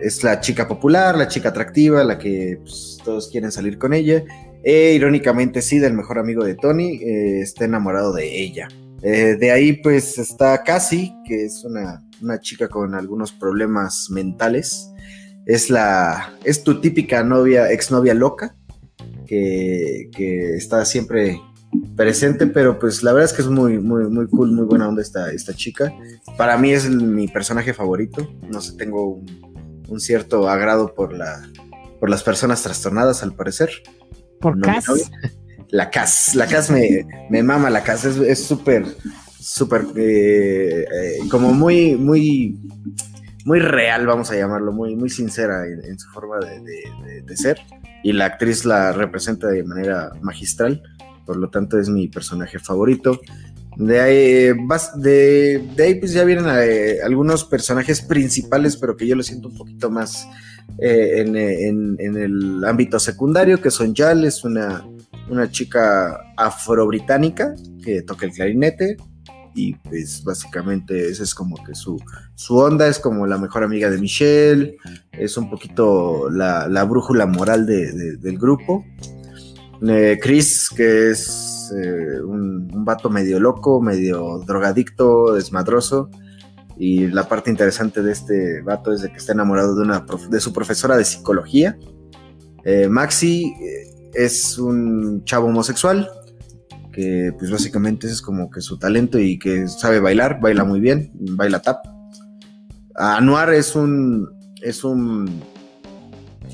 Es 0.00 0.24
la 0.24 0.40
chica 0.40 0.66
popular, 0.66 1.16
la 1.16 1.28
chica 1.28 1.50
atractiva, 1.50 2.02
la 2.02 2.18
que 2.18 2.58
pues, 2.60 2.98
todos 3.04 3.28
quieren 3.28 3.52
salir 3.52 3.78
con 3.78 3.92
ella. 3.92 4.24
E 4.64 4.92
irónicamente, 4.94 5.60
sí, 5.60 5.78
del 5.78 5.94
mejor 5.94 6.18
amigo 6.18 6.44
de 6.44 6.54
Tony, 6.54 7.00
eh, 7.02 7.40
está 7.40 7.64
enamorado 7.64 8.12
de 8.12 8.42
ella. 8.42 8.68
Eh, 9.02 9.36
de 9.38 9.50
ahí, 9.50 9.72
pues 9.72 10.18
está 10.18 10.62
Cassie, 10.62 11.12
que 11.26 11.44
es 11.44 11.64
una, 11.64 12.00
chica 12.40 12.68
con 12.68 12.94
algunos 12.94 13.32
problemas 13.32 14.08
mentales. 14.10 14.88
Es 15.46 15.70
la. 15.70 16.32
es 16.44 16.62
tu 16.62 16.80
típica 16.80 17.24
novia, 17.24 17.72
exnovia 17.72 18.14
loca, 18.14 18.54
que, 19.26 20.08
está 20.56 20.84
siempre 20.84 21.40
presente, 21.96 22.46
pero 22.46 22.78
pues 22.78 23.02
la 23.02 23.12
verdad 23.12 23.30
es 23.30 23.36
que 23.36 23.42
es 23.42 23.48
muy, 23.48 23.78
muy, 23.80 24.08
muy 24.08 24.28
cool, 24.28 24.52
muy 24.52 24.66
buena 24.66 24.88
onda 24.88 25.02
esta, 25.02 25.32
esta 25.32 25.52
chica. 25.54 25.92
Para 26.38 26.56
mí 26.56 26.70
es 26.70 26.88
mi 26.88 27.26
personaje 27.26 27.74
favorito. 27.74 28.30
No 28.48 28.60
sé, 28.60 28.76
tengo 28.76 29.14
un, 29.14 29.84
un 29.88 29.98
cierto 29.98 30.48
agrado 30.48 30.94
por 30.94 31.12
la. 31.12 31.50
por 31.98 32.08
las 32.08 32.22
personas 32.22 32.62
trastornadas, 32.62 33.24
al 33.24 33.34
parecer. 33.34 33.70
¿Por 34.42 34.60
Cas? 34.60 34.84
La 35.70 35.88
Cas, 35.88 36.34
la 36.34 36.46
Cas 36.46 36.70
me, 36.70 37.06
me 37.30 37.42
mama, 37.42 37.70
la 37.70 37.82
Cas 37.82 38.04
es 38.04 38.44
súper, 38.44 38.84
súper, 39.42 39.86
eh, 39.96 40.84
eh, 40.84 41.18
como 41.30 41.52
muy, 41.52 41.96
muy, 41.96 42.58
muy 43.44 43.58
real, 43.58 44.06
vamos 44.06 44.30
a 44.30 44.36
llamarlo, 44.36 44.72
muy, 44.72 44.94
muy 44.96 45.08
sincera 45.08 45.66
en, 45.66 45.98
su 45.98 46.08
forma 46.10 46.38
de, 46.38 47.36
ser. 47.36 47.58
Y 48.02 48.12
la 48.12 48.26
actriz 48.26 48.64
la 48.64 48.92
representa 48.92 49.48
de 49.48 49.64
manera 49.64 50.12
magistral, 50.20 50.82
por 51.24 51.36
lo 51.36 51.48
tanto 51.48 51.78
es 51.78 51.88
mi 51.88 52.08
personaje 52.08 52.58
favorito. 52.58 53.20
De 53.76 54.00
ahí, 54.00 54.56
de, 54.96 55.70
de 55.76 55.82
ahí 55.82 55.94
pues 55.94 56.12
ya 56.12 56.24
vienen 56.24 56.46
eh, 56.48 56.98
algunos 57.04 57.44
personajes 57.44 58.02
principales, 58.02 58.76
pero 58.76 58.96
que 58.96 59.06
yo 59.06 59.16
lo 59.16 59.22
siento 59.22 59.48
un 59.48 59.56
poquito 59.56 59.90
más 59.90 60.26
eh, 60.78 61.24
en, 61.24 61.36
el 61.36 62.64
ámbito 62.64 62.98
secundario, 62.98 63.60
que 63.60 63.70
son 63.70 63.94
Yal, 63.94 64.24
es 64.24 64.44
una, 64.44 64.86
una 65.30 65.50
chica 65.50 66.20
afro-británica 66.36 67.54
que 67.82 68.02
toca 68.02 68.26
el 68.26 68.32
clarinete 68.32 68.96
y 69.54 69.74
pues 69.74 70.24
básicamente 70.24 71.08
esa 71.08 71.22
es 71.22 71.34
como 71.34 71.62
que 71.64 71.74
su, 71.74 72.00
su 72.34 72.56
onda, 72.56 72.88
es 72.88 72.98
como 72.98 73.26
la 73.26 73.38
mejor 73.38 73.64
amiga 73.64 73.90
de 73.90 73.98
Michelle, 73.98 74.76
es 75.12 75.36
un 75.36 75.50
poquito 75.50 76.30
la, 76.30 76.84
brújula 76.84 77.26
moral 77.26 77.66
del 77.66 78.38
grupo. 78.38 78.84
Eh, 79.88 80.18
Chris, 80.22 80.68
que 80.70 81.10
es 81.10 81.72
eh, 81.76 82.20
un, 82.22 82.70
un, 82.72 82.84
vato 82.84 83.10
medio 83.10 83.40
loco, 83.40 83.80
medio 83.80 84.38
drogadicto, 84.46 85.34
desmadroso. 85.34 86.08
Y 86.76 87.08
la 87.08 87.28
parte 87.28 87.50
interesante 87.50 88.02
de 88.02 88.12
este 88.12 88.62
vato 88.62 88.92
es 88.92 89.02
de 89.02 89.10
que 89.10 89.16
está 89.16 89.32
enamorado 89.32 89.74
de, 89.74 89.82
una 89.82 90.04
de 90.30 90.40
su 90.40 90.52
profesora 90.52 90.96
de 90.96 91.04
psicología. 91.04 91.76
Eh, 92.64 92.88
Maxi 92.88 93.52
es 94.14 94.58
un 94.58 95.24
chavo 95.24 95.48
homosexual, 95.48 96.08
que 96.92 97.34
pues 97.38 97.50
básicamente 97.50 98.06
es 98.06 98.22
como 98.22 98.50
que 98.50 98.60
su 98.60 98.78
talento 98.78 99.18
y 99.18 99.38
que 99.38 99.66
sabe 99.66 99.98
bailar, 99.98 100.40
baila 100.40 100.64
muy 100.64 100.80
bien, 100.80 101.10
baila 101.14 101.60
tap. 101.60 101.84
Anuar 102.94 103.52
es 103.52 103.74
un 103.74 104.28
es 104.60 104.84
un 104.84 105.42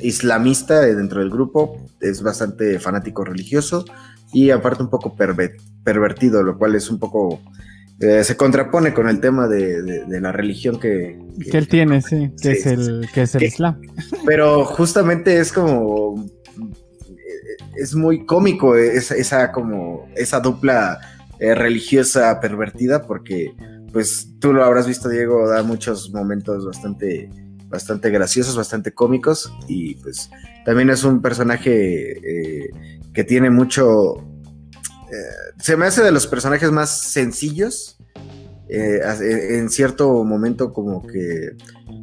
islamista 0.01 0.81
dentro 0.81 1.21
del 1.21 1.31
grupo, 1.31 1.88
es 2.01 2.23
bastante 2.23 2.79
fanático 2.79 3.25
religioso 3.25 3.85
y 4.33 4.51
aparte 4.51 4.83
un 4.83 4.91
poco 4.91 5.17
pervertido, 5.17 6.43
lo 6.43 6.59
cual 6.59 6.75
es 6.75 6.91
un 6.91 6.99
poco 6.99 7.41
eh, 8.01 8.23
se 8.23 8.37
contrapone 8.37 8.95
con 8.95 9.09
el 9.09 9.21
tema 9.21 9.49
de, 9.49 10.05
la 10.09 10.31
religión 10.31 10.79
que, 10.79 11.19
que, 11.51 11.59
él 11.59 11.67
tiene, 11.67 12.01
sí, 12.01 12.31
que 12.41 12.53
es 12.53 12.67
el 12.67 13.09
que 13.13 13.23
es 13.23 13.35
el 13.35 13.43
Islam. 13.43 13.81
Pero 14.25 14.65
justamente 14.65 15.41
es 15.41 15.53
como 15.53 16.25
es 17.77 17.95
muy 17.95 18.27
cómico 18.27 18.77
esa, 18.77 19.15
esa 19.15 19.53
como 19.53 20.09
esa 20.17 20.41
dupla 20.41 20.99
eh, 21.39 21.55
religiosa 21.55 22.41
pervertida 22.41 23.07
porque 23.07 23.55
pues 23.93 24.29
tú 24.41 24.53
lo 24.53 24.65
habrás 24.65 24.87
visto 24.87 25.09
Diego 25.09 25.49
da 25.49 25.63
muchos 25.63 26.13
momentos 26.13 26.67
bastante 26.67 27.31
bastante 27.69 28.11
graciosos 28.11 28.57
bastante 28.57 28.93
cómicos 28.93 29.53
y 29.69 29.95
pues 29.97 30.31
también 30.69 30.91
es 30.91 31.03
un 31.03 31.23
personaje 31.23 32.19
eh, 32.19 32.71
que 33.15 33.25
tiene 33.25 33.49
mucho 33.49 34.19
eh, 35.11 35.55
se 35.59 35.79
me 35.79 35.87
hace 35.87 36.03
de 36.03 36.13
los 36.13 36.27
personajes 36.27 36.71
más 36.71 36.91
sencillos 36.91 37.97
en 38.69 39.71
cierto 39.71 40.25
momento 40.25 40.75
como 40.75 41.07
que 41.07 41.53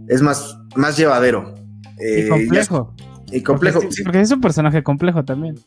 es 0.07 0.24
más 0.24 0.57
más 0.76 0.97
llevadero 0.97 1.53
y 1.99 2.28
complejo 2.28 2.95
y 3.32 3.43
complejo. 3.43 3.82
Porque, 4.03 4.22
es 4.22 4.32
un 4.32 4.41
personaje 4.41 4.82
complejo 4.82 5.24
también. 5.24 5.59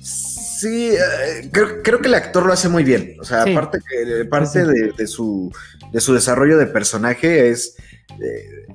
Sí, 0.00 0.90
eh, 0.92 1.50
creo, 1.52 2.00
que 2.00 2.08
el 2.08 2.14
actor 2.14 2.46
lo 2.46 2.52
hace 2.52 2.68
muy 2.68 2.84
bien. 2.84 3.16
O 3.20 3.24
sea, 3.24 3.42
aparte, 3.42 3.78
que, 3.88 4.24
parte 4.26 4.64
de, 4.64 5.06
su, 5.06 5.52
de 5.92 6.00
su 6.00 6.14
desarrollo 6.14 6.56
de 6.56 6.66
personaje 6.66 7.50
es, 7.50 7.76
eh, 8.20 8.66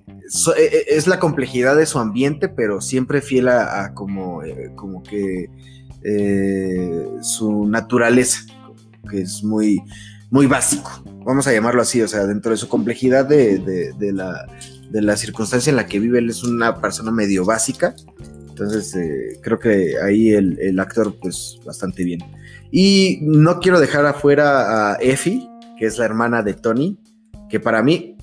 eh, 0.58 0.86
es 0.88 1.08
la 1.08 1.20
complejidad 1.20 1.76
de 1.76 1.86
su 1.86 2.00
ambiente, 2.00 2.50
pero 2.50 2.82
siempre 2.82 3.22
fiel 3.22 3.48
a, 3.48 3.94
como, 3.94 4.42
como 4.76 5.04
que 5.04 5.50
su 7.22 7.66
naturaleza, 7.66 8.42
que 9.10 9.22
es 9.22 9.44
muy, 9.44 9.82
muy 10.30 10.48
básico. 10.48 11.04
Vamos 11.26 11.48
a 11.48 11.54
llamarlo 11.54 11.82
así. 11.82 12.02
O 12.02 12.08
sea, 12.08 12.26
dentro 12.26 12.52
de 12.52 12.58
su 12.58 12.70
complejidad 12.70 13.26
de, 13.26 13.94
la 14.14 14.48
de 14.90 15.02
la 15.02 15.18
circunstancia 15.18 15.70
en 15.70 15.76
la 15.76 15.86
que 15.86 16.00
vive, 16.00 16.20
él 16.20 16.30
es 16.30 16.44
una 16.44 16.80
persona 16.80 17.12
medio 17.12 17.46
básica. 17.46 17.96
Entonces, 18.50 18.96
eh, 18.96 19.40
creo 19.42 19.60
que 19.60 19.96
ahí 20.04 20.30
el, 20.30 20.80
actor, 20.80 21.16
pues, 21.22 21.60
bastante 21.66 22.04
bien. 22.04 22.22
Y 22.72 23.20
no 23.22 23.60
quiero 23.60 23.80
dejar 23.80 24.06
afuera 24.06 24.94
a 24.94 24.96
Effie, 24.96 25.48
que 25.78 25.86
es 25.86 25.98
la 25.98 26.06
hermana 26.06 26.42
de 26.42 26.54
Tony, 26.54 26.98
que 27.50 27.60
para 27.60 27.84
mí, 27.84 28.17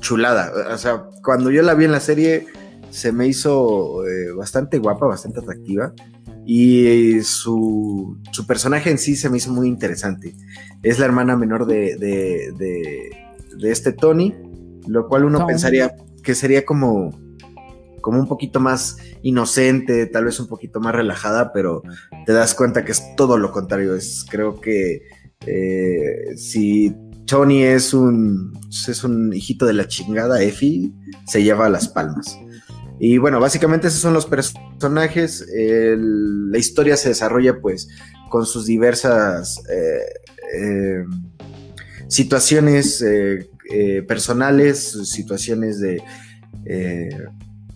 chulada. 0.00 0.52
O 0.72 0.78
sea, 0.78 1.04
cuando 1.22 1.50
yo 1.50 1.62
la 1.62 1.74
vi 1.74 1.84
en 1.84 1.92
la 1.92 2.00
serie, 2.00 2.46
se 2.90 3.12
me 3.12 3.26
hizo 3.26 4.06
eh, 4.06 4.32
bastante 4.36 4.78
guapa, 4.78 5.06
bastante 5.06 5.40
atractiva. 5.40 5.92
Y 6.46 7.20
su, 7.22 8.16
su, 8.32 8.46
personaje 8.46 8.90
en 8.90 8.96
sí 8.96 9.16
se 9.16 9.28
me 9.28 9.36
hizo 9.36 9.52
muy 9.52 9.68
interesante. 9.68 10.34
Es 10.82 10.98
la 10.98 11.04
hermana 11.04 11.36
menor 11.36 11.66
de, 11.66 11.96
de, 11.96 13.10
de 13.58 13.70
este 13.70 13.92
Tony 13.92 14.34
lo 14.88 15.06
cual 15.06 15.24
uno 15.24 15.46
pensaría 15.46 15.94
que 16.22 16.34
sería 16.34 16.64
como, 16.64 17.12
como 18.00 18.18
un 18.18 18.26
poquito 18.26 18.58
más 18.58 18.96
inocente, 19.22 20.06
tal 20.06 20.24
vez 20.24 20.40
un 20.40 20.48
poquito 20.48 20.80
más 20.80 20.94
relajada, 20.94 21.52
pero 21.52 21.82
te 22.26 22.32
das 22.32 22.54
cuenta 22.54 22.84
que 22.84 22.92
es 22.92 23.14
todo 23.16 23.36
lo 23.36 23.52
contrario. 23.52 23.94
Es, 23.94 24.24
creo 24.28 24.60
que 24.60 25.02
eh, 25.46 26.36
si 26.36 26.96
Tony 27.28 27.62
es 27.62 27.92
un, 27.92 28.58
es 28.70 29.04
un 29.04 29.34
hijito 29.34 29.66
de 29.66 29.74
la 29.74 29.86
chingada, 29.86 30.42
Effie 30.42 30.90
se 31.26 31.42
lleva 31.42 31.68
las 31.68 31.86
palmas. 31.86 32.38
Y 32.98 33.18
bueno, 33.18 33.38
básicamente 33.38 33.88
esos 33.88 34.00
son 34.00 34.14
los 34.14 34.26
personajes. 34.26 35.46
la 35.54 36.58
historia 36.58 36.96
se 36.96 37.10
desarrolla 37.10 37.60
pues 37.60 37.88
con 38.30 38.46
sus 38.46 38.66
diversas 38.66 39.62
eh, 39.70 40.58
eh, 40.58 41.04
situaciones 42.08 43.02
eh, 43.02 44.02
personales, 44.08 44.98
situaciones 45.04 45.80
de 45.80 46.02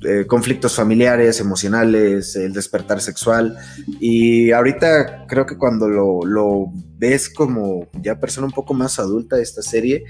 eh, 0.05 0.27
conflictos 0.27 0.75
familiares, 0.75 1.41
emocionales, 1.41 2.37
el 2.37 2.53
despertar 2.53 3.01
sexual. 3.01 3.57
Y 4.01 4.51
ahorita 4.51 5.27
creo 5.27 5.47
que 5.47 5.57
cuando 5.57 5.89
lo, 5.89 6.73
ves 6.99 7.29
como 7.29 7.89
ya 8.01 8.19
persona 8.19 8.47
un 8.47 8.53
poco 8.53 8.75
más 8.75 8.99
adulta 8.99 9.37
de 9.37 9.43
esta 9.43 9.63
serie, 9.63 10.05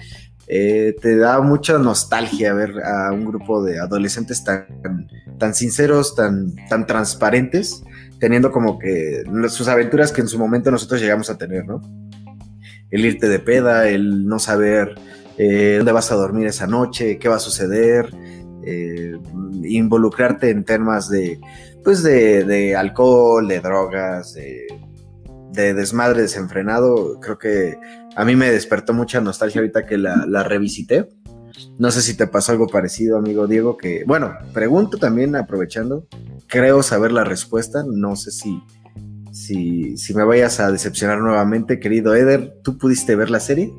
eh, 0.47 0.95
te 1.01 1.17
da 1.17 1.41
mucha 1.41 1.79
nostalgia 1.79 2.53
ver 2.53 2.83
a 2.85 3.13
un 3.13 3.25
grupo 3.25 3.63
de 3.63 3.79
adolescentes 3.79 4.45
tan, 4.45 4.67
tan 5.39 5.55
sinceros, 5.55 6.15
tan, 6.15 6.55
tan 6.69 6.87
transparentes, 6.87 7.83
teniendo 8.19 8.53
como 8.53 8.79
que 8.79 9.25
sus 9.49 9.69
aventuras 9.69 10.13
que 10.13 10.21
en 10.21 10.29
su 10.29 10.39
momento 10.39 10.71
nosotros 10.71 11.01
llegamos 11.01 11.31
a 11.31 11.39
tener, 11.39 11.67
¿no? 11.67 11.81
El 12.91 13.05
irte 13.05 13.29
de 13.29 13.39
peda, 13.39 13.89
el 13.89 14.27
no 14.27 14.39
saber 14.39 14.95
eh, 15.39 15.75
dónde 15.79 15.93
vas 15.93 16.13
a 16.13 16.15
dormir 16.15 16.47
esa 16.47 16.67
noche, 16.67 17.19
qué 17.19 17.29
va 17.29 17.37
a 17.37 17.41
suceder, 17.41 18.11
eh, 18.65 19.19
involucrarte 19.65 20.51
en 20.51 20.65
temas 20.65 21.09
de, 21.09 21.41
pues 21.85 22.03
de, 22.03 22.77
alcohol, 22.77 23.49
de 23.49 23.61
drogas, 23.61 24.35
de, 24.35 24.67
desmadre 25.53 26.23
desenfrenado, 26.23 27.21
creo 27.21 27.39
que 27.39 27.77
a 28.17 28.25
mí 28.25 28.37
me 28.37 28.51
despertó 28.51 28.95
mucha 28.95 29.21
nostalgia 29.21 29.61
ahorita 29.61 29.87
que 29.87 29.99
la, 29.99 30.43
revisité. 30.45 31.09
No 31.79 31.91
sé 31.91 32.01
si 32.01 32.17
te 32.17 32.27
pasó 32.27 32.53
algo 32.53 32.67
parecido, 32.67 33.19
amigo 33.19 33.47
Diego, 33.47 33.77
que, 33.77 34.05
bueno, 34.07 34.35
pregunto 34.55 34.97
también 34.97 35.37
aprovechando, 35.37 36.07
creo 36.47 36.83
saber 36.83 37.13
la 37.13 37.25
respuesta, 37.25 37.85
no 37.87 38.17
sé 38.17 38.31
si, 38.31 38.63
si, 39.33 39.97
si 39.99 40.15
me 40.15 40.25
vayas 40.25 40.61
a 40.61 40.73
decepcionar 40.73 41.19
nuevamente, 41.21 41.79
querido 41.79 42.15
Eder, 42.15 42.55
¿tú 42.63 42.79
pudiste 42.79 43.17
ver 43.17 43.31
la 43.31 43.41
serie? 43.41 43.73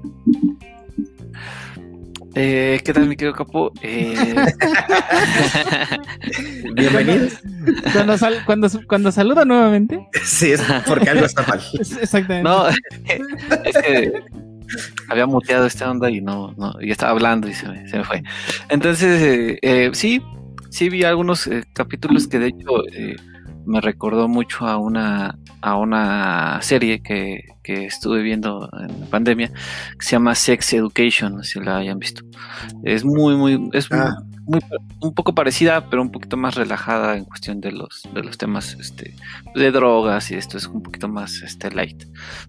Eh, 2.35 2.81
¿Qué 2.83 2.93
tal, 2.93 3.07
mi 3.07 3.15
querido 3.15 3.35
Capo? 3.35 3.71
Eh... 3.81 4.15
Bienvenidos. 6.73 7.33
Cuando, 7.93 8.15
cuando, 8.45 8.69
cuando, 8.87 9.11
saluda 9.11 9.45
nuevamente. 9.45 10.07
Sí, 10.23 10.51
es 10.51 10.63
porque 10.87 11.11
algo 11.11 11.25
está 11.25 11.45
mal. 11.45 11.61
Exactamente. 11.73 12.43
No, 12.43 12.67
es 12.67 13.77
que 13.77 14.13
había 15.09 15.27
muteado 15.27 15.67
esta 15.67 15.91
onda 15.91 16.09
y 16.09 16.21
no, 16.21 16.55
no 16.57 16.73
y 16.81 16.89
estaba 16.89 17.11
hablando 17.11 17.47
y 17.47 17.53
se 17.53 17.67
me, 17.67 17.87
se 17.87 17.97
me 17.97 18.03
fue. 18.03 18.23
Entonces, 18.69 19.21
eh, 19.21 19.59
eh 19.61 19.91
sí, 19.93 20.19
sí 20.71 20.89
vi 20.89 21.03
algunos 21.03 21.45
eh, 21.45 21.63
capítulos 21.73 22.27
que 22.27 22.39
de 22.39 22.47
hecho 22.47 22.83
me 23.65 23.81
recordó 23.81 24.27
mucho 24.27 24.67
a 24.67 24.77
una, 24.77 25.37
a 25.61 25.77
una 25.77 26.59
serie 26.61 27.01
que, 27.01 27.51
estuve 27.63 28.21
viendo 28.21 28.69
en 28.77 29.07
pandemia 29.07 29.47
que 29.47 30.05
se 30.05 30.11
llama 30.11 30.35
Sex 30.35 30.73
Education, 30.73 31.43
si 31.43 31.61
la 31.61 31.77
hayan 31.77 31.97
visto. 31.97 32.23
Es 32.83 33.05
muy, 33.05 33.35
muy, 33.35 33.69
es 33.71 33.87
ah. 33.91 34.17
muy, 34.19 34.32
un 34.45 35.13
poco 35.13 35.33
parecida, 35.33 35.89
pero 35.89 36.01
un 36.01 36.11
poquito 36.11 36.37
más 36.37 36.55
relajada 36.55 37.17
en 37.17 37.25
cuestión 37.25 37.61
de 37.61 37.71
los, 37.71 38.03
de 38.13 38.23
los 38.23 38.37
temas 38.37 38.75
este, 38.79 39.15
de 39.55 39.71
drogas 39.71 40.31
y 40.31 40.35
esto 40.35 40.57
es 40.57 40.67
un 40.67 40.81
poquito 40.83 41.07
más 41.07 41.41
este, 41.41 41.71
light, 41.71 42.03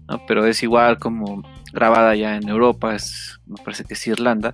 ¿no? 0.07 0.21
Pero 0.27 0.45
es 0.45 0.61
igual 0.63 0.97
como 0.97 1.43
grabada 1.71 2.15
ya 2.15 2.37
en 2.37 2.47
Europa, 2.47 2.95
es, 2.95 3.39
me 3.45 3.57
parece 3.63 3.83
que 3.83 3.93
es 3.95 4.07
Irlanda, 4.07 4.53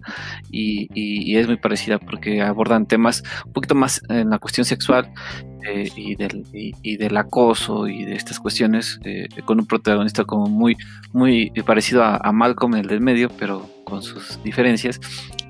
y, 0.50 1.36
es 1.36 1.48
muy 1.48 1.58
parecida 1.58 1.98
porque 2.00 2.42
abordan 2.42 2.86
temas 2.86 3.24
un 3.46 3.54
poquito 3.54 3.76
más 3.76 4.02
en 4.10 4.30
la 4.30 4.40
cuestión 4.40 4.66
sexual 4.66 5.12
eh, 5.68 5.90
y, 5.96 6.16
del, 6.16 6.46
y, 6.52 6.98
del 6.98 7.16
acoso 7.18 7.88
y 7.88 8.06
de 8.06 8.16
estas 8.16 8.40
cuestiones, 8.40 9.00
eh, 9.06 9.28
con 9.46 9.60
un 9.60 9.66
protagonista 9.66 10.26
como 10.26 10.48
muy, 10.48 10.76
muy 11.14 11.52
parecido 11.66 12.04
a, 12.04 12.18
a 12.18 12.32
Malcolm, 12.32 12.76
el 12.76 12.88
del 12.88 13.02
medio, 13.02 13.30
pero 13.30 13.70
con 13.92 14.02
sus 14.02 14.42
diferencias. 14.44 15.00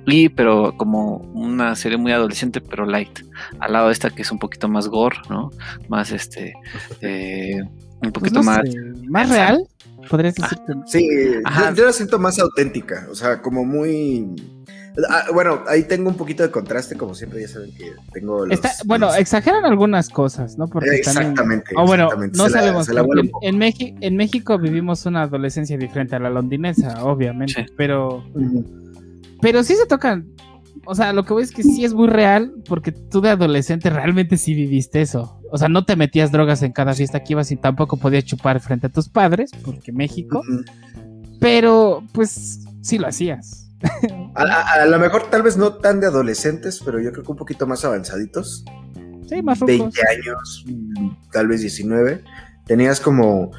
Y, 0.08 0.30
pero 0.30 0.76
como 0.78 1.18
una 1.34 1.76
serie 1.76 1.98
muy 1.98 2.12
adolescente, 2.12 2.60
pero 2.60 2.86
light. 2.86 3.20
Al 3.60 3.74
lado 3.74 3.88
de 3.88 3.94
esta 3.94 4.10
que 4.10 4.24
es 4.24 4.32
un 4.32 4.39
poquito 4.39 4.68
más 4.68 4.88
gore, 4.88 5.18
¿no? 5.30 5.52
Más 5.88 6.12
este. 6.12 6.54
Eh, 7.02 7.60
un 8.04 8.12
pues 8.12 8.14
poquito 8.14 8.44
más. 8.44 8.62
más 9.08 9.30
real, 9.30 9.64
podrías 10.10 10.34
decir. 10.34 10.58
sí, 10.88 11.08
yo, 11.76 11.86
la 11.86 11.94
siento 11.94 12.18
más 12.18 12.39
auténtica, 12.39 13.08
o 13.12 13.16
sea, 13.16 13.42
como 13.42 13.64
muy. 13.64 14.28
Ah, 15.10 15.26
bueno, 15.34 15.64
ahí 15.68 15.84
tengo 15.84 16.10
un 16.10 16.16
poquito 16.16 16.44
de 16.44 16.52
contraste, 16.52 16.98
como 16.98 17.16
siempre, 17.16 17.42
ya 17.42 17.48
saben 17.48 17.74
que 17.74 17.94
tengo 18.12 18.46
los, 18.46 18.60
Bueno, 18.86 19.14
exageran 19.14 19.66
algunas 19.66 20.10
cosas, 20.10 20.58
¿no? 20.58 20.68
Porque 20.68 20.96
exactamente. 20.96 21.74
O 21.78 21.86
bueno, 21.86 22.10
no 22.34 22.50
sabemos. 22.50 22.89
en, 23.42 23.62
en, 24.02 24.16
México 24.18 24.58
vivimos 24.58 25.06
una 25.06 25.24
adolescencia 25.24 25.78
diferente 25.78 26.16
a 26.16 26.20
la 26.20 26.30
londinesa, 26.30 27.04
obviamente, 27.04 27.66
pero... 27.78 28.24
Pero 29.42 29.64
sí 29.64 29.76
se 29.76 29.88
tocan 29.88 30.28
o 30.86 30.96
sea, 30.96 31.14
lo 31.14 31.24
que 31.26 31.34
voy 31.34 31.44
es 31.44 31.52
que 31.52 31.64
sí 31.64 31.86
es 31.86 31.94
muy 31.94 32.08
real, 32.08 32.54
porque 32.68 32.92
tú 32.92 33.22
de 33.22 33.30
adolescente 33.30 33.89
realmente 33.89 34.38
sí 34.38 34.54
viviste 34.54 35.02
eso. 35.02 35.39
O 35.52 35.58
sea, 35.58 35.70
no 35.70 35.86
te 35.86 35.96
metías 35.96 36.32
drogas 36.32 36.64
en 36.64 36.72
cada 36.72 36.94
fiesta 36.94 37.24
que 37.24 37.34
ibas 37.34 37.52
y 37.52 37.58
tampoco 37.58 37.98
podías 37.98 38.26
chupar 38.26 38.60
frente 38.60 38.88
a 38.88 38.89
tus 38.89 39.10
padres, 39.10 39.52
porque 39.64 39.92
México. 39.92 40.42
Pero, 41.39 42.04
pues, 42.14 42.66
sí 42.82 42.98
lo 42.98 43.08
hacías. 43.08 43.61
A, 44.36 44.86
lo 44.86 45.00
mejor 45.00 45.30
tal 45.30 45.44
vez 45.44 45.58
no 45.58 45.76
tan 45.76 46.00
de 46.00 46.08
adolescentes, 46.08 46.82
pero 46.84 47.00
yo 47.00 47.12
creo 47.12 47.24
que 47.24 47.32
un 47.32 47.38
poquito 47.38 47.68
más 47.68 47.84
avanzaditos. 47.86 48.64
Sí, 49.28 49.42
más 49.42 49.60
20 49.60 50.00
años, 50.10 50.66
tal 51.32 51.48
vez 51.48 51.62
19. 51.62 52.24
Tenías 52.66 53.00
como... 53.00 53.52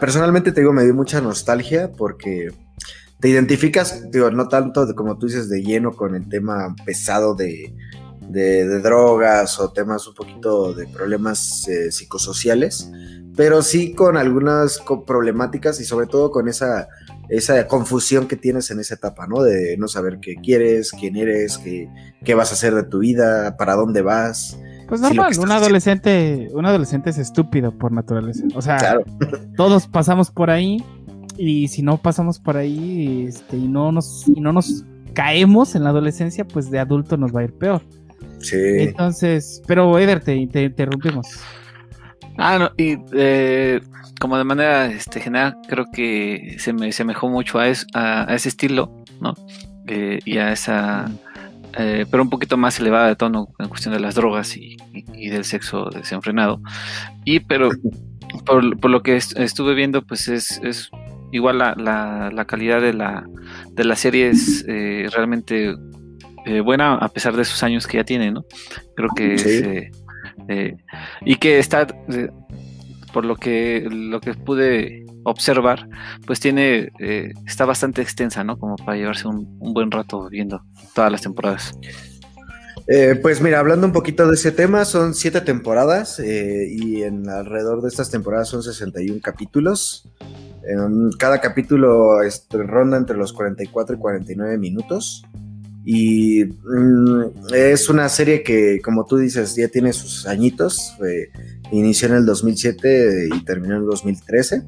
personalmente 0.00 0.52
te 0.52 0.60
digo, 0.60 0.72
me 0.72 0.84
dio 0.84 0.94
mucha 0.94 1.20
nostalgia 1.20 1.92
porque 1.92 2.50
te 3.20 3.28
identificas, 3.28 4.10
digo, 4.10 4.30
no 4.30 4.48
tanto 4.48 4.86
como 4.94 5.18
tú 5.18 5.26
dices 5.26 5.48
de 5.48 5.62
lleno 5.62 5.92
con 5.92 6.14
el 6.14 6.28
tema 6.28 6.74
pesado 6.84 7.34
de, 7.34 7.74
drogas 8.82 9.58
o 9.60 9.72
temas 9.72 10.06
un 10.06 10.14
poquito 10.14 10.74
de 10.74 10.86
problemas 10.86 11.66
eh, 11.68 11.90
psicosociales, 11.90 12.90
pero 13.36 13.62
sí 13.62 13.94
con 13.94 14.16
algunas 14.16 14.82
problemáticas 15.06 15.80
y 15.80 15.84
sobre 15.84 16.06
todo 16.06 16.30
con 16.30 16.48
esa, 16.48 16.88
esa 17.28 17.66
confusión 17.66 18.28
que 18.28 18.36
tienes 18.36 18.70
en 18.70 18.80
esa 18.80 18.94
etapa, 18.94 19.26
¿no? 19.26 19.42
De 19.42 19.76
no 19.78 19.88
saber 19.88 20.18
qué 20.20 20.36
quieres, 20.36 20.92
quién 20.92 21.16
eres, 21.16 21.58
qué, 21.58 21.88
qué 22.24 22.34
vas 22.34 22.50
a 22.50 22.54
hacer 22.54 22.74
de 22.74 22.84
tu 22.84 22.98
vida, 23.00 23.56
para 23.56 23.74
dónde 23.74 24.02
vas. 24.02 24.58
Pues 24.88 25.00
normal, 25.00 25.32
un 25.38 25.50
adolescente, 25.50 26.48
un 26.52 26.64
adolescente 26.64 27.10
es 27.10 27.18
estúpido 27.18 27.72
por 27.76 27.90
naturaleza. 27.90 28.44
O 28.54 28.62
sea, 28.62 29.00
todos 29.56 29.88
pasamos 29.88 30.30
por 30.30 30.50
ahí 30.50 30.82
y 31.36 31.68
si 31.68 31.82
no 31.82 31.98
pasamos 31.98 32.38
por 32.38 32.56
ahí 32.56 33.26
este, 33.28 33.56
y, 33.56 33.68
no 33.68 33.90
nos, 33.90 34.26
y 34.28 34.40
no 34.40 34.52
nos 34.52 34.84
caemos 35.12 35.74
en 35.74 35.84
la 35.84 35.90
adolescencia, 35.90 36.46
pues 36.46 36.70
de 36.70 36.78
adulto 36.78 37.16
nos 37.16 37.34
va 37.34 37.40
a 37.40 37.44
ir 37.44 37.52
peor. 37.54 37.82
Sí. 38.38 38.56
Entonces, 38.56 39.62
pero 39.66 39.98
Eder, 39.98 40.20
te, 40.20 40.34
interrumpimos. 40.34 41.26
Ah, 42.38 42.58
no, 42.58 42.70
y 42.76 42.98
eh, 43.14 43.80
como 44.20 44.36
de 44.36 44.44
manera 44.44 44.86
este, 44.86 45.20
general, 45.20 45.56
creo 45.68 45.86
que 45.90 46.56
se 46.58 46.72
me 46.72 46.92
semejó 46.92 47.28
mucho 47.28 47.58
a, 47.58 47.64
a, 47.94 48.34
ese 48.34 48.48
estilo, 48.48 49.04
¿no? 49.20 49.34
Eh, 49.86 50.18
y 50.24 50.38
a 50.38 50.52
esa, 50.52 51.10
eh, 51.78 52.04
pero 52.10 52.22
un 52.22 52.30
poquito 52.30 52.56
más 52.56 52.78
elevada 52.78 53.08
de 53.08 53.16
tono 53.16 53.48
en 53.58 53.68
cuestión 53.68 53.94
de 53.94 54.00
las 54.00 54.14
drogas 54.14 54.56
y, 54.56 54.76
del 55.28 55.44
sexo 55.44 55.88
desenfrenado. 55.90 56.60
Y, 57.24 57.40
pero 57.40 57.70
por, 58.44 58.78
por 58.78 58.90
lo 58.90 59.02
que 59.02 59.16
estuve 59.16 59.74
viendo, 59.74 60.02
pues 60.02 60.28
es, 60.28 60.60
es 60.62 60.90
igual 61.32 61.58
la, 61.58 61.74
la, 61.74 62.44
calidad 62.44 62.82
de 62.82 62.92
la, 62.92 63.26
de 63.70 63.84
la 63.84 63.96
serie 63.96 64.28
es 64.28 64.64
eh, 64.68 65.08
realmente 65.12 65.74
buena 66.64 66.94
a 66.94 67.08
pesar 67.08 67.34
de 67.34 67.44
sus 67.44 67.64
años 67.64 67.88
que 67.88 67.96
ya 67.96 68.04
tiene, 68.04 68.30
¿no? 68.30 68.44
Creo 68.94 69.10
que 69.16 69.90
eh, 70.48 70.76
y 71.24 71.36
que 71.36 71.58
está 71.58 71.86
por 73.12 73.24
lo 73.24 73.36
que 73.36 73.86
lo 73.90 74.20
que 74.20 74.34
pude 74.34 75.06
observar, 75.24 75.88
pues 76.26 76.40
tiene 76.40 76.92
está 77.46 77.64
bastante 77.64 78.02
extensa, 78.02 78.44
¿no? 78.44 78.58
Como 78.58 78.76
para 78.76 78.96
llevarse 78.96 79.26
un, 79.26 79.58
buen 79.58 79.90
rato 79.90 80.28
viendo 80.28 80.62
todas 80.94 81.10
las 81.10 81.22
temporadas. 81.22 81.78
pues 83.22 83.40
mira, 83.40 83.58
hablando 83.58 83.86
un 83.86 83.92
poquito 83.92 84.28
de 84.28 84.34
ese 84.34 84.52
tema, 84.52 84.84
son 84.84 85.14
siete 85.14 85.40
temporadas 85.40 86.20
y 86.20 87.02
en 87.02 87.28
alrededor 87.28 87.82
de 87.82 87.88
estas 87.88 88.10
temporadas 88.10 88.48
son 88.48 88.62
61 88.62 89.20
capítulos. 89.22 90.08
Cada 91.18 91.40
capítulo 91.40 92.22
este, 92.22 92.62
ronda 92.62 92.96
entre 92.96 93.16
los 93.16 93.32
44 93.32 93.96
y 93.96 93.98
49 93.98 94.58
minutos. 94.58 95.24
Y 95.88 96.44
mm, 96.44 97.54
es 97.54 97.88
una 97.88 98.08
serie 98.08 98.42
que, 98.42 98.80
como 98.82 99.06
tú 99.06 99.18
dices, 99.18 99.54
ya 99.54 99.68
tiene 99.68 99.92
sus 99.92 100.26
añitos. 100.26 100.96
inició 101.70 102.08
en 102.08 102.14
el 102.14 102.26
2007 102.26 103.28
y 103.32 103.44
terminó 103.44 103.76
en 103.76 103.82
el 103.82 103.86
2013. 103.86 104.64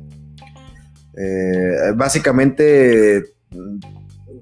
Eh, 1.16 1.93
básicamente, 1.97 3.35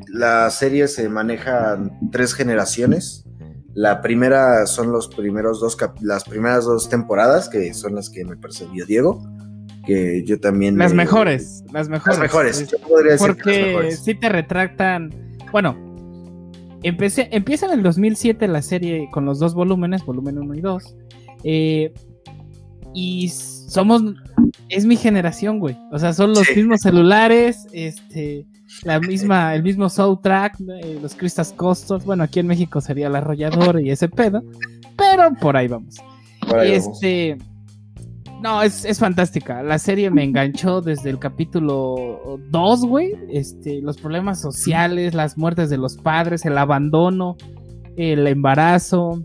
la 0.08 0.50
serie 0.50 0.86
se 0.88 1.08
maneja 1.08 1.76
en 1.76 2.10
tres 2.10 2.34
generaciones. 2.34 3.24
La 3.72 4.02
primera 4.02 4.66
son 4.66 4.92
los 4.92 5.08
primeros 5.08 5.60
dos 5.60 5.78
las 6.02 6.24
primeras 6.24 6.66
dos 6.66 6.90
temporadas, 6.90 7.48
que 7.48 7.72
son 7.72 7.94
las 7.94 8.10
que 8.10 8.22
me 8.26 8.36
percibió 8.36 8.84
Diego 8.84 9.22
que 9.86 10.24
yo 10.24 10.40
también... 10.40 10.76
Las 10.76 10.92
mejores, 10.92 11.62
las 11.72 11.88
mejores. 11.88 12.18
Las 12.18 12.18
mejores, 12.18 12.68
yo 12.68 12.78
podría 12.80 13.12
decir 13.12 13.26
Porque 13.28 13.92
si 13.92 14.16
te 14.16 14.28
retractan, 14.28 15.14
bueno, 15.52 15.85
empecé, 16.82 17.28
empieza 17.32 17.66
en 17.66 17.72
el 17.72 17.82
2007 17.82 18.48
la 18.48 18.62
serie 18.62 19.08
con 19.12 19.24
los 19.24 19.38
dos 19.38 19.54
volúmenes, 19.54 20.04
volumen 20.04 20.38
1 20.38 20.54
y 20.54 20.60
2, 20.60 20.96
eh, 21.44 21.94
y 22.94 23.28
somos, 23.28 24.02
es 24.68 24.86
mi 24.86 24.96
generación, 24.96 25.58
güey, 25.58 25.76
o 25.92 25.98
sea, 25.98 26.12
son 26.12 26.30
los 26.30 26.48
mismos 26.54 26.80
celulares, 26.80 27.66
este, 27.72 28.46
la 28.82 29.00
misma, 29.00 29.54
el 29.54 29.62
mismo 29.62 29.88
soundtrack, 29.88 30.60
eh, 30.82 30.98
los 31.00 31.14
Crystal 31.14 31.46
Costos, 31.56 32.04
bueno, 32.04 32.24
aquí 32.24 32.40
en 32.40 32.46
México 32.46 32.80
sería 32.80 33.08
el 33.08 33.16
arrollador 33.16 33.80
y 33.80 33.90
ese 33.90 34.08
pedo, 34.08 34.42
pero 34.96 35.34
por 35.34 35.56
ahí 35.56 35.68
vamos. 35.68 35.96
Por 36.48 36.60
ahí 36.60 36.72
este... 36.72 37.38
No, 38.42 38.62
es, 38.62 38.98
fantástica. 38.98 39.62
La 39.62 39.78
serie 39.78 40.10
me 40.10 40.22
enganchó 40.22 40.80
desde 40.80 41.10
el 41.10 41.18
capítulo 41.18 42.38
2, 42.50 42.86
güey. 42.86 43.14
Este, 43.30 43.80
los 43.80 43.98
problemas 43.98 44.40
sociales, 44.40 45.14
las 45.14 45.38
muertes 45.38 45.70
de 45.70 45.78
los 45.78 45.96
padres, 45.96 46.44
el 46.44 46.58
abandono, 46.58 47.36
el 47.96 48.26
embarazo, 48.26 49.24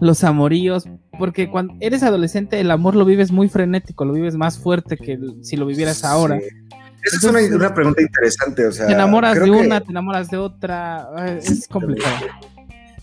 los 0.00 0.22
amoríos. 0.22 0.84
Porque 1.18 1.50
cuando 1.50 1.74
eres 1.80 2.02
adolescente, 2.02 2.60
el 2.60 2.70
amor 2.70 2.94
lo 2.94 3.04
vives 3.04 3.32
muy 3.32 3.48
frenético, 3.48 4.04
lo 4.04 4.12
vives 4.12 4.36
más 4.36 4.58
fuerte 4.58 4.96
que 4.96 5.18
si 5.42 5.56
lo 5.56 5.66
vivieras 5.66 6.04
ahora. 6.04 6.38
Esa 7.04 7.16
es 7.16 7.50
una, 7.50 7.74
pregunta 7.74 8.02
interesante. 8.02 8.66
O 8.66 8.72
sea, 8.72 8.86
te 8.86 8.92
enamoras 8.92 9.42
de 9.42 9.50
una, 9.50 9.80
te 9.80 9.90
enamoras 9.90 10.28
de 10.28 10.36
otra. 10.36 11.08
Es 11.38 11.66
complicado. 11.68 12.26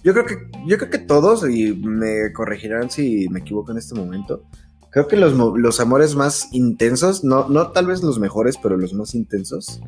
Yo 0.03 0.13
creo 0.13 0.25
que, 0.25 0.35
yo 0.65 0.77
creo 0.77 0.89
que 0.89 0.99
todos, 0.99 1.49
y 1.49 1.73
me 1.73 2.31
corregirán 2.31 2.89
si 2.89 3.27
me 3.29 3.39
equivoco 3.39 3.73
en 3.73 3.79
este 3.79 3.95
momento 3.95 4.45
Creo 4.91 5.07
que 5.07 5.17
los, 5.17 5.33
los 5.33 5.79
amores 5.79 6.15
más 6.15 6.47
intensos, 6.51 7.23
no, 7.23 7.47
no 7.47 7.71
tal 7.71 7.85
vez 7.85 8.01
los 8.01 8.19
mejores, 8.19 8.57
pero 8.61 8.75
los 8.75 8.93
más 8.93 9.13
intensos, 9.13 9.81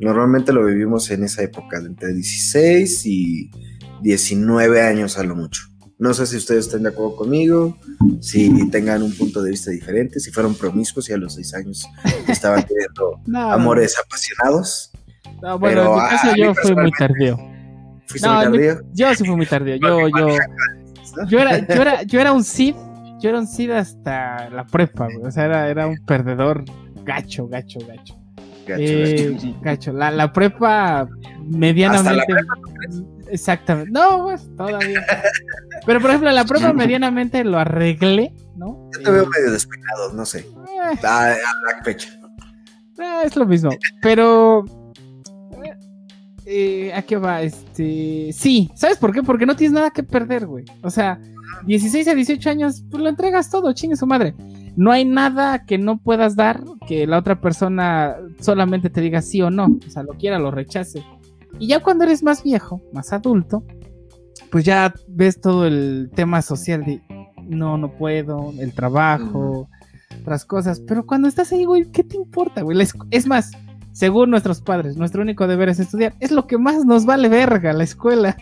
normalmente 0.00 0.52
lo 0.52 0.64
vivimos 0.64 1.10
en 1.10 1.24
esa 1.24 1.42
época, 1.42 1.78
entre 1.78 2.14
16 2.14 3.06
y 3.06 3.50
19 4.02 4.82
años 4.82 5.18
a 5.18 5.24
lo 5.24 5.34
mucho. 5.34 5.62
No 5.98 6.12
sé 6.14 6.26
si 6.26 6.36
ustedes 6.36 6.66
estén 6.66 6.84
de 6.84 6.90
acuerdo 6.90 7.16
conmigo, 7.16 7.76
si 8.20 8.68
tengan 8.70 9.02
un 9.02 9.12
punto 9.16 9.42
de 9.42 9.50
vista 9.50 9.70
diferente, 9.70 10.20
si 10.20 10.30
fueron 10.30 10.54
promiscuos 10.54 11.08
y 11.08 11.14
a 11.14 11.16
los 11.16 11.34
6 11.34 11.54
años 11.54 11.88
estaban 12.28 12.64
teniendo 12.64 13.20
amores 13.50 13.96
apasionados. 13.98 14.92
No, 15.42 15.58
bueno, 15.58 15.98
en 15.98 16.04
mi 16.04 16.10
caso 16.10 16.36
yo 16.36 16.54
fui 16.54 16.74
muy 16.74 16.92
tardío. 16.92 17.36
¿Fuiste 18.06 18.28
muy 18.28 18.44
tardío? 18.44 18.80
yo 18.92 19.14
sí 19.14 19.24
fui 19.24 19.36
muy 19.36 19.46
tardío. 19.46 19.76
Yo, 19.76 20.08
yo, 20.08 20.28
yo, 21.28 21.38
era, 21.40 21.66
yo, 21.66 21.82
era, 21.82 22.02
yo 22.04 22.20
era 22.20 22.32
un 22.32 22.44
Sith 22.44 22.76
yo 23.26 23.30
era 23.30 23.40
un 23.40 23.46
SIDA 23.48 23.80
hasta 23.80 24.48
la 24.50 24.64
prepa, 24.64 25.06
güey. 25.06 25.26
O 25.26 25.30
sea, 25.32 25.46
era, 25.46 25.68
era 25.68 25.86
un 25.88 25.98
perdedor 26.06 26.64
gacho, 27.04 27.48
gacho, 27.48 27.80
gacho. 27.80 28.14
Gacho, 28.66 28.82
eh, 28.82 29.54
gacho. 29.62 29.92
La, 29.92 30.10
la, 30.10 30.32
prepa 30.32 31.08
medianamente. 31.44 32.10
¿Hasta 32.10 32.14
la 32.14 32.26
prepa, 32.26 32.54
Exactamente. 33.28 33.90
No, 33.90 34.24
pues 34.24 34.48
todavía. 34.56 35.04
Pero 35.84 36.00
por 36.00 36.10
ejemplo, 36.10 36.30
la 36.30 36.44
prepa 36.44 36.72
medianamente 36.74 37.42
lo 37.42 37.58
arreglé, 37.58 38.32
¿no? 38.56 38.88
Yo 38.94 39.02
te 39.02 39.10
veo 39.10 39.26
medio 39.26 39.52
despeinado, 39.52 40.12
no 40.12 40.24
sé. 40.24 40.40
Eh. 40.40 41.06
a, 41.06 41.28
la 41.30 41.84
fecha. 41.84 42.08
Eh, 42.98 43.22
es 43.24 43.36
lo 43.36 43.46
mismo. 43.46 43.70
Pero. 44.02 44.64
Eh, 46.48 46.92
¿A 46.94 47.02
qué 47.02 47.16
va? 47.16 47.42
Este. 47.42 48.30
Sí, 48.32 48.70
¿sabes 48.76 48.98
por 48.98 49.12
qué? 49.12 49.22
Porque 49.22 49.46
no 49.46 49.56
tienes 49.56 49.74
nada 49.74 49.90
que 49.90 50.04
perder, 50.04 50.46
güey. 50.46 50.64
O 50.82 50.90
sea, 50.90 51.20
16 51.66 52.06
a 52.06 52.14
18 52.14 52.48
años, 52.50 52.84
pues 52.88 53.02
lo 53.02 53.08
entregas 53.08 53.50
todo, 53.50 53.72
chingue 53.72 53.96
su 53.96 54.06
madre. 54.06 54.34
No 54.76 54.92
hay 54.92 55.04
nada 55.04 55.64
que 55.64 55.76
no 55.76 55.98
puedas 55.98 56.36
dar 56.36 56.62
que 56.86 57.06
la 57.06 57.18
otra 57.18 57.40
persona 57.40 58.16
solamente 58.40 58.90
te 58.90 59.00
diga 59.00 59.22
sí 59.22 59.42
o 59.42 59.50
no, 59.50 59.76
o 59.86 59.90
sea, 59.90 60.04
lo 60.04 60.12
quiera, 60.12 60.38
lo 60.38 60.52
rechace. 60.52 61.02
Y 61.58 61.66
ya 61.66 61.82
cuando 61.82 62.04
eres 62.04 62.22
más 62.22 62.44
viejo, 62.44 62.80
más 62.92 63.12
adulto, 63.12 63.64
pues 64.50 64.64
ya 64.64 64.94
ves 65.08 65.40
todo 65.40 65.66
el 65.66 66.10
tema 66.14 66.42
social 66.42 66.84
de 66.84 67.02
no, 67.48 67.78
no 67.78 67.90
puedo, 67.90 68.52
el 68.58 68.72
trabajo, 68.72 69.68
otras 70.20 70.44
cosas. 70.44 70.80
Pero 70.80 71.06
cuando 71.06 71.26
estás 71.26 71.52
ahí, 71.52 71.64
güey, 71.64 71.90
¿qué 71.90 72.04
te 72.04 72.16
importa, 72.16 72.62
güey? 72.62 72.78
Es 73.10 73.26
más, 73.26 73.50
según 73.96 74.28
nuestros 74.28 74.60
padres, 74.60 74.98
nuestro 74.98 75.22
único 75.22 75.46
deber 75.46 75.70
es 75.70 75.80
estudiar. 75.80 76.12
Es 76.20 76.30
lo 76.30 76.46
que 76.46 76.58
más 76.58 76.84
nos 76.84 77.06
vale 77.06 77.30
verga 77.30 77.72
la 77.72 77.82
escuela. 77.82 78.36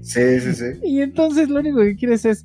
Sí, 0.00 0.40
sí, 0.40 0.54
sí. 0.54 0.64
y 0.82 1.02
entonces 1.02 1.50
lo 1.50 1.60
único 1.60 1.80
que 1.80 1.94
quieres 1.94 2.24
es, 2.24 2.42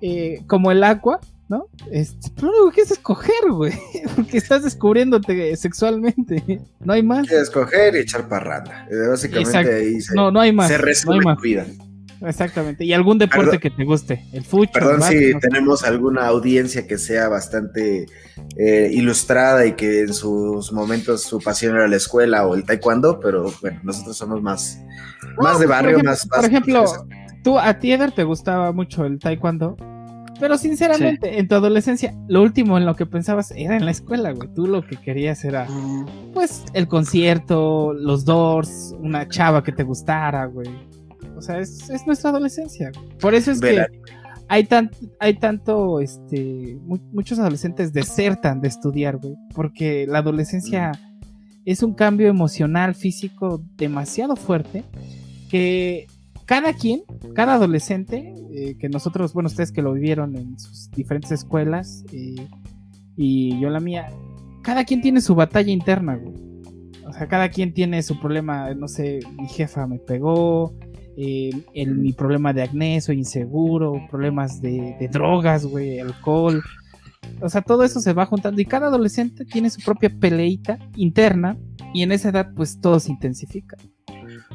eh, 0.00 0.40
como 0.48 0.72
el 0.72 0.82
agua, 0.82 1.20
¿no? 1.48 1.68
Este, 1.92 2.32
lo 2.42 2.48
único 2.48 2.68
que 2.70 2.74
quieres 2.74 2.90
es 2.90 2.98
escoger, 2.98 3.48
güey. 3.48 3.74
Porque 4.16 4.38
estás 4.38 4.64
descubriéndote 4.64 5.56
sexualmente. 5.56 6.62
No 6.80 6.94
hay 6.94 7.04
más. 7.04 7.30
Escoger 7.30 7.94
y 7.94 7.98
echar 7.98 8.28
parranda. 8.28 8.88
Eh, 8.90 9.08
básicamente 9.10 9.72
ahí 9.72 10.00
se, 10.00 10.16
no, 10.16 10.32
no 10.32 10.40
hay 10.40 10.52
más. 10.52 10.66
se 10.66 10.78
resume 10.78 11.20
no 11.20 11.36
vida. 11.36 11.64
Exactamente. 12.26 12.84
Y 12.84 12.92
algún 12.92 13.18
deporte 13.18 13.58
que 13.58 13.70
te 13.70 13.84
guste. 13.84 14.24
El 14.32 14.44
fútbol. 14.44 14.68
Perdón 14.72 15.02
si 15.02 15.38
tenemos 15.38 15.84
alguna 15.84 16.26
audiencia 16.26 16.86
que 16.86 16.98
sea 16.98 17.28
bastante 17.28 18.06
eh, 18.56 18.90
ilustrada 18.92 19.66
y 19.66 19.72
que 19.72 20.00
en 20.00 20.14
sus 20.14 20.72
momentos 20.72 21.22
su 21.22 21.40
pasión 21.40 21.76
era 21.76 21.88
la 21.88 21.96
escuela 21.96 22.46
o 22.46 22.54
el 22.54 22.64
taekwondo, 22.64 23.20
pero 23.20 23.52
bueno, 23.60 23.80
nosotros 23.82 24.16
somos 24.16 24.42
más, 24.42 24.80
más 25.38 25.58
de 25.58 25.66
barrio, 25.66 26.02
más, 26.02 26.26
Por 26.26 26.44
ejemplo, 26.44 26.84
tú 27.42 27.58
a 27.58 27.78
ti, 27.78 27.92
Eder, 27.92 28.12
te 28.12 28.24
gustaba 28.24 28.72
mucho 28.72 29.04
el 29.04 29.18
taekwondo. 29.18 29.76
Pero 30.40 30.58
sinceramente, 30.58 31.38
en 31.38 31.46
tu 31.48 31.54
adolescencia, 31.54 32.14
lo 32.28 32.42
último 32.42 32.76
en 32.76 32.86
lo 32.86 32.96
que 32.96 33.06
pensabas 33.06 33.52
era 33.52 33.76
en 33.76 33.84
la 33.84 33.92
escuela, 33.92 34.32
güey. 34.32 34.48
Tú 34.52 34.66
lo 34.66 34.84
que 34.84 34.96
querías 34.96 35.44
era, 35.44 35.66
pues, 36.32 36.64
el 36.72 36.88
concierto, 36.88 37.92
los 37.92 38.24
doors, 38.24 38.94
una 38.98 39.28
chava 39.28 39.62
que 39.62 39.72
te 39.72 39.84
gustara, 39.84 40.46
güey. 40.46 40.68
O 41.36 41.42
sea, 41.42 41.58
es, 41.58 41.88
nuestra 42.06 42.30
adolescencia. 42.30 42.90
Por 43.20 43.34
eso 43.34 43.50
es 43.50 43.60
que 43.60 43.84
hay, 44.48 44.64
tan, 44.64 44.90
hay 45.20 45.34
tanto, 45.34 46.00
este, 46.00 46.78
muchos 46.86 47.38
adolescentes 47.38 47.92
desertan 47.92 48.60
de 48.60 48.68
estudiar, 48.68 49.18
güey. 49.18 49.34
Porque 49.54 50.06
la 50.06 50.18
adolescencia 50.18 50.92
es 51.64 51.82
un 51.82 51.94
cambio 51.94 52.28
emocional, 52.28 52.94
físico 52.94 53.62
demasiado 53.76 54.36
fuerte 54.36 54.84
que 55.50 56.06
cada 56.46 56.74
quien, 56.74 57.02
cada 57.34 57.54
adolescente, 57.54 58.34
eh, 58.52 58.76
que 58.78 58.88
nosotros, 58.88 59.32
bueno, 59.32 59.46
ustedes 59.46 59.72
que 59.72 59.82
lo 59.82 59.92
vivieron 59.92 60.36
en 60.36 60.58
sus 60.58 60.90
diferentes 60.90 61.32
escuelas 61.32 62.04
eh, 62.12 62.48
y 63.16 63.58
yo 63.60 63.70
la 63.70 63.80
mía, 63.80 64.08
cada 64.62 64.84
quien 64.84 65.00
tiene 65.00 65.20
su 65.20 65.34
batalla 65.34 65.72
interna, 65.72 66.16
güey. 66.16 66.34
O 67.06 67.12
sea, 67.12 67.28
cada 67.28 67.48
quien 67.50 67.72
tiene 67.72 68.02
su 68.02 68.18
problema, 68.18 68.74
no 68.74 68.88
sé, 68.88 69.20
mi 69.38 69.46
jefa 69.46 69.86
me 69.86 69.98
pegó, 69.98 70.74
el, 71.16 71.94
mi 71.94 72.12
problema 72.12 72.52
de 72.52 72.62
acné, 72.62 73.00
soy 73.00 73.18
inseguro, 73.18 74.06
problemas 74.10 74.60
de, 74.60 75.08
drogas, 75.12 75.64
güey, 75.64 76.00
alcohol. 76.00 76.62
O 77.40 77.48
sea, 77.48 77.62
todo 77.62 77.84
eso 77.84 78.00
se 78.00 78.12
va 78.12 78.26
juntando 78.26 78.60
y 78.60 78.66
cada 78.66 78.88
adolescente 78.88 79.44
tiene 79.44 79.70
su 79.70 79.80
propia 79.82 80.10
peleita 80.10 80.78
interna 80.96 81.56
y 81.94 82.02
en 82.02 82.12
esa 82.12 82.28
edad 82.28 82.50
pues 82.54 82.80
todo 82.80 83.00
se 83.00 83.10
intensifica. 83.10 83.76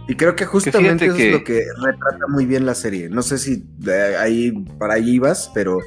Y 0.08 0.16
creo 0.16 0.36
que 0.36 0.46
justamente 0.46 1.06
eso 1.06 1.16
es 1.16 1.32
lo 1.32 1.44
que 1.44 1.64
retrata 1.82 2.28
muy 2.28 2.46
bien 2.46 2.66
la 2.66 2.76
serie. 2.76 3.10
No 3.10 3.22
sé 3.22 3.38
si 3.38 3.64
ahí 4.20 4.52
para 4.80 4.96
ahí 4.96 5.12
ibas, 5.12 5.52
pero 5.54 5.80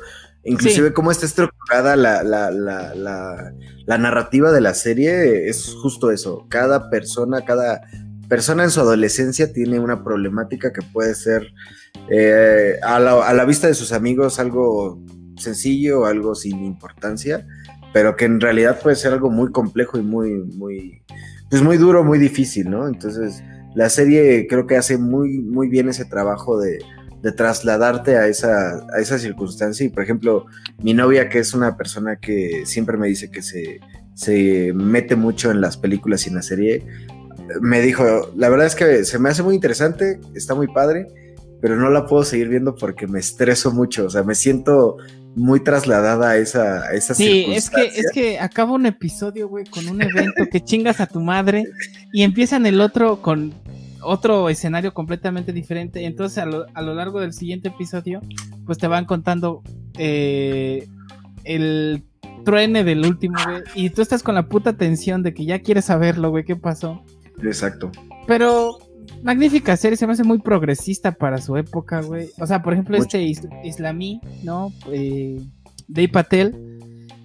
inclusive 0.45 0.93
cómo 0.93 1.11
está 1.11 1.27
estructurada 1.27 1.97
la, 1.97 2.23
la, 2.23 2.51
la, 2.51 2.95
la, 2.95 3.99
narrativa 3.99 4.53
de 4.53 4.61
la 4.61 4.75
serie 4.75 5.49
es 5.49 5.75
justo 5.83 6.11
eso. 6.11 6.47
Cada 6.49 6.89
persona, 6.91 7.45
cada 7.45 7.83
persona 8.33 8.65
en 8.65 8.71
su 8.71 8.81
adolescencia 8.81 9.53
tiene 9.53 9.79
una 9.79 10.03
problemática 10.03 10.73
que 10.73 10.81
puede 10.81 11.15
ser 11.15 11.53
eh, 12.11 12.79
a, 12.83 12.99
la, 12.99 13.45
vista 13.45 13.67
de 13.67 13.75
sus 13.75 13.93
amigos 13.93 14.39
algo 14.39 14.99
sencillo, 15.37 16.07
algo 16.07 16.35
sin 16.35 16.65
importancia, 16.65 17.47
pero 17.93 18.17
que 18.17 18.25
en 18.25 18.41
realidad 18.41 18.81
puede 18.81 18.97
ser 18.97 19.13
algo 19.13 19.29
muy 19.29 19.53
complejo 19.53 19.99
y 19.99 20.03
muy, 20.03 20.45
muy, 20.57 21.03
pues 21.51 21.61
muy 21.61 21.77
duro, 21.77 22.05
muy 22.05 22.19
difícil, 22.19 22.71
¿no? 22.71 22.89
Entonces, 22.89 23.45
la 23.75 23.91
serie 23.91 24.47
creo 24.49 24.67
que 24.67 24.79
hace 24.79 24.97
muy, 24.97 25.41
muy 25.43 25.69
bien 25.69 25.91
ese 25.91 26.07
trabajo 26.07 26.59
de, 26.59 26.79
trasladarte 27.37 28.17
a 28.17 28.29
esa, 28.29 28.79
a 28.95 28.99
esa 28.99 29.19
circunstancia. 29.19 29.85
Y 29.85 29.91
por 29.91 30.05
ejemplo, 30.05 30.47
mi 30.83 30.95
novia, 30.95 31.29
que 31.29 31.39
es 31.39 31.53
una 31.53 31.77
persona 31.77 32.17
que 32.17 32.63
siempre 32.65 32.97
me 32.97 33.09
dice 33.09 33.31
que 33.31 33.43
se, 33.43 33.79
se 34.15 34.73
mete 34.75 35.17
mucho 35.17 35.51
en 35.51 35.61
las 35.61 35.77
películas 35.77 36.27
y 36.27 36.31
en 36.31 36.37
la 36.37 36.43
serie, 36.43 36.83
me 37.61 37.81
dijo, 37.81 38.31
la 38.37 38.49
verdad 38.49 38.67
es 38.67 38.75
que 38.75 39.05
se 39.05 39.19
me 39.19 39.31
hace 39.31 39.43
muy 39.43 39.55
interesante, 39.55 40.21
está 40.35 40.55
muy 40.55 40.69
padre, 40.69 41.07
pero 41.61 41.77
no 41.77 41.91
la 41.91 42.07
puedo 42.07 42.25
seguir 42.25 42.49
viendo 42.49 42.75
porque 42.75 43.07
me 43.07 43.21
estreso 43.21 43.71
mucho, 43.71 44.07
o 44.07 44.11
sea, 44.11 44.23
me 44.23 44.35
siento 44.35 44.97
muy 45.35 45.61
trasladada 45.61 46.31
a 46.31 46.37
esa, 46.37 46.83
a 46.83 46.93
esa 46.93 47.15
sí, 47.15 47.47
es 47.49 47.71
que, 47.71 47.85
es 47.87 48.11
que 48.13 48.39
acaba 48.39 48.73
un 48.73 48.87
episodio, 48.87 49.49
güey, 49.49 49.65
con 49.65 49.89
un 49.89 50.03
evento 50.03 50.45
que 50.51 50.61
chingas 50.61 51.01
a 51.01 51.07
tu 51.07 51.21
madre 51.21 51.65
y 52.13 52.23
empiezan 52.23 52.67
el 52.67 52.81
otro 52.81 53.23
con 53.23 53.55
otro 54.03 54.49
escenario 54.49 54.93
completamente 54.93 55.53
diferente. 55.53 56.05
Entonces, 56.05 56.39
a 56.39 56.47
lo, 56.47 56.67
a 56.75 56.83
lo 56.83 56.95
largo 56.95 57.21
del 57.21 57.33
siguiente 57.33 57.69
episodio, 57.69 58.21
pues 58.67 58.79
te 58.79 58.87
van 58.87 59.05
contando 59.05 59.63
eh, 59.97 60.87
el 61.45 62.05
truene 62.45 62.85
del 62.85 63.07
último, 63.07 63.39
güey. 63.45 63.63
Y 63.75 63.91
tú 63.91 64.03
estás 64.03 64.23
con 64.23 64.35
la 64.35 64.49
puta 64.49 64.75
tensión 64.75 65.23
de 65.23 65.33
que 65.33 65.45
ya 65.45 65.61
quieres 65.61 65.87
saberlo, 65.87 66.31
güey, 66.31 66.45
qué 66.45 66.57
pasó. 66.57 67.05
Exacto. 67.43 67.91
Pero 68.27 68.79
magnífica 69.23 69.77
serie, 69.77 69.97
se 69.97 70.07
me 70.07 70.13
hace 70.13 70.25
muy 70.25 70.39
progresista 70.39 71.13
para 71.13 71.39
su 71.39 71.57
época, 71.57 72.01
güey. 72.01 72.31
O 72.39 72.47
sea, 72.47 72.63
por 72.63 72.73
ejemplo, 72.73 72.97
este 72.97 73.23
islamí, 73.65 74.21
¿no? 74.43 74.73
Eh, 74.91 75.41
Dave 75.89 76.09
Patel, 76.09 76.79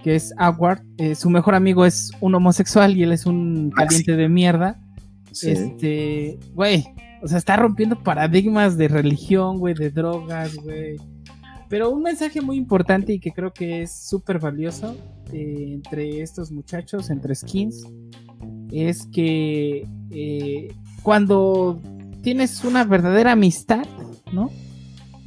que 0.04 0.16
es 0.16 0.34
Award, 0.38 0.82
eh, 0.98 1.16
su 1.16 1.30
mejor 1.30 1.56
amigo 1.56 1.86
es 1.86 2.12
un 2.22 2.36
homosexual 2.36 2.96
y 2.96 3.04
él 3.04 3.12
es 3.12 3.26
un 3.26 3.72
caliente 3.72 4.16
de 4.16 4.30
mierda. 4.30 4.80
Este, 5.32 6.40
güey, 6.54 6.86
o 7.22 7.28
sea, 7.28 7.38
está 7.38 7.56
rompiendo 7.56 8.02
paradigmas 8.02 8.78
de 8.78 8.88
religión, 8.88 9.60
güey, 9.60 9.74
de 9.74 9.92
drogas, 9.92 10.56
güey. 10.56 10.98
Pero 11.70 11.90
un 11.90 12.02
mensaje 12.02 12.42
muy 12.42 12.58
importante 12.58 13.14
y 13.14 13.20
que 13.20 13.32
creo 13.32 13.52
que 13.52 13.82
es 13.82 13.92
súper 13.92 14.40
valioso 14.40 14.96
eh, 15.34 15.72
entre 15.74 16.22
estos 16.22 16.52
muchachos, 16.52 17.10
entre 17.10 17.36
skins, 17.36 17.86
es 18.72 19.08
que 19.08 19.88
eh, 20.12 20.76
cuando 21.04 21.82
tienes 22.22 22.64
una 22.64 22.84
verdadera 22.84 23.34
amistad, 23.34 23.86
¿no? 24.32 24.52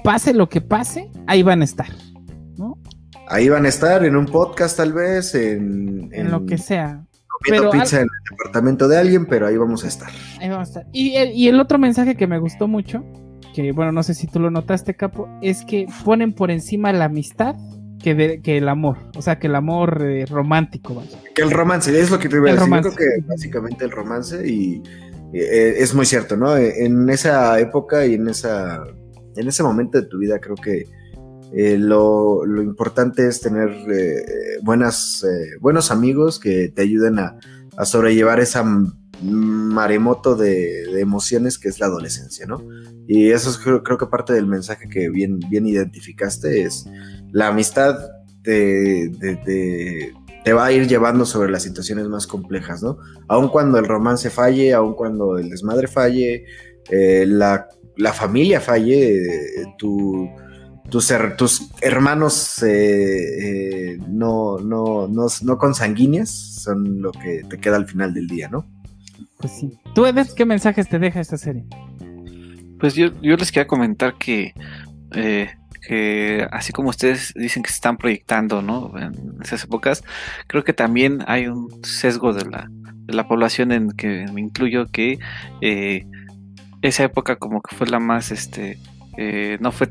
Pase 0.04 0.34
lo 0.34 0.48
que 0.48 0.60
pase, 0.60 1.10
ahí 1.26 1.42
van 1.42 1.62
a 1.62 1.64
estar, 1.64 1.88
¿no? 2.56 2.78
Ahí 3.28 3.48
van 3.48 3.64
a 3.64 3.68
estar 3.68 4.04
en 4.04 4.16
un 4.16 4.26
podcast 4.26 4.76
tal 4.76 4.92
vez, 4.92 5.34
en, 5.34 6.10
en, 6.12 6.30
lo 6.30 6.44
que 6.46 6.58
sea. 6.58 7.04
Comiendo 7.28 7.70
pizza 7.70 7.96
en 7.96 8.02
el 8.02 8.36
departamento 8.36 8.88
de 8.88 8.98
alguien, 8.98 9.26
pero 9.26 9.46
ahí 9.46 9.56
vamos 9.56 9.84
a 9.84 9.88
estar. 9.88 10.10
Ahí 10.40 10.48
vamos 10.48 10.68
a 10.68 10.80
estar. 10.80 10.86
Y, 10.92 11.16
y 11.16 11.48
el 11.48 11.60
otro 11.60 11.78
mensaje 11.78 12.16
que 12.16 12.26
me 12.26 12.38
gustó 12.38 12.68
mucho, 12.68 13.04
que 13.54 13.72
bueno, 13.72 13.92
no 13.92 14.02
sé 14.02 14.14
si 14.14 14.26
tú 14.26 14.40
lo 14.40 14.50
notaste, 14.50 14.94
Capo, 14.94 15.28
es 15.40 15.64
que 15.64 15.86
ponen 16.04 16.32
por 16.32 16.50
encima 16.50 16.92
la 16.92 17.06
amistad 17.06 17.56
que, 18.02 18.40
que 18.42 18.58
el 18.58 18.68
amor, 18.68 18.98
o 19.16 19.22
sea, 19.22 19.38
que 19.38 19.46
el 19.46 19.54
amor 19.54 20.02
eh, 20.02 20.26
romántico. 20.26 21.02
Que 21.34 21.42
el 21.42 21.50
romance, 21.50 21.98
es 21.98 22.10
lo 22.10 22.18
que 22.18 22.28
te 22.28 22.36
iba 22.36 22.50
a 22.50 22.54
decir. 22.54 22.68
Yo 22.68 22.80
creo 22.80 22.96
que 22.96 23.26
básicamente 23.26 23.84
el 23.84 23.90
romance 23.90 24.46
y 24.46 24.82
eh, 25.32 25.74
es 25.78 25.94
muy 25.94 26.06
cierto, 26.06 26.36
¿no? 26.36 26.56
En 26.56 27.08
esa 27.08 27.58
época 27.60 28.06
y 28.06 28.14
en 28.14 28.28
esa 28.28 28.82
en 29.36 29.46
ese 29.46 29.62
momento 29.62 30.00
de 30.00 30.08
tu 30.08 30.18
vida 30.18 30.40
creo 30.40 30.56
que 30.56 30.84
eh, 31.52 31.78
lo, 31.78 32.44
lo, 32.44 32.62
importante 32.62 33.26
es 33.26 33.40
tener 33.40 33.70
buenas, 34.62 35.24
buenos 35.60 35.90
amigos 35.90 36.38
que 36.38 36.68
te 36.68 36.82
ayuden 36.82 37.18
a, 37.18 37.36
a 37.76 37.84
sobrellevar 37.84 38.40
esa 38.40 38.64
maremoto 39.22 40.34
de, 40.36 41.00
emociones 41.00 41.58
que 41.58 41.68
es 41.68 41.80
la 41.80 41.86
adolescencia, 41.86 42.46
¿no? 42.46 42.62
Y 43.06 43.30
eso 43.30 43.50
es 43.50 43.58
creo, 43.58 43.82
que 43.82 44.06
parte 44.06 44.32
del 44.32 44.46
mensaje 44.46 44.88
que 44.88 45.08
bien, 45.08 45.40
bien 45.50 45.66
identificaste 45.66 46.62
es 46.62 46.86
la 47.32 47.48
amistad 47.48 47.98
te, 48.42 49.10
va 50.52 50.66
a 50.66 50.72
ir 50.72 50.86
llevando 50.88 51.24
sobre 51.26 51.50
las 51.50 51.62
situaciones 51.62 52.06
más 52.08 52.26
complejas, 52.26 52.82
¿no? 52.82 52.98
Aun 53.28 53.48
cuando 53.48 53.78
el 53.78 53.86
romance 53.86 54.30
falle, 54.30 54.72
aun 54.72 54.94
cuando 54.94 55.38
el 55.38 55.48
desmadre 55.50 55.86
falle, 55.86 56.44
eh, 56.90 57.24
la, 57.26 57.66
familia 58.12 58.60
falle, 58.60 59.20
tu, 59.78 60.28
tus, 60.90 61.10
hermanos 61.80 62.62
eh, 62.62 63.92
eh, 63.92 63.98
no, 64.08 64.58
no, 64.58 65.08
no, 65.08 65.28
son 65.28 67.02
lo 67.02 67.12
que 67.12 67.42
te 67.48 67.58
queda 67.58 67.76
al 67.76 67.86
final 67.86 68.12
del 68.12 68.26
día, 68.26 68.48
¿no? 68.48 68.79
Pues 69.40 69.52
sí. 69.52 69.78
¿Tú, 69.94 70.06
Eder, 70.06 70.26
qué 70.36 70.44
mensajes 70.44 70.88
te 70.88 70.98
deja 70.98 71.20
esta 71.20 71.36
serie? 71.36 71.64
Pues 72.78 72.94
yo, 72.94 73.08
yo 73.22 73.36
les 73.36 73.50
quería 73.50 73.66
comentar 73.66 74.14
que, 74.18 74.54
eh, 75.14 75.50
que 75.86 76.46
así 76.50 76.72
como 76.72 76.90
ustedes 76.90 77.32
dicen 77.34 77.62
que 77.62 77.70
se 77.70 77.76
están 77.76 77.96
proyectando 77.96 78.62
¿no? 78.62 78.92
en 78.98 79.36
esas 79.42 79.64
épocas, 79.64 80.02
creo 80.46 80.64
que 80.64 80.72
también 80.72 81.24
hay 81.26 81.46
un 81.46 81.68
sesgo 81.82 82.32
de 82.32 82.44
la, 82.44 82.68
de 82.70 83.14
la 83.14 83.28
población 83.28 83.72
en 83.72 83.90
que 83.90 84.26
me 84.32 84.40
incluyo 84.40 84.86
que 84.86 85.18
eh, 85.60 86.06
esa 86.82 87.04
época 87.04 87.36
como 87.36 87.60
que 87.60 87.76
fue 87.76 87.86
la 87.86 87.98
más, 87.98 88.30
este, 88.30 88.78
eh, 89.16 89.58
no 89.60 89.72
fue 89.72 89.90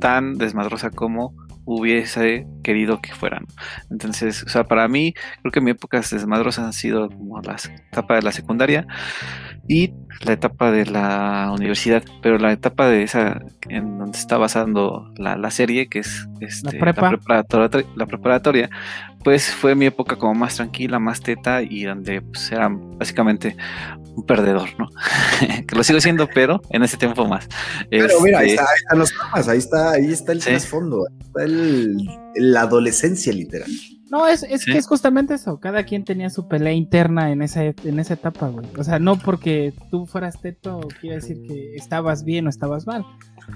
tan 0.00 0.34
desmadrosa 0.38 0.90
como 0.90 1.34
hubiese 1.64 2.46
querido 2.70 3.00
que 3.00 3.12
fueran. 3.12 3.46
Entonces, 3.90 4.44
o 4.44 4.48
sea, 4.48 4.62
para 4.62 4.86
mí, 4.86 5.12
creo 5.40 5.50
que 5.50 5.60
mi 5.60 5.72
épocas 5.72 6.08
desmadrosas 6.10 6.66
han 6.66 6.72
sido 6.72 7.08
como 7.08 7.40
la 7.42 7.56
etapa 7.90 8.14
de 8.14 8.22
la 8.22 8.30
secundaria 8.30 8.86
y 9.66 9.92
la 10.20 10.34
etapa 10.34 10.70
de 10.70 10.86
la 10.86 11.50
universidad, 11.52 12.04
pero 12.22 12.38
la 12.38 12.52
etapa 12.52 12.88
de 12.88 13.02
esa 13.02 13.40
en 13.68 13.98
donde 13.98 14.16
está 14.16 14.38
basando 14.38 15.12
la, 15.16 15.50
serie, 15.50 15.88
que 15.88 15.98
es 15.98 16.28
este, 16.40 16.78
la, 16.78 16.80
preparatoria, 16.80 17.86
la, 17.96 18.06
preparatoria, 18.06 18.70
pues 19.24 19.50
fue 19.50 19.74
mi 19.74 19.86
época 19.86 20.14
como 20.14 20.34
más 20.34 20.56
tranquila, 20.56 21.00
más 21.00 21.20
teta 21.20 21.62
y 21.62 21.84
donde 21.84 22.22
pues, 22.22 22.52
era 22.52 22.68
básicamente 22.70 23.56
un 24.14 24.24
perdedor, 24.26 24.68
¿no? 24.78 24.88
que 25.66 25.74
lo 25.74 25.82
sigo 25.82 26.00
siendo, 26.00 26.28
pero 26.28 26.60
en 26.70 26.84
ese 26.84 26.96
tiempo 26.96 27.26
más. 27.26 27.48
Pero 27.90 28.20
mira, 28.20 28.40
ahí, 28.40 28.50
este, 28.50 28.62
está, 28.62 28.74
están 28.74 28.98
los 29.00 29.10
temas, 29.10 29.48
ahí 29.48 29.58
está, 29.58 29.90
ahí 29.90 30.12
está 30.12 30.32
el 30.32 30.40
trasfondo, 30.40 31.06
está 31.20 31.44
el, 31.44 31.96
la 32.36 32.62
adolescencia 32.62 33.32
literal. 33.32 33.70
No, 34.10 34.26
es, 34.26 34.42
es 34.42 34.64
que 34.64 34.76
es 34.76 34.88
justamente 34.88 35.34
eso. 35.34 35.60
Cada 35.60 35.84
quien 35.84 36.04
tenía 36.04 36.30
su 36.30 36.48
pelea 36.48 36.72
interna 36.72 37.30
en 37.30 37.42
esa, 37.42 37.62
en 37.62 38.00
esa 38.00 38.14
etapa, 38.14 38.48
güey. 38.48 38.66
O 38.76 38.82
sea, 38.82 38.98
no 38.98 39.16
porque 39.16 39.72
tú 39.90 40.04
fueras 40.04 40.40
teto 40.40 40.80
quiere 41.00 41.16
decir 41.16 41.40
que 41.46 41.76
estabas 41.76 42.24
bien 42.24 42.46
o 42.46 42.50
estabas 42.50 42.88
mal. 42.88 43.06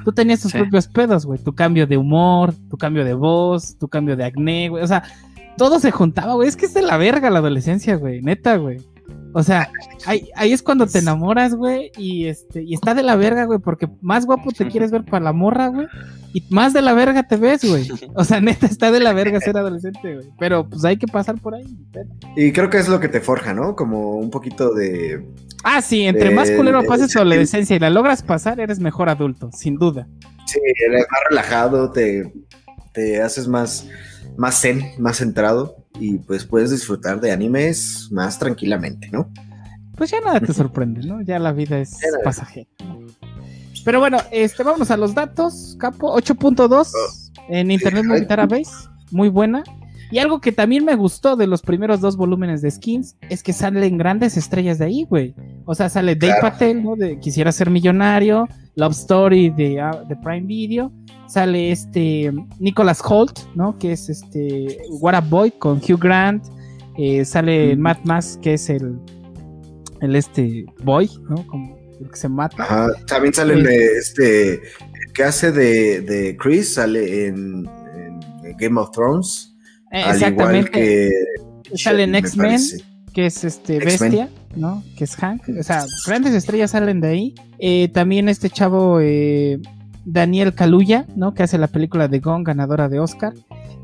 Tú 0.04 0.12
tenías 0.12 0.40
tus 0.40 0.52
propios 0.52 0.86
pedos, 0.86 1.26
güey. 1.26 1.40
Tu 1.40 1.54
cambio 1.54 1.88
de 1.88 1.96
humor, 1.96 2.54
tu 2.70 2.76
cambio 2.76 3.04
de 3.04 3.14
voz, 3.14 3.76
tu 3.78 3.88
cambio 3.88 4.16
de 4.16 4.24
acné, 4.24 4.68
güey. 4.68 4.84
O 4.84 4.86
sea, 4.86 5.02
todo 5.56 5.80
se 5.80 5.90
juntaba, 5.90 6.34
güey. 6.34 6.48
Es 6.48 6.56
que 6.56 6.66
es 6.66 6.74
de 6.74 6.82
la 6.82 6.98
verga 6.98 7.30
la 7.30 7.40
adolescencia, 7.40 7.96
güey. 7.96 8.22
Neta, 8.22 8.56
güey. 8.56 8.78
O 9.36 9.42
sea, 9.42 9.68
ahí, 10.06 10.28
ahí 10.36 10.52
es 10.52 10.62
cuando 10.62 10.86
te 10.86 11.00
enamoras, 11.00 11.56
güey, 11.56 11.90
y 11.96 12.26
este, 12.26 12.62
y 12.62 12.72
está 12.72 12.94
de 12.94 13.02
la 13.02 13.16
verga, 13.16 13.46
güey, 13.46 13.58
porque 13.58 13.88
más 14.00 14.26
guapo 14.26 14.52
te 14.52 14.68
quieres 14.68 14.92
ver 14.92 15.04
para 15.04 15.24
la 15.24 15.32
morra, 15.32 15.66
güey, 15.66 15.88
y 16.32 16.44
más 16.50 16.72
de 16.72 16.82
la 16.82 16.94
verga 16.94 17.24
te 17.24 17.36
ves, 17.36 17.64
güey. 17.64 17.88
O 18.14 18.22
sea, 18.22 18.40
neta, 18.40 18.66
está 18.66 18.92
de 18.92 19.00
la 19.00 19.12
verga 19.12 19.40
ser 19.40 19.56
adolescente, 19.56 20.14
güey. 20.14 20.28
Pero 20.38 20.68
pues 20.68 20.84
hay 20.84 20.98
que 20.98 21.08
pasar 21.08 21.40
por 21.40 21.56
ahí. 21.56 21.76
Y 22.36 22.52
creo 22.52 22.70
que 22.70 22.78
es 22.78 22.88
lo 22.88 23.00
que 23.00 23.08
te 23.08 23.20
forja, 23.20 23.52
¿no? 23.54 23.74
Como 23.74 24.18
un 24.18 24.30
poquito 24.30 24.72
de. 24.72 25.26
Ah, 25.64 25.82
sí, 25.82 26.02
entre 26.02 26.30
más 26.30 26.48
culero 26.52 26.84
pases 26.84 27.12
tu 27.12 27.18
adolescencia 27.18 27.74
y 27.74 27.80
la 27.80 27.90
logras 27.90 28.22
pasar, 28.22 28.60
eres 28.60 28.78
mejor 28.78 29.08
adulto, 29.08 29.50
sin 29.50 29.78
duda. 29.78 30.06
Sí, 30.46 30.60
eres 30.86 31.06
más 31.10 31.20
relajado, 31.28 31.90
te, 31.90 32.32
te 32.92 33.20
haces 33.20 33.48
más, 33.48 33.88
más 34.36 34.60
zen, 34.60 34.92
más 34.98 35.16
centrado 35.16 35.83
y 35.98 36.18
pues 36.18 36.44
puedes 36.44 36.70
disfrutar 36.70 37.20
de 37.20 37.32
animes 37.32 38.08
más 38.10 38.38
tranquilamente, 38.38 39.08
¿no? 39.12 39.30
Pues 39.96 40.10
ya 40.10 40.20
nada 40.20 40.40
te 40.40 40.52
sorprende, 40.54 41.06
¿no? 41.06 41.22
Ya 41.22 41.38
la 41.38 41.52
vida 41.52 41.78
es 41.78 41.98
pasajera. 42.22 42.68
Pero 43.84 44.00
bueno, 44.00 44.18
este, 44.30 44.62
vamos 44.62 44.90
a 44.90 44.96
los 44.96 45.14
datos, 45.14 45.76
Capo. 45.78 46.16
8.2 46.16 46.90
en 47.48 47.70
Internet 47.70 48.04
Movie 48.04 48.24
Database, 48.24 48.70
muy 49.10 49.28
buena. 49.28 49.62
Y 50.10 50.18
algo 50.18 50.40
que 50.40 50.52
también 50.52 50.84
me 50.84 50.94
gustó 50.94 51.36
de 51.36 51.46
los 51.46 51.62
primeros 51.62 52.00
dos 52.00 52.16
volúmenes 52.16 52.62
de 52.62 52.70
Skins 52.70 53.16
es 53.28 53.42
que 53.42 53.52
salen 53.52 53.98
grandes 53.98 54.36
estrellas 54.36 54.78
de 54.78 54.84
ahí, 54.86 55.04
güey. 55.04 55.34
O 55.64 55.74
sea, 55.74 55.88
sale 55.88 56.14
Dave 56.14 56.40
Patel, 56.40 56.82
¿no? 56.82 56.94
De 56.94 57.18
Quisiera 57.18 57.50
ser 57.52 57.70
millonario, 57.70 58.48
Love 58.76 58.92
Story 58.92 59.50
de, 59.50 59.80
ah, 59.80 60.04
de 60.08 60.16
Prime 60.16 60.46
Video, 60.46 60.92
sale 61.34 61.72
este 61.72 62.32
Nicholas 62.60 63.02
Holt, 63.04 63.40
¿no? 63.54 63.76
Que 63.78 63.92
es 63.92 64.08
este 64.08 64.78
What 65.00 65.14
a 65.14 65.20
Boy 65.20 65.50
con 65.50 65.78
Hugh 65.78 65.98
Grant, 65.98 66.44
eh, 66.96 67.24
sale 67.24 67.76
Matt 67.76 67.98
Max, 68.04 68.38
que 68.40 68.54
es 68.54 68.70
el, 68.70 68.96
el 70.00 70.14
este 70.14 70.64
boy, 70.84 71.10
¿no? 71.28 71.44
Como 71.48 71.76
el 72.00 72.08
que 72.08 72.16
se 72.16 72.28
mata. 72.28 72.62
Ajá, 72.62 72.92
también 73.06 73.34
sale 73.34 73.54
este, 73.98 74.60
que 75.12 75.24
hace 75.24 75.50
de, 75.50 76.02
de 76.02 76.36
Chris, 76.36 76.74
sale 76.74 77.26
en, 77.26 77.68
Game 78.58 78.80
of 78.80 78.92
Thrones. 78.92 79.56
Eh, 79.90 80.04
exactamente. 80.08 81.10
sale 81.74 82.04
en 82.04 82.14
X-Men, 82.14 82.60
que 83.12 83.26
es 83.26 83.42
este 83.42 83.80
Bestia, 83.80 84.28
¿no? 84.54 84.84
Que 84.96 85.04
es 85.04 85.16
Hank. 85.16 85.42
O 85.58 85.62
sea, 85.64 85.84
grandes 86.06 86.32
estrellas 86.34 86.70
salen 86.70 87.00
de 87.00 87.08
ahí. 87.08 87.34
Eh, 87.58 87.88
también 87.88 88.28
este 88.28 88.50
chavo 88.50 89.00
eh, 89.00 89.58
Daniel 90.04 90.54
Kaluuya, 90.54 91.06
¿no? 91.16 91.34
Que 91.34 91.42
hace 91.42 91.58
la 91.58 91.68
película 91.68 92.08
de 92.08 92.20
Gone, 92.20 92.44
ganadora 92.44 92.88
de 92.88 93.00
Oscar. 93.00 93.32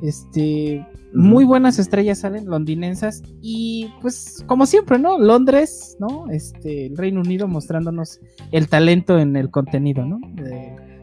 Este, 0.02 0.86
muy 1.12 1.44
buenas 1.44 1.78
estrellas 1.78 2.20
salen, 2.20 2.46
londinensas 2.46 3.22
y 3.42 3.92
pues 4.00 4.44
como 4.46 4.66
siempre, 4.66 4.98
¿no? 4.98 5.18
Londres, 5.18 5.96
¿no? 5.98 6.30
Este, 6.30 6.86
el 6.86 6.96
Reino 6.96 7.20
Unido 7.20 7.48
mostrándonos 7.48 8.20
el 8.52 8.68
talento 8.68 9.18
en 9.18 9.36
el 9.36 9.50
contenido, 9.50 10.04
¿no? 10.04 10.20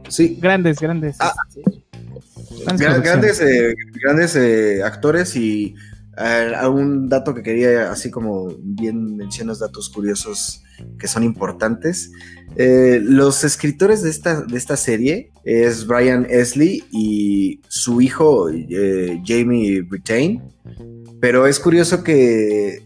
sí. 0.07 0.37
Grandes, 0.41 0.79
grandes. 0.79 1.17
Ah, 1.19 1.33
este, 1.51 3.01
grandes, 3.01 3.41
eh, 3.41 3.75
grandes 4.01 4.35
eh, 4.35 4.81
actores 4.83 5.35
y 5.35 5.75
un 6.69 7.09
dato 7.09 7.33
que 7.33 7.43
quería, 7.43 7.91
así 7.91 8.09
como 8.09 8.47
bien 8.59 9.17
mencionas 9.17 9.59
datos 9.59 9.89
curiosos 9.89 10.63
que 10.99 11.07
son 11.07 11.23
importantes. 11.23 12.11
Eh, 12.59 12.99
los 13.03 13.43
escritores 13.43 14.01
de 14.01 14.09
esta, 14.09 14.41
de 14.41 14.57
esta 14.57 14.77
serie 14.77 15.31
es 15.43 15.85
Brian 15.85 16.25
Esley 16.27 16.83
y 16.91 17.61
su 17.67 18.01
hijo 18.01 18.49
eh, 18.49 19.21
Jamie 19.23 19.81
Brittain. 19.81 20.41
Pero 21.21 21.45
es 21.45 21.59
curioso 21.59 22.03
que 22.03 22.83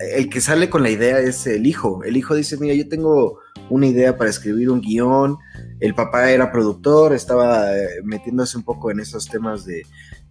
el 0.00 0.28
que 0.28 0.40
sale 0.40 0.68
con 0.68 0.82
la 0.82 0.90
idea 0.90 1.20
es 1.20 1.46
el 1.46 1.66
hijo. 1.66 2.02
El 2.02 2.16
hijo 2.16 2.34
dice, 2.34 2.56
mira, 2.56 2.74
yo 2.74 2.88
tengo 2.88 3.38
una 3.70 3.86
idea 3.86 4.16
para 4.16 4.30
escribir 4.30 4.70
un 4.70 4.80
guion. 4.80 5.36
El 5.78 5.94
papá 5.94 6.30
era 6.30 6.50
productor, 6.50 7.12
estaba 7.12 7.76
eh, 7.76 8.00
metiéndose 8.02 8.56
un 8.56 8.64
poco 8.64 8.90
en 8.90 8.98
esos 8.98 9.28
temas 9.28 9.64
de, 9.64 9.82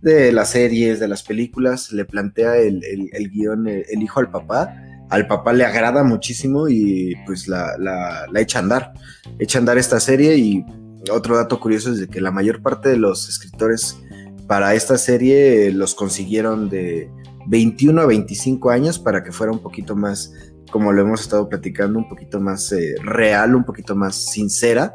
de 0.02 0.34
las 0.34 0.50
series, 0.50 1.00
de 1.00 1.08
las 1.08 1.24
películas. 1.24 1.94
Le 1.94 2.04
plantea 2.04 2.58
el, 2.58 2.82
el, 2.84 3.30
guion 3.30 3.68
el 3.68 4.04
hijo 4.04 4.20
al 4.20 4.32
papá 4.32 4.76
al 5.10 5.28
papá 5.28 5.54
le 5.54 5.66
agrada 5.66 6.04
muchísimo 6.04 6.68
y 6.68 7.16
pues 7.26 7.48
la, 7.48 7.78
la, 7.78 8.28
echa 8.42 8.60
a 8.60 8.62
andar. 8.62 8.94
Echa 9.40 9.60
a 9.60 9.62
andar 9.62 9.78
esta 9.78 10.00
serie 10.00 10.38
y 10.38 10.66
otro 11.12 11.38
dato 11.38 11.60
curioso 11.60 11.92
es 11.92 12.08
que 12.08 12.22
la 12.22 12.32
mayor 12.32 12.62
parte 12.62 12.90
de 12.90 12.98
los 12.98 13.30
escritores 13.30 13.98
para 14.48 14.74
esta 14.74 14.98
serie 14.98 15.72
los 15.72 15.96
consiguieron 15.96 16.70
de 16.70 17.10
21 17.48 18.02
a 18.02 18.06
25 18.06 18.70
años 18.70 19.00
para 19.00 19.24
que 19.24 19.32
fuera 19.32 19.52
un 19.52 19.60
poquito 19.60 19.96
más, 19.96 20.34
como 20.72 20.92
lo 20.92 21.02
hemos 21.02 21.22
estado 21.22 21.48
platicando, 21.48 22.00
un 22.00 22.10
poquito 22.10 22.40
más 22.40 22.72
eh, 22.72 22.96
real, 23.04 23.56
un 23.56 23.64
poquito 23.64 23.96
más 23.96 24.16
sincera. 24.16 24.94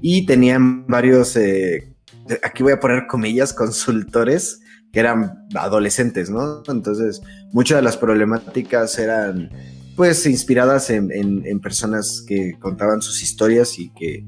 Y 0.00 0.24
tenían 0.24 0.86
varios, 0.86 1.36
eh, 1.36 1.94
aquí 2.42 2.62
voy 2.62 2.72
a 2.72 2.80
poner 2.80 3.06
comillas, 3.06 3.52
consultores 3.52 4.60
que 4.92 5.00
eran 5.00 5.46
adolescentes, 5.54 6.30
¿no? 6.30 6.62
Entonces, 6.68 7.20
muchas 7.52 7.78
de 7.78 7.82
las 7.82 7.96
problemáticas 7.96 8.98
eran, 8.98 9.50
pues, 9.96 10.26
inspiradas 10.26 10.90
en, 10.90 11.60
personas 11.60 12.24
que 12.26 12.54
contaban 12.58 13.02
sus 13.02 13.22
historias 13.22 13.78
y 13.78 13.90
que, 13.90 14.26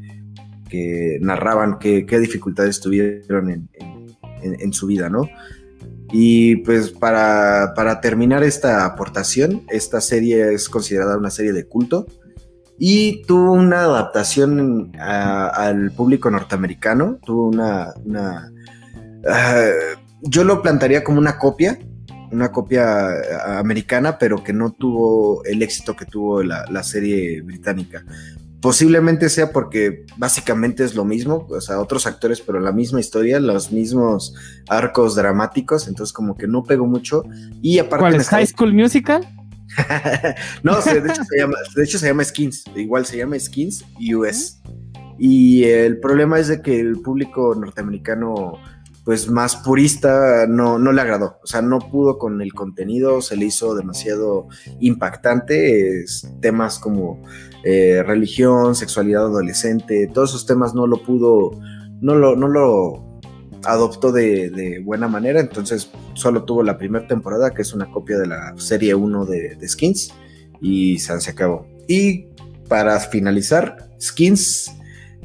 narraban 1.21 1.79
qué, 1.79 2.19
dificultades 2.19 2.81
tuvieron 2.81 3.51
en, 3.51 4.73
su 4.73 4.87
vida, 4.87 5.09
¿no? 5.09 5.29
Y 6.13 6.57
pues 6.57 6.91
para, 6.91 8.01
terminar 8.03 8.43
esta 8.45 8.85
aportación, 8.85 9.63
esta 9.71 10.01
serie 10.01 10.53
es 10.53 10.69
considerada 10.69 11.17
una 11.17 11.31
serie 11.31 11.53
de 11.53 11.67
culto 11.67 12.07
y 12.79 13.23
tuvo 13.23 13.53
una 13.53 13.83
adaptación 13.83 14.93
al 14.99 15.93
público 15.93 16.31
norteamericano, 16.31 17.19
tuvo 17.25 17.49
una, 17.49 17.95
ah, 19.27 19.69
yo 20.23 20.45
lo 20.45 20.63
plantaría 20.63 21.05
como 21.05 21.19
una 21.19 21.39
copia, 21.39 21.79
una 22.31 22.51
copia 22.51 23.11
eh, 23.11 23.21
americana, 23.47 24.19
pero 24.19 24.43
que 24.43 24.53
no 24.53 24.73
tuvo 24.73 25.45
el 25.45 25.63
éxito 25.63 25.97
que 25.97 26.07
tuvo 26.07 26.43
la, 26.43 26.83
serie 26.83 27.43
británica. 27.43 28.05
Posiblemente 28.61 29.29
sea 29.29 29.51
porque 29.51 30.07
básicamente 30.17 30.85
es 30.85 30.95
lo 30.95 31.05
mismo, 31.05 31.47
o 31.51 31.61
sea, 31.61 31.81
otros 31.81 32.07
actores, 32.07 32.41
pero 32.41 32.61
la 32.61 32.71
misma 32.71 33.01
historia, 33.01 33.41
los 33.41 33.73
mismos 33.73 34.35
arcos 34.69 35.17
dramáticos, 35.17 35.89
entonces 35.89 36.13
como 36.13 36.37
que 36.37 36.47
no 36.47 36.63
pegó 36.63 36.87
mucho. 36.87 37.25
Y 37.61 37.81
aparte... 37.81 37.99
¿Cuál 37.99 38.15
es 38.15 38.29
High 38.29 38.47
School 38.47 38.73
Musical? 38.73 39.27
no, 40.63 40.81
de, 40.81 40.99
hecho 40.99 41.25
se 41.25 41.39
llama, 41.39 41.57
de 41.75 41.83
hecho 41.83 41.99
se 41.99 42.07
llama 42.07 42.25
Skins, 42.25 42.65
igual 42.77 43.05
se 43.05 43.17
llama 43.17 43.39
Skins 43.39 43.85
US. 44.15 44.61
Y 45.19 45.65
el 45.65 45.99
problema 45.99 46.39
es 46.39 46.49
de 46.49 46.63
que 46.63 46.79
el 46.79 47.01
público 47.01 47.55
norteamericano 47.55 48.59
pues 49.05 49.29
más 49.29 49.57
purista 49.57 50.47
no, 50.49 50.79
no 50.79 50.93
le 50.93 51.01
agradó, 51.01 51.39
o 51.43 51.47
sea, 51.47 51.61
no 51.61 51.79
pudo 51.79 52.19
con 52.19 52.41
el 52.41 52.53
contenido, 52.53 53.21
se 53.21 53.37
le 53.37 53.47
hizo 53.47 53.75
demasiado 53.75 54.47
impactante, 54.81 56.05
temas 56.41 56.79
como 56.79 57.23
eh, 57.65 58.03
religión, 58.05 58.75
sexualidad 58.75 59.25
adolescente, 59.25 60.09
todos 60.13 60.31
esos 60.31 60.47
temas 60.47 60.75
no 60.75 60.87
lo 60.87 61.03
pudo, 61.03 61.51
no 62.01 62.15
lo, 62.15 62.37
no 62.37 62.47
lo 62.47 63.21
adoptó 63.65 64.13
de, 64.13 64.81
buena 64.85 65.09
manera, 65.09 65.41
entonces 65.41 65.91
solo 66.15 66.45
tuvo 66.45 66.63
la 66.63 66.79
primera 66.79 67.07
temporada, 67.07 67.53
que 67.53 67.63
es 67.63 67.73
una 67.73 67.91
copia 67.91 68.19
de 68.19 68.27
la 68.27 68.55
serie 68.57 68.95
1 68.95 69.25
de, 69.27 69.57
de 69.57 69.69
Skins, 69.69 70.13
y 70.61 70.99
se 70.99 71.31
acabó. 71.31 71.67
Y 71.89 72.27
para 72.69 72.99
finalizar, 73.01 73.91
Skins 74.01 74.73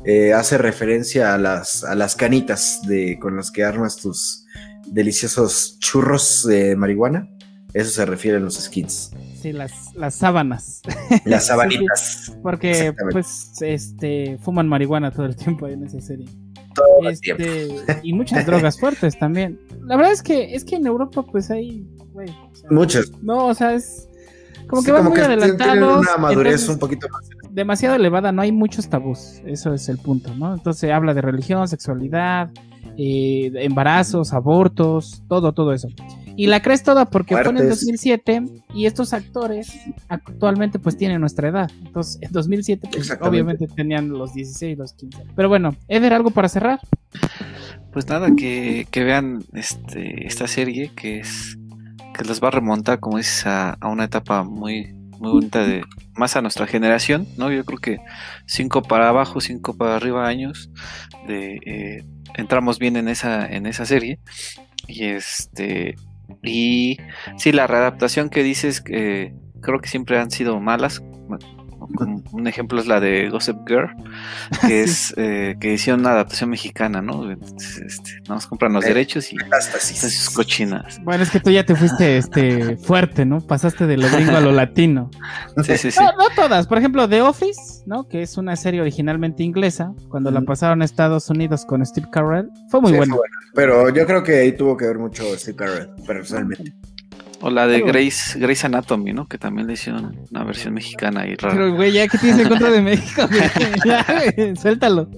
eh, 0.05 0.33
hace 0.33 0.57
referencia 0.57 1.33
a 1.33 1.37
las, 1.37 1.83
a 1.83 1.95
las 1.95 2.15
canitas 2.15 2.81
de, 2.87 3.17
con 3.19 3.35
las 3.35 3.51
que 3.51 3.63
armas 3.63 3.97
tus, 3.97 4.45
deliciosos 4.87 5.77
churros 5.79 6.45
de 6.47 6.75
marihuana. 6.75 7.29
Eso 7.73 7.91
se 7.91 8.05
refiere 8.05 8.37
a 8.37 8.39
los 8.39 8.55
skins. 8.55 9.11
Sí, 9.41 9.51
las, 9.51 9.93
las 9.95 10.15
sábanas. 10.15 10.81
Las 11.25 11.45
sabanitas. 11.47 12.31
Porque 12.41 12.71
Exactamente. 12.71 13.13
pues 13.13 13.51
este 13.61 14.37
fuman 14.41 14.67
marihuana 14.67 15.11
todo 15.11 15.25
el 15.25 15.35
tiempo 15.35 15.67
en 15.67 15.83
esa 15.83 15.99
serie. 16.01 16.27
Todo 16.73 17.01
el 17.01 17.13
Este, 17.13 17.33
tiempo. 17.35 17.93
y 18.03 18.13
muchas 18.13 18.45
drogas 18.45 18.79
fuertes 18.79 19.19
también. 19.19 19.59
La 19.81 19.95
verdad 19.97 20.13
es 20.13 20.23
que 20.23 20.55
es 20.55 20.63
que 20.63 20.75
en 20.77 20.87
Europa 20.87 21.23
pues 21.29 21.51
hay 21.51 21.85
güey, 22.13 22.29
o 22.29 22.55
sea, 22.55 22.69
Muchos. 22.71 23.11
No, 23.21 23.47
o 23.47 23.53
sea, 23.53 23.73
es 23.75 24.07
como 24.67 24.81
que 24.81 24.87
Sí, 24.87 24.91
van 24.91 25.03
como 25.03 25.09
muy 25.11 25.19
que 25.19 25.25
tienen 25.27 25.43
adelantados. 25.43 25.99
una 26.01 26.17
madurez 26.17 26.53
entonces, 26.53 26.69
un 26.69 26.79
poquito 26.79 27.07
más. 27.09 27.29
Demasiado 27.57 27.95
elevada, 27.95 28.31
no 28.31 28.43
hay 28.43 28.51
muchos 28.51 28.87
tabús, 28.87 29.41
eso 29.45 29.73
es 29.73 29.89
el 29.89 29.97
punto, 29.97 30.33
¿no? 30.35 30.53
Entonces 30.53 30.91
habla 30.91 31.15
de 31.15 31.21
religión, 31.21 31.67
sexualidad, 31.67 32.51
eh, 32.97 33.51
embarazos, 33.55 34.31
abortos, 34.31 35.23
todo, 35.27 35.51
todo 35.53 35.73
eso. 35.73 35.87
Y 36.35 36.45
la 36.45 36.61
crees 36.61 36.83
toda 36.83 37.05
porque 37.05 37.33
fue 37.33 37.41
en 37.41 37.57
el 37.57 37.63
Muertes. 37.63 37.79
2007 37.79 38.43
y 38.75 38.85
estos 38.85 39.11
actores 39.11 39.73
actualmente 40.07 40.77
pues 40.77 40.97
tienen 40.97 41.19
nuestra 41.19 41.49
edad. 41.49 41.71
Entonces 41.83 42.21
en 42.21 42.31
2007 42.31 42.89
pues, 42.93 43.17
obviamente 43.21 43.65
tenían 43.65 44.09
los 44.09 44.35
16, 44.35 44.77
los 44.77 44.93
15. 44.93 45.23
Pero 45.35 45.49
bueno, 45.49 45.75
Eder, 45.87 46.13
¿algo 46.13 46.29
para 46.29 46.49
cerrar? 46.49 46.79
Pues 47.91 48.07
nada, 48.07 48.29
que, 48.37 48.87
que 48.91 49.03
vean 49.03 49.43
este, 49.53 50.27
esta 50.27 50.45
serie 50.45 50.91
que 50.95 51.21
es 51.21 51.57
que 52.13 52.23
los 52.23 52.41
va 52.41 52.49
a 52.49 52.51
remontar, 52.51 52.99
como 52.99 53.17
dices, 53.17 53.47
a, 53.47 53.71
a 53.79 53.87
una 53.89 54.05
etapa 54.05 54.43
muy, 54.43 54.96
muy 55.19 55.31
bonita 55.31 55.65
de 55.65 55.83
más 56.15 56.35
a 56.35 56.41
nuestra 56.41 56.67
generación, 56.67 57.27
¿no? 57.37 57.51
Yo 57.51 57.63
creo 57.65 57.79
que 57.79 57.97
cinco 58.45 58.81
para 58.81 59.09
abajo, 59.09 59.41
cinco 59.41 59.75
para 59.77 59.95
arriba 59.95 60.27
años, 60.27 60.69
de 61.27 61.59
eh, 61.65 62.05
entramos 62.35 62.79
bien 62.79 62.95
en 62.97 63.07
esa, 63.07 63.45
en 63.47 63.65
esa 63.65 63.85
serie. 63.85 64.19
Y 64.87 65.05
este 65.05 65.95
y 66.43 66.97
sí, 67.37 67.51
la 67.51 67.67
readaptación 67.67 68.29
que 68.29 68.43
dices 68.43 68.81
que 68.81 69.33
creo 69.61 69.79
que 69.79 69.89
siempre 69.89 70.19
han 70.19 70.31
sido 70.31 70.59
malas. 70.59 71.01
Un 72.31 72.47
ejemplo 72.47 72.79
es 72.79 72.87
la 72.87 72.99
de 72.99 73.29
Gossip 73.29 73.57
Girl, 73.67 73.89
que 74.67 74.81
es 74.83 75.13
eh, 75.17 75.55
que 75.59 75.73
hicieron 75.73 76.01
una 76.01 76.11
adaptación 76.11 76.49
mexicana, 76.49 77.01
¿no? 77.01 77.31
Este, 77.31 78.21
nos 78.27 78.45
compran 78.47 78.73
los 78.73 78.83
Eh, 78.85 78.89
derechos 78.89 79.31
y 79.31 79.37
Hasta 79.51 79.79
sí. 79.79 79.95
sus 79.95 80.29
cochinas. 80.29 80.99
Bueno, 81.03 81.23
es 81.23 81.29
que 81.31 81.39
tú 81.39 81.49
ya 81.49 81.65
te 81.65 81.75
fuiste 81.75 82.17
este 82.17 82.77
fuerte, 82.77 83.25
¿no? 83.25 83.39
Pasaste 83.41 83.87
de 83.87 83.97
lo 83.97 84.09
gringo 84.09 84.35
a 84.35 84.41
lo 84.41 84.51
latino. 84.51 85.09
Sí, 85.63 85.75
sí, 85.77 85.91
sí. 85.91 85.99
No, 85.99 86.11
no 86.17 86.29
todas. 86.35 86.67
Por 86.67 86.77
ejemplo, 86.77 87.09
The 87.09 87.21
Office, 87.21 87.83
¿no? 87.87 88.07
Que 88.07 88.21
es 88.21 88.37
una 88.37 88.55
serie 88.55 88.79
originalmente 88.81 89.43
inglesa. 89.43 89.91
Cuando 90.09 90.29
la 90.29 90.41
pasaron 90.41 90.81
a 90.81 90.85
Estados 90.85 91.29
Unidos 91.29 91.65
con 91.65 91.83
Steve 91.85 92.07
Carell, 92.11 92.49
fue 92.69 92.79
muy 92.81 92.91
Sí, 92.91 92.97
buena. 92.97 93.13
fue 93.15 93.19
buena. 93.21 93.35
Pero 93.55 93.89
yo 93.89 94.05
creo 94.05 94.23
que 94.23 94.37
ahí 94.37 94.51
tuvo 94.51 94.77
que 94.77 94.85
ver 94.85 94.99
mucho 94.99 95.23
Steve 95.37 95.55
Carell, 95.57 95.89
personalmente. 96.05 96.73
O 97.41 97.49
la 97.51 97.67
de 97.67 97.81
Grace, 97.81 98.39
Grace 98.39 98.65
Anatomy, 98.65 99.13
¿no? 99.13 99.27
Que 99.27 99.37
también 99.37 99.67
le 99.67 99.73
hicieron 99.73 100.15
una 100.31 100.43
versión 100.43 100.73
mexicana 100.73 101.27
y 101.27 101.35
rara. 101.35 101.53
Pero, 101.55 101.75
güey, 101.75 101.91
ya 101.91 102.07
que 102.07 102.17
tienes 102.17 102.39
en 102.41 102.49
contra 102.49 102.71
de 102.71 102.81
México, 102.81 103.27
güey. 103.29 103.41
Ya, 103.85 104.05
güey, 104.35 104.55
suéltalo. 104.55 105.09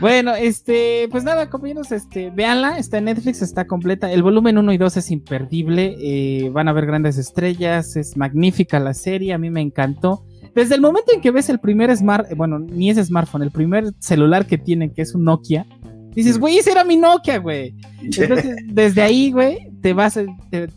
Bueno, 0.00 0.34
este, 0.34 1.06
pues 1.12 1.22
nada, 1.22 1.48
compañeros, 1.48 1.92
este, 1.92 2.30
véanla, 2.30 2.78
está 2.78 2.98
en 2.98 3.04
Netflix, 3.04 3.40
está 3.40 3.66
completa. 3.66 4.10
El 4.10 4.24
volumen 4.24 4.58
1 4.58 4.72
y 4.72 4.78
2 4.78 4.96
es 4.96 5.10
imperdible. 5.12 5.94
eh, 6.00 6.50
van 6.50 6.66
a 6.66 6.72
ver 6.72 6.86
grandes 6.86 7.18
estrellas, 7.18 7.94
es 7.94 8.16
magnífica 8.16 8.80
la 8.80 8.94
serie, 8.94 9.32
a 9.32 9.38
mí 9.38 9.48
me 9.50 9.60
encantó. 9.60 10.24
Desde 10.56 10.74
el 10.74 10.80
momento 10.80 11.12
en 11.14 11.20
que 11.20 11.30
ves 11.30 11.48
el 11.50 11.60
primer 11.60 11.96
smart, 11.96 12.30
eh, 12.30 12.34
bueno, 12.34 12.58
ni 12.58 12.90
es 12.90 12.96
smartphone, 13.06 13.42
el 13.42 13.52
primer 13.52 13.92
celular 14.00 14.44
que 14.46 14.58
tienen, 14.58 14.90
que 14.92 15.02
es 15.02 15.14
un 15.14 15.22
Nokia, 15.24 15.66
dices, 16.14 16.38
güey, 16.38 16.58
ese 16.58 16.72
era 16.72 16.82
mi 16.82 16.96
Nokia, 16.96 17.38
güey. 17.38 17.74
Entonces, 18.02 18.56
desde 18.66 19.02
ahí, 19.02 19.30
güey, 19.30 19.68
te 19.82 19.92
vas, 19.92 20.16
a- 20.16 20.24
te, 20.50 20.68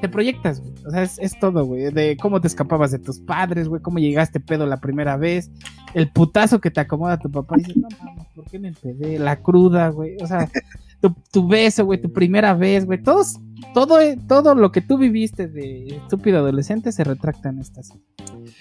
te 0.00 0.08
proyectas, 0.08 0.60
güey. 0.60 0.74
O 0.86 0.90
sea, 0.90 1.02
es, 1.02 1.18
es 1.18 1.38
todo, 1.38 1.64
güey. 1.64 1.90
De 1.90 2.16
cómo 2.20 2.40
te 2.40 2.46
escapabas 2.46 2.90
de 2.90 2.98
tus 2.98 3.18
padres, 3.18 3.68
güey, 3.68 3.82
cómo 3.82 3.98
llegaste 3.98 4.40
pedo 4.40 4.66
la 4.66 4.80
primera 4.80 5.16
vez, 5.16 5.50
el 5.94 6.10
putazo 6.10 6.60
que 6.60 6.70
te 6.70 6.80
acomoda 6.80 7.18
tu 7.18 7.30
papá. 7.30 7.56
Y 7.58 7.62
dices, 7.62 7.76
no 7.76 7.88
mames, 8.02 8.26
¿por 8.34 8.44
qué 8.44 8.58
me 8.58 8.68
empedé? 8.68 9.18
La 9.18 9.36
cruda, 9.36 9.88
güey. 9.88 10.16
O 10.20 10.26
sea, 10.26 10.48
tu, 11.00 11.14
tu 11.32 11.46
beso, 11.46 11.84
güey, 11.84 12.00
tu 12.00 12.12
primera 12.12 12.54
vez, 12.54 12.86
güey. 12.86 13.02
Todos, 13.02 13.38
todo, 13.74 13.98
todo 14.28 14.54
lo 14.54 14.72
que 14.72 14.80
tú 14.80 14.98
viviste 14.98 15.48
de 15.48 15.86
estúpido 15.96 16.38
adolescente 16.38 16.92
se 16.92 17.04
retracta 17.04 17.48
en 17.48 17.58
esta 17.58 17.82
serie. 17.82 18.02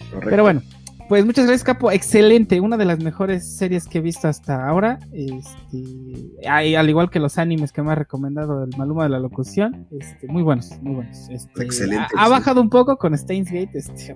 Correcto. 0.09 0.29
Pero 0.29 0.43
bueno, 0.43 0.61
pues 1.07 1.25
muchas 1.25 1.45
gracias, 1.45 1.63
Capo. 1.63 1.91
Excelente, 1.91 2.59
una 2.59 2.77
de 2.77 2.85
las 2.85 2.99
mejores 2.99 3.57
series 3.57 3.87
que 3.87 3.99
he 3.99 4.01
visto 4.01 4.27
hasta 4.27 4.67
ahora. 4.67 4.99
Este, 5.11 6.47
ay, 6.49 6.75
al 6.75 6.89
igual 6.89 7.09
que 7.09 7.19
los 7.19 7.37
animes 7.37 7.71
que 7.71 7.81
me 7.81 7.91
ha 7.91 7.95
recomendado 7.95 8.63
el 8.63 8.71
Maluma 8.77 9.03
de 9.03 9.09
la 9.09 9.19
locución, 9.19 9.87
este, 9.99 10.27
muy 10.27 10.43
buenos, 10.43 10.71
muy 10.81 10.95
buenos. 10.95 11.29
Este, 11.29 11.63
Excelente, 11.63 12.07
Ha, 12.17 12.27
bajado 12.29 12.61
un 12.61 12.69
poco 12.69 12.97
con 12.97 13.17
Steins 13.17 13.51
Gate, 13.51 13.71
este, 13.73 14.15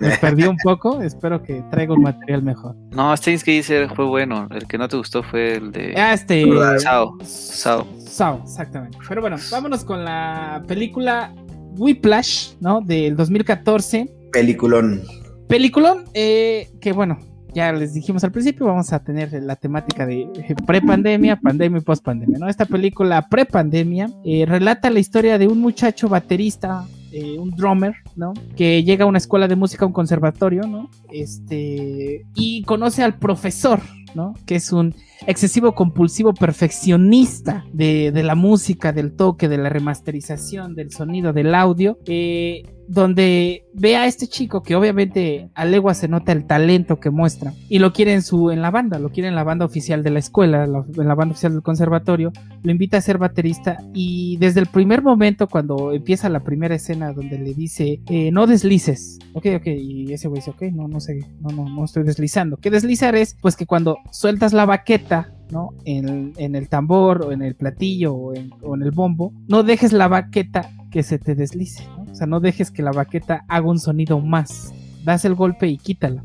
me 0.00 0.16
perdí 0.18 0.44
un 0.44 0.56
poco. 0.62 1.02
Espero 1.02 1.42
que 1.42 1.62
traiga 1.70 1.94
un 1.94 2.02
material 2.02 2.42
mejor. 2.42 2.76
No, 2.92 3.16
Steins 3.16 3.44
Gate 3.44 3.88
fue 3.94 4.06
bueno. 4.06 4.48
El 4.50 4.66
que 4.66 4.78
no 4.78 4.88
te 4.88 4.96
gustó 4.96 5.22
fue 5.22 5.54
el 5.54 5.72
de 5.72 5.94
Ah, 5.96 6.14
este, 6.14 6.44
Sao. 6.78 7.18
Sao. 7.22 7.86
Sao, 7.98 8.40
exactamente. 8.44 8.98
Pero 9.08 9.20
bueno, 9.20 9.36
vámonos 9.50 9.84
con 9.84 10.04
la 10.04 10.62
película 10.66 11.32
Whiplash, 11.76 12.54
¿no? 12.60 12.80
Del 12.80 13.16
2014. 13.16 14.10
Peliculón. 14.32 15.02
Peliculón, 15.50 16.04
eh, 16.14 16.70
que 16.80 16.92
bueno, 16.92 17.18
ya 17.52 17.72
les 17.72 17.92
dijimos 17.92 18.22
al 18.22 18.30
principio, 18.30 18.66
vamos 18.66 18.92
a 18.92 19.02
tener 19.02 19.32
la 19.42 19.56
temática 19.56 20.06
de 20.06 20.28
prepandemia, 20.64 21.40
pandemia 21.40 21.80
y 21.80 21.82
pospandemia, 21.82 22.38
¿no? 22.38 22.48
Esta 22.48 22.66
película 22.66 23.26
prepandemia 23.28 24.08
eh, 24.24 24.46
relata 24.46 24.90
la 24.90 25.00
historia 25.00 25.38
de 25.38 25.48
un 25.48 25.60
muchacho 25.60 26.08
baterista, 26.08 26.86
eh, 27.10 27.36
un 27.36 27.50
drummer, 27.50 27.96
¿no? 28.14 28.32
Que 28.54 28.84
llega 28.84 29.02
a 29.02 29.08
una 29.08 29.18
escuela 29.18 29.48
de 29.48 29.56
música, 29.56 29.84
a 29.84 29.88
un 29.88 29.92
conservatorio, 29.92 30.68
¿no? 30.68 30.88
Este, 31.10 32.24
y 32.36 32.62
conoce 32.62 33.02
al 33.02 33.14
profesor, 33.14 33.80
¿no? 34.14 34.34
Que 34.46 34.54
es 34.54 34.72
un 34.72 34.94
excesivo 35.26 35.74
compulsivo 35.74 36.32
perfeccionista 36.34 37.64
de, 37.72 38.10
de 38.12 38.22
la 38.22 38.34
música, 38.34 38.92
del 38.92 39.12
toque, 39.12 39.48
de 39.48 39.58
la 39.58 39.68
remasterización, 39.68 40.74
del 40.74 40.90
sonido, 40.92 41.32
del 41.32 41.54
audio, 41.54 41.98
eh, 42.06 42.62
donde 42.88 43.66
ve 43.72 43.94
a 43.96 44.06
este 44.06 44.26
chico 44.26 44.64
que 44.64 44.74
obviamente 44.74 45.48
a 45.54 45.64
legua 45.64 45.94
se 45.94 46.08
nota 46.08 46.32
el 46.32 46.44
talento 46.44 46.98
que 46.98 47.10
muestra 47.10 47.52
y 47.68 47.78
lo 47.78 47.92
quiere 47.92 48.14
en 48.14 48.22
su 48.22 48.50
en 48.50 48.62
la 48.62 48.72
banda, 48.72 48.98
lo 48.98 49.10
quiere 49.10 49.28
en 49.28 49.36
la 49.36 49.44
banda 49.44 49.64
oficial 49.64 50.02
de 50.02 50.10
la 50.10 50.18
escuela, 50.18 50.66
la- 50.66 50.84
en 50.96 51.06
la 51.06 51.14
banda 51.14 51.32
oficial 51.32 51.52
del 51.52 51.62
conservatorio, 51.62 52.32
lo 52.64 52.72
invita 52.72 52.96
a 52.96 53.00
ser 53.00 53.18
baterista 53.18 53.78
y 53.94 54.38
desde 54.38 54.58
el 54.58 54.66
primer 54.66 55.02
momento 55.02 55.46
cuando 55.46 55.92
empieza 55.92 56.28
la 56.28 56.40
primera 56.40 56.74
escena 56.74 57.12
donde 57.12 57.38
le 57.38 57.54
dice 57.54 58.00
eh, 58.08 58.32
no 58.32 58.48
deslices, 58.48 59.20
ok, 59.34 59.46
ok, 59.58 59.66
y 59.68 60.12
ese 60.12 60.26
güey 60.26 60.40
dice 60.40 60.50
ok, 60.50 60.62
no, 60.72 60.88
no 60.88 60.98
sé, 60.98 61.20
no, 61.40 61.50
no, 61.50 61.68
no 61.68 61.84
estoy 61.84 62.02
deslizando, 62.02 62.56
que 62.56 62.70
deslizar 62.72 63.14
es 63.14 63.36
pues 63.40 63.54
que 63.54 63.66
cuando 63.66 63.98
sueltas 64.10 64.52
la 64.52 64.66
baqueta 64.66 65.19
¿no? 65.50 65.70
En, 65.84 66.32
el 66.38 66.68
tambor 66.68 67.22
o 67.26 67.32
en 67.32 67.42
el 67.42 67.54
platillo 67.54 68.14
o 68.14 68.34
en, 68.34 68.50
o 68.62 68.74
en 68.74 68.82
el 68.82 68.90
bombo, 68.90 69.32
no 69.48 69.62
dejes 69.62 69.92
la 69.92 70.08
baqueta 70.08 70.70
que 70.90 71.02
se 71.02 71.18
te 71.18 71.34
deslice, 71.34 71.84
¿no? 71.96 72.02
O 72.10 72.14
sea, 72.14 72.26
no 72.26 72.40
dejes 72.40 72.70
que 72.70 72.82
la 72.82 72.92
baqueta 72.92 73.44
haga 73.48 73.66
un 73.68 73.78
sonido 73.78 74.20
más. 74.20 74.72
Das 75.04 75.24
el 75.24 75.34
golpe 75.34 75.66
y 75.68 75.78
quítala. 75.78 76.24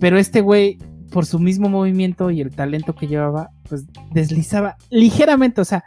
Pero 0.00 0.18
este 0.18 0.40
güey, 0.40 0.78
por 1.12 1.26
su 1.26 1.38
mismo 1.38 1.68
movimiento 1.68 2.30
y 2.30 2.40
el 2.40 2.50
talento 2.50 2.94
que 2.94 3.06
llevaba, 3.06 3.50
pues 3.68 3.86
deslizaba 4.12 4.76
ligeramente, 4.90 5.60
o 5.60 5.64
sea, 5.64 5.84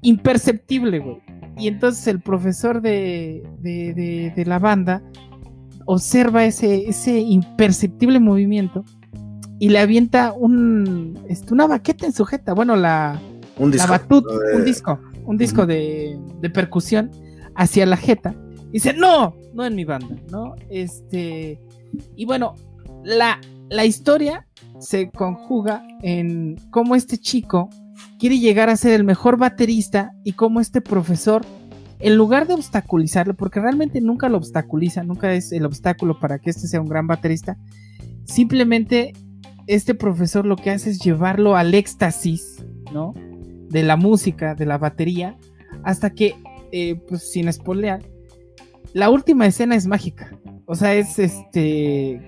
imperceptible, 0.00 0.98
güey. 0.98 1.18
Y 1.58 1.68
entonces 1.68 2.06
el 2.08 2.20
profesor 2.20 2.80
de, 2.80 3.42
de, 3.60 3.92
de- 3.94 4.32
de 4.34 4.44
la 4.46 4.58
banda 4.58 5.02
observa 5.84 6.44
ese, 6.44 6.88
ese 6.88 7.18
imperceptible 7.20 8.18
movimiento 8.20 8.84
y 9.62 9.68
le 9.68 9.78
avienta 9.78 10.32
un, 10.32 11.16
este, 11.28 11.54
una 11.54 11.68
baqueta 11.68 12.04
en 12.04 12.12
sujeta. 12.12 12.52
Bueno, 12.52 12.74
la, 12.74 13.20
Un 13.58 13.70
la 13.70 13.76
disco. 13.76 13.88
batut, 13.92 14.24
Eh, 14.26 14.56
un 14.56 14.64
disco, 14.64 14.98
un 15.24 15.36
disco 15.36 15.66
de, 15.66 16.18
de 16.40 16.50
percusión 16.50 17.12
hacia 17.54 17.86
la 17.86 17.96
jeta. 17.96 18.34
Y 18.70 18.72
dice, 18.72 18.92
no, 18.92 19.36
no 19.54 19.64
en 19.64 19.76
mi 19.76 19.84
banda, 19.84 20.16
¿no? 20.32 20.56
Este, 20.68 21.60
y 22.16 22.24
bueno, 22.24 22.54
la, 23.04 23.38
la 23.70 23.84
historia 23.84 24.48
se 24.80 25.12
conjuga 25.12 25.86
en 26.02 26.56
cómo 26.70 26.96
este 26.96 27.16
chico 27.18 27.70
quiere 28.18 28.40
llegar 28.40 28.68
a 28.68 28.74
ser 28.76 28.94
el 28.94 29.04
mejor 29.04 29.36
baterista 29.36 30.10
y 30.24 30.32
cómo 30.32 30.58
este 30.60 30.80
profesor, 30.80 31.42
en 32.00 32.16
lugar 32.16 32.48
de 32.48 32.54
obstaculizarlo, 32.54 33.34
porque 33.34 33.60
realmente 33.60 34.00
nunca 34.00 34.28
lo 34.28 34.38
obstaculiza, 34.38 35.04
nunca 35.04 35.32
es 35.32 35.52
el 35.52 35.64
obstáculo 35.66 36.18
para 36.18 36.40
que 36.40 36.50
este 36.50 36.66
sea 36.66 36.80
un 36.80 36.88
gran 36.88 37.06
baterista, 37.06 37.56
simplemente 38.24 39.12
este 39.66 39.94
profesor 39.94 40.46
lo 40.46 40.56
que 40.56 40.70
hace 40.70 40.90
es 40.90 40.98
llevarlo 40.98 41.56
al 41.56 41.74
éxtasis, 41.74 42.64
¿no? 42.92 43.14
De 43.68 43.82
la 43.82 43.96
música, 43.96 44.54
de 44.54 44.66
la 44.66 44.78
batería, 44.78 45.36
hasta 45.82 46.10
que, 46.10 46.34
eh, 46.72 46.96
pues 47.08 47.30
sin 47.30 47.52
spoilear, 47.52 48.02
la 48.92 49.10
última 49.10 49.46
escena 49.46 49.74
es 49.74 49.86
mágica. 49.86 50.38
O 50.66 50.74
sea, 50.74 50.94
es 50.94 51.18
este. 51.18 52.20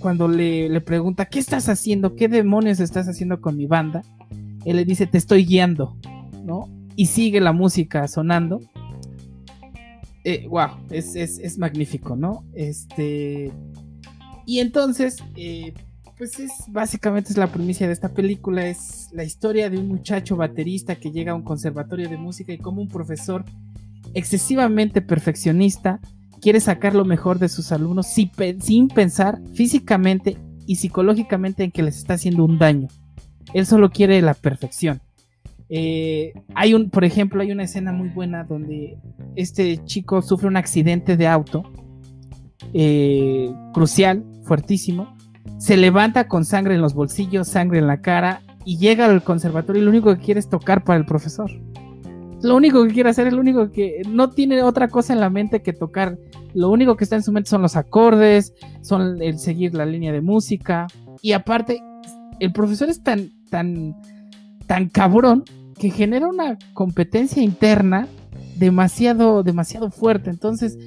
Cuando 0.00 0.28
le, 0.28 0.68
le 0.68 0.80
pregunta, 0.80 1.26
¿qué 1.26 1.38
estás 1.38 1.68
haciendo? 1.68 2.16
¿Qué 2.16 2.28
demonios 2.28 2.80
estás 2.80 3.08
haciendo 3.08 3.40
con 3.40 3.56
mi 3.56 3.66
banda? 3.66 4.02
Él 4.64 4.76
le 4.76 4.84
dice, 4.84 5.06
te 5.06 5.18
estoy 5.18 5.44
guiando, 5.44 5.96
¿no? 6.44 6.68
y 7.00 7.06
sigue 7.06 7.40
la 7.40 7.52
música 7.52 8.06
sonando. 8.08 8.60
wow, 10.50 10.68
eh, 10.90 11.02
es, 11.14 11.58
magnífico, 11.58 12.14
¿no? 12.14 12.44
Este. 12.52 13.50
Y 14.44 14.58
entonces, 14.58 15.16
eh, 15.34 15.72
pues 16.20 16.38
es 16.38 16.52
básicamente 16.68 17.30
es 17.30 17.38
la 17.38 17.50
primicia 17.50 17.86
de 17.86 17.94
esta 17.94 18.10
película. 18.10 18.66
Es 18.66 19.08
la 19.10 19.24
historia 19.24 19.70
de 19.70 19.78
un 19.78 19.88
muchacho 19.88 20.36
baterista 20.36 20.96
que 20.96 21.10
llega 21.10 21.32
a 21.32 21.34
un 21.34 21.40
conservatorio 21.40 22.10
de 22.10 22.18
música 22.18 22.52
y 22.52 22.58
como 22.58 22.82
un 22.82 22.88
profesor 22.88 23.42
excesivamente 24.12 25.00
perfeccionista 25.00 25.98
quiere 26.42 26.60
sacar 26.60 26.94
lo 26.94 27.06
mejor 27.06 27.38
de 27.38 27.48
sus 27.48 27.72
alumnos 27.72 28.06
sin 28.06 28.88
pensar 28.88 29.40
físicamente 29.54 30.36
y 30.66 30.76
psicológicamente 30.76 31.64
en 31.64 31.70
que 31.70 31.82
les 31.82 31.96
está 31.96 32.14
haciendo 32.14 32.44
un 32.44 32.58
daño. 32.58 32.88
Él 33.54 33.64
solo 33.64 33.88
quiere 33.88 34.20
la 34.20 34.34
perfección. 34.34 35.00
Eh, 35.70 36.34
hay 36.54 36.74
un, 36.74 36.90
por 36.90 37.04
ejemplo, 37.04 37.40
hay 37.40 37.50
una 37.50 37.64
escena 37.64 37.92
muy 37.92 38.10
buena 38.10 38.44
donde 38.44 38.98
este 39.36 39.82
chico 39.86 40.20
sufre 40.20 40.48
un 40.48 40.58
accidente 40.58 41.16
de 41.16 41.26
auto 41.26 41.62
eh, 42.74 43.50
crucial, 43.72 44.22
fuertísimo. 44.44 45.16
Se 45.60 45.76
levanta 45.76 46.26
con 46.26 46.46
sangre 46.46 46.74
en 46.74 46.80
los 46.80 46.94
bolsillos, 46.94 47.46
sangre 47.46 47.80
en 47.80 47.86
la 47.86 48.00
cara 48.00 48.40
y 48.64 48.78
llega 48.78 49.04
al 49.04 49.22
conservatorio 49.22 49.82
y 49.82 49.84
lo 49.84 49.90
único 49.90 50.14
que 50.16 50.22
quiere 50.22 50.40
es 50.40 50.48
tocar 50.48 50.84
para 50.84 50.98
el 50.98 51.04
profesor. 51.04 51.50
Lo 52.42 52.56
único 52.56 52.82
que 52.82 52.94
quiere 52.94 53.10
hacer 53.10 53.26
es 53.26 53.34
lo 53.34 53.40
único 53.40 53.70
que 53.70 54.00
no 54.08 54.30
tiene 54.30 54.62
otra 54.62 54.88
cosa 54.88 55.12
en 55.12 55.20
la 55.20 55.28
mente 55.28 55.60
que 55.60 55.74
tocar. 55.74 56.18
Lo 56.54 56.70
único 56.70 56.96
que 56.96 57.04
está 57.04 57.16
en 57.16 57.22
su 57.22 57.30
mente 57.30 57.50
son 57.50 57.60
los 57.60 57.76
acordes, 57.76 58.54
son 58.80 59.20
el 59.20 59.38
seguir 59.38 59.74
la 59.74 59.84
línea 59.84 60.12
de 60.12 60.22
música. 60.22 60.86
Y 61.20 61.32
aparte, 61.32 61.82
el 62.38 62.54
profesor 62.54 62.88
es 62.88 63.02
tan, 63.02 63.30
tan, 63.50 63.94
tan 64.66 64.88
cabrón 64.88 65.44
que 65.78 65.90
genera 65.90 66.26
una 66.26 66.56
competencia 66.72 67.42
interna 67.42 68.08
demasiado, 68.56 69.42
demasiado 69.42 69.90
fuerte. 69.90 70.30
Entonces, 70.30 70.78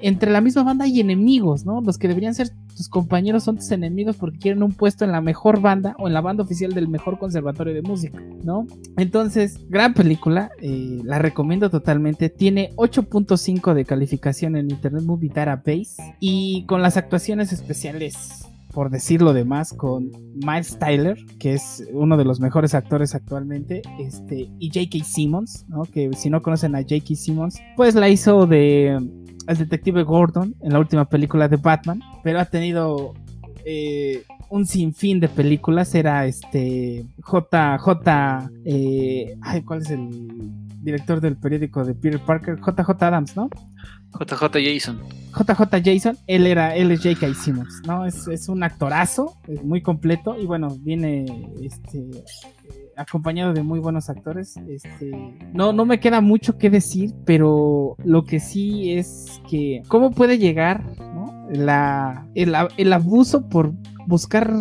entre 0.00 0.30
la 0.30 0.40
misma 0.40 0.62
banda 0.62 0.84
hay 0.84 1.00
enemigos, 1.00 1.64
¿no? 1.64 1.80
Los 1.80 1.98
que 1.98 2.08
deberían 2.08 2.34
ser 2.34 2.50
tus 2.76 2.88
compañeros 2.88 3.44
son 3.44 3.56
tus 3.56 3.70
enemigos 3.70 4.16
porque 4.16 4.38
quieren 4.38 4.62
un 4.62 4.72
puesto 4.72 5.04
en 5.04 5.12
la 5.12 5.20
mejor 5.20 5.60
banda 5.60 5.94
o 5.98 6.08
en 6.08 6.14
la 6.14 6.20
banda 6.20 6.42
oficial 6.42 6.74
del 6.74 6.88
mejor 6.88 7.18
conservatorio 7.18 7.74
de 7.74 7.82
música, 7.82 8.22
¿no? 8.44 8.66
Entonces, 8.96 9.58
gran 9.68 9.94
película, 9.94 10.50
eh, 10.60 11.00
la 11.04 11.18
recomiendo 11.18 11.70
totalmente. 11.70 12.28
Tiene 12.28 12.72
8.5 12.76 13.74
de 13.74 13.84
calificación 13.84 14.56
en 14.56 14.70
Internet 14.70 15.04
Movie 15.04 15.30
Database 15.32 15.96
y 16.20 16.64
con 16.66 16.82
las 16.82 16.96
actuaciones 16.96 17.52
especiales 17.52 18.46
por 18.76 18.90
decirlo 18.90 19.32
demás, 19.32 19.72
con 19.72 20.10
Miles 20.34 20.78
Tyler, 20.78 21.16
que 21.38 21.54
es 21.54 21.82
uno 21.94 22.18
de 22.18 22.26
los 22.26 22.40
mejores 22.40 22.74
actores 22.74 23.14
actualmente, 23.14 23.80
este, 23.98 24.50
y 24.58 24.68
J.K. 24.68 25.02
Simmons, 25.02 25.64
¿no? 25.66 25.84
que 25.84 26.10
si 26.12 26.28
no 26.28 26.42
conocen 26.42 26.74
a 26.74 26.82
J.K. 26.82 27.14
Simmons, 27.14 27.58
pues 27.74 27.94
la 27.94 28.10
hizo 28.10 28.46
de 28.46 29.00
el 29.46 29.58
detective 29.58 30.02
Gordon 30.02 30.54
en 30.62 30.72
la 30.72 30.78
última 30.78 31.04
película 31.08 31.48
de 31.48 31.56
Batman, 31.56 32.00
pero 32.22 32.40
ha 32.40 32.44
tenido 32.44 33.14
eh, 33.64 34.24
un 34.48 34.66
sinfín 34.66 35.20
de 35.20 35.28
películas. 35.28 35.94
Era 35.94 36.26
este 36.26 37.04
JJ, 37.18 38.50
eh, 38.64 39.36
ay, 39.42 39.62
¿cuál 39.62 39.82
es 39.82 39.90
el 39.90 40.08
director 40.82 41.20
del 41.20 41.36
periódico 41.36 41.84
de 41.84 41.94
Peter 41.94 42.20
Parker? 42.20 42.58
JJ 42.58 43.02
Adams, 43.02 43.36
¿no? 43.36 43.50
JJ 44.18 44.52
Jason. 44.52 45.00
JJ 45.36 45.82
Jason, 45.84 46.16
él 46.26 46.46
era, 46.46 46.74
él 46.74 46.90
es 46.90 47.02
J.K. 47.02 47.34
Simmons, 47.34 47.82
¿no? 47.86 48.06
Es, 48.06 48.26
es 48.28 48.48
un 48.48 48.62
actorazo, 48.62 49.36
es 49.46 49.62
muy 49.62 49.82
completo 49.82 50.36
y 50.38 50.46
bueno, 50.46 50.68
viene 50.80 51.26
este 51.60 52.08
acompañado 52.96 53.52
de 53.52 53.62
muy 53.62 53.78
buenos 53.78 54.08
actores. 54.08 54.56
Este, 54.68 55.38
no, 55.52 55.72
no 55.72 55.84
me 55.84 56.00
queda 56.00 56.20
mucho 56.20 56.58
que 56.58 56.70
decir, 56.70 57.14
pero 57.24 57.96
lo 58.04 58.24
que 58.24 58.40
sí 58.40 58.92
es 58.92 59.40
que 59.48 59.82
cómo 59.88 60.10
puede 60.10 60.38
llegar 60.38 60.84
la, 61.50 62.26
el, 62.34 62.92
abuso 62.92 63.48
por 63.48 63.72
buscar 64.06 64.52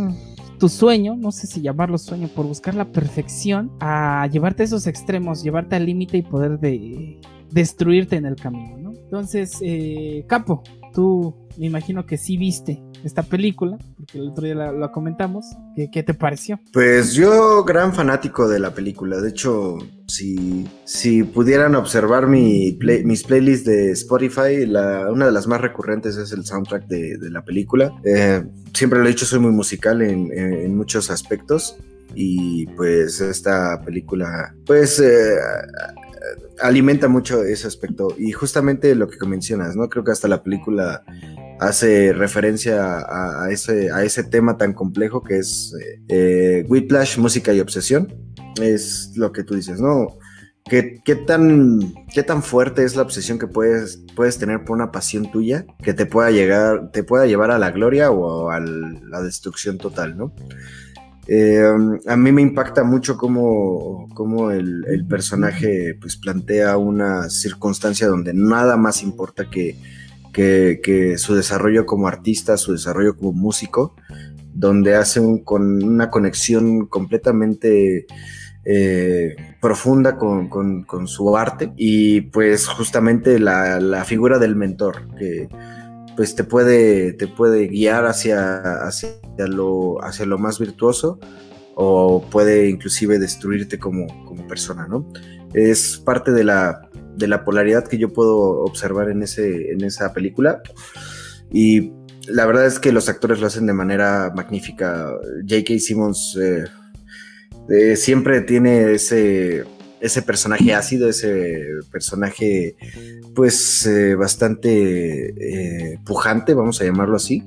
tu 0.60 0.70
sueño, 0.70 1.16
no 1.16 1.32
sé 1.32 1.48
si 1.48 1.62
llamarlo 1.62 1.98
sueño, 1.98 2.28
por 2.30 2.46
buscar 2.46 2.76
la 2.76 2.92
perfección, 2.92 3.72
a 3.80 4.28
llevarte 4.32 4.64
a 4.64 4.66
esos 4.66 4.88
extremos, 4.88 5.44
llevarte 5.44 5.76
al 5.76 5.86
límite 5.86 6.18
y 6.18 6.22
poder 6.22 6.60
de, 6.60 7.20
destruirte 7.52 8.16
en 8.16 8.26
el 8.26 8.36
camino, 8.36 8.78
¿no? 8.78 8.92
Entonces, 8.92 9.60
eh, 9.62 10.26
Capo, 10.28 10.64
tú 10.94 11.36
me 11.58 11.68
imagino 11.68 12.06
que 12.06 12.18
sí 12.18 12.38
viste 12.38 12.82
esta 13.04 13.24
película, 13.24 13.78
porque 13.98 14.18
el 14.18 14.30
otro 14.30 14.46
día 14.46 14.56
la, 14.56 14.92
comentamos. 14.92 15.46
¿Qué, 15.76 16.04
te 16.04 16.14
pareció? 16.14 16.60
Pues 16.72 17.14
yo, 17.14 17.64
gran 17.64 17.94
fanático 17.94 18.48
de 18.48 18.60
la 18.60 18.74
película. 18.74 19.20
De 19.20 19.30
hecho, 19.30 19.78
si, 20.08 20.68
si 20.86 21.24
pudieran 21.24 21.76
observar 21.76 22.28
mi 22.28 22.78
mis 23.04 23.24
playlists 23.24 23.66
de 23.66 23.92
Spotify, 23.92 24.66
la, 24.66 25.12
una 25.12 25.26
de 25.26 25.32
las 25.32 25.48
más 25.48 25.62
recurrentes 25.62 26.18
es 26.18 26.32
el 26.32 26.46
soundtrack 26.46 26.88
de, 26.88 27.18
la 27.30 27.44
película. 27.44 27.92
Eh, 28.04 28.44
siempre 28.74 29.00
lo 29.00 29.06
he 29.06 29.10
dicho, 29.10 29.26
soy 29.26 29.40
muy 29.40 29.52
musical 29.52 30.02
en, 30.02 30.32
en 30.32 30.76
muchos 30.76 31.10
aspectos 31.10 31.78
y 32.14 32.68
pues 32.68 33.20
esta 33.20 33.82
película 33.82 34.56
pues 34.66 35.00
eh, 35.00 35.36
alimenta 36.62 37.08
mucho 37.08 37.44
ese 37.44 37.68
aspecto 37.68 38.08
y 38.18 38.32
justamente 38.32 38.96
lo 38.96 39.08
que 39.08 39.26
mencionas, 39.26 39.76
¿no? 39.76 39.90
Creo 39.90 40.04
que 40.04 40.12
hasta 40.12 40.28
la 40.28 40.44
película 40.44 41.04
hace 41.60 42.14
referencia 42.14 43.00
a, 43.00 43.50
ese, 43.50 43.92
a 43.92 44.04
ese 44.04 44.24
tema 44.24 44.58
tan 44.58 44.74
complejo 44.74 45.24
que 45.24 45.38
es 45.38 45.74
eh, 46.08 46.66
Whiplash, 46.68 47.18
música 47.18 47.54
y 47.54 47.60
obsesión. 47.60 48.14
Es 48.62 49.12
lo 49.16 49.32
que 49.32 49.44
tú 49.44 49.56
dices, 49.56 49.80
¿no? 49.80 50.18
¿Qué, 50.64 51.02
qué, 51.06 51.16
tan, 51.16 51.80
¿Qué 52.14 52.24
tan 52.24 52.42
fuerte 52.42 52.84
es 52.84 52.96
la 52.96 53.04
obsesión 53.04 53.38
que 53.38 53.48
puedes, 53.48 54.04
puedes 54.16 54.40
tener 54.40 54.64
por 54.64 54.76
una 54.76 54.92
pasión 54.92 55.32
tuya 55.32 55.66
que 55.84 55.94
te 55.94 56.08
pueda, 56.08 56.32
llegar, 56.32 56.92
te 56.92 57.04
pueda 57.04 57.28
llevar 57.28 57.52
a 57.52 57.60
la 57.60 57.72
gloria 57.72 58.10
o 58.10 58.50
a 58.50 58.60
la 58.60 59.22
destrucción 59.22 59.78
total, 59.78 60.18
¿no? 60.18 60.34
Eh, 61.28 61.64
a 62.08 62.16
mí 62.16 62.32
me 62.32 62.42
impacta 62.42 62.84
mucho 62.84 63.18
cómo, 63.18 64.08
cómo 64.14 64.52
el, 64.52 64.86
el, 64.88 65.08
personaje 65.08 65.98
pues, 66.00 66.18
plantea 66.18 66.78
una 66.78 67.30
circunstancia 67.32 68.08
donde 68.08 68.32
nada 68.34 68.78
más 68.78 69.02
importa 69.02 69.50
que, 69.50 69.76
que, 70.36 71.16
su 71.18 71.34
desarrollo 71.34 71.86
como 71.86 72.08
artista, 72.08 72.58
su 72.58 72.74
desarrollo 72.74 73.16
como 73.16 73.32
músico, 73.32 73.96
donde 74.54 74.96
hace 74.96 75.20
un, 75.20 75.44
con 75.44 75.84
una 75.84 76.10
conexión 76.10 76.88
completamente 76.88 78.06
eh, 78.66 79.36
profunda 79.62 80.18
con, 80.18 80.50
con, 80.50 81.08
su 81.08 81.38
arte 81.38 81.72
y 81.78 82.22
pues 82.22 82.68
justamente 82.68 83.40
la, 83.40 83.80
la 83.80 84.04
figura 84.06 84.40
del 84.40 84.56
mentor 84.56 85.08
que 85.18 85.48
pues 86.16 86.36
te 86.36 86.44
puede, 86.44 87.14
te 87.14 87.28
puede 87.28 87.68
guiar 87.68 88.06
hacia, 88.06 88.62
hacia, 88.86 89.10
lo, 89.48 90.04
hacia 90.04 90.26
lo 90.26 90.38
más 90.38 90.60
virtuoso 90.60 91.20
o 91.76 92.24
puede 92.32 92.70
inclusive 92.70 93.20
destruirte 93.20 93.78
como, 93.78 94.08
como 94.26 94.48
persona, 94.48 94.88
¿no? 94.88 95.06
Es 95.54 95.98
parte 95.98 96.32
de 96.32 96.46
la, 96.46 96.85
de 97.18 97.28
la 97.28 97.44
polaridad 97.44 97.88
que 97.88 97.98
yo 97.98 98.14
puedo 98.14 98.38
observar 98.64 99.10
en, 99.10 99.24
ese, 99.24 99.72
en 99.72 99.84
esa 99.84 100.14
película 100.14 100.62
y 101.52 101.92
la 102.28 102.46
verdad 102.46 102.66
es 102.66 102.80
que 102.80 102.92
los 102.92 103.10
actores 103.10 103.40
lo 103.40 103.48
hacen 103.48 103.66
de 103.66 103.74
manera 103.74 104.32
magnífica. 104.36 105.12
J.K. 105.48 105.80
Simmons 105.80 106.38
eh, 106.42 106.66
eh, 107.70 107.96
siempre 107.96 108.42
tiene 108.42 108.94
ese, 108.94 109.64
ese 110.00 110.22
personaje 110.22 110.74
ácido, 110.74 111.10
ese 111.10 111.66
personaje 111.92 112.76
pues 113.36 113.86
eh, 113.86 114.16
bastante 114.16 116.00
pujante, 116.06 116.54
vamos 116.54 116.82
a 116.82 116.86
llamarlo 116.86 117.18
así. 117.18 117.44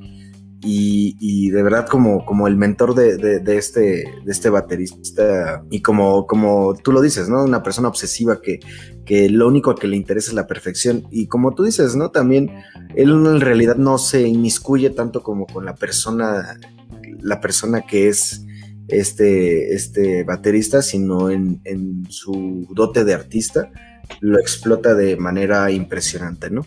Y, 0.61 1.51
de 1.51 1.63
verdad 1.63 1.87
como, 1.87 2.25
como 2.27 2.49
el 2.49 2.57
mentor 2.57 2.95
de, 2.95 3.41
este, 3.57 3.81
de 4.25 4.33
este 4.33 4.51
baterista 4.51 5.63
y 5.71 5.81
como, 5.83 6.27
como 6.27 6.75
tú 6.75 6.93
lo 6.93 7.01
dices, 7.01 7.29
¿no? 7.29 7.45
Una 7.45 7.63
persona 7.63 7.89
obsesiva 7.89 8.41
que, 8.41 8.59
que 9.07 9.31
lo 9.31 9.47
único 9.47 9.75
que 9.75 9.87
le 9.87 9.97
interesa 9.97 10.31
es 10.31 10.35
la 10.35 10.47
perfección 10.47 11.07
y 11.11 11.27
como 11.27 11.55
tú 11.55 11.63
dices, 11.63 11.95
¿no? 11.97 12.11
También 12.11 12.51
él 12.97 13.11
en 13.11 13.41
realidad 13.41 13.77
no 13.77 13.99
se 13.99 14.23
inmiscuye 14.23 14.91
tanto 14.91 15.23
como 15.23 15.47
con 15.47 15.65
la 15.65 15.75
persona, 15.75 16.59
la 17.21 17.41
persona 17.41 17.83
que 17.83 18.09
es 18.09 18.45
este, 18.89 19.75
este 19.75 20.25
baterista, 20.25 20.83
sino 20.83 21.31
en, 21.31 21.61
su 22.09 22.67
dote 22.71 23.05
de 23.05 23.15
artista, 23.15 23.71
lo 24.21 24.39
explota 24.39 24.95
de 24.95 25.17
manera 25.17 25.71
impresionante, 25.71 26.51
¿no? 26.51 26.67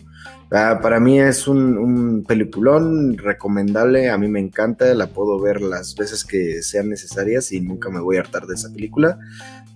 Ah, 0.54 0.80
para 0.82 1.00
mí 1.00 1.18
es 1.18 1.48
un, 1.48 2.24
peliculón 2.28 3.16
recomendable, 3.16 4.10
a 4.10 4.18
mí 4.18 4.28
me 4.28 4.38
encanta, 4.38 4.92
la 4.94 5.06
puedo 5.06 5.40
ver 5.40 5.62
las 5.62 5.94
veces 5.94 6.26
que 6.26 6.62
sean 6.62 6.90
necesarias 6.90 7.52
y 7.52 7.60
nunca 7.62 7.88
me 7.88 8.00
voy 8.00 8.18
a 8.18 8.20
hartar 8.20 8.46
de 8.46 8.54
esa 8.54 8.70
película. 8.70 9.18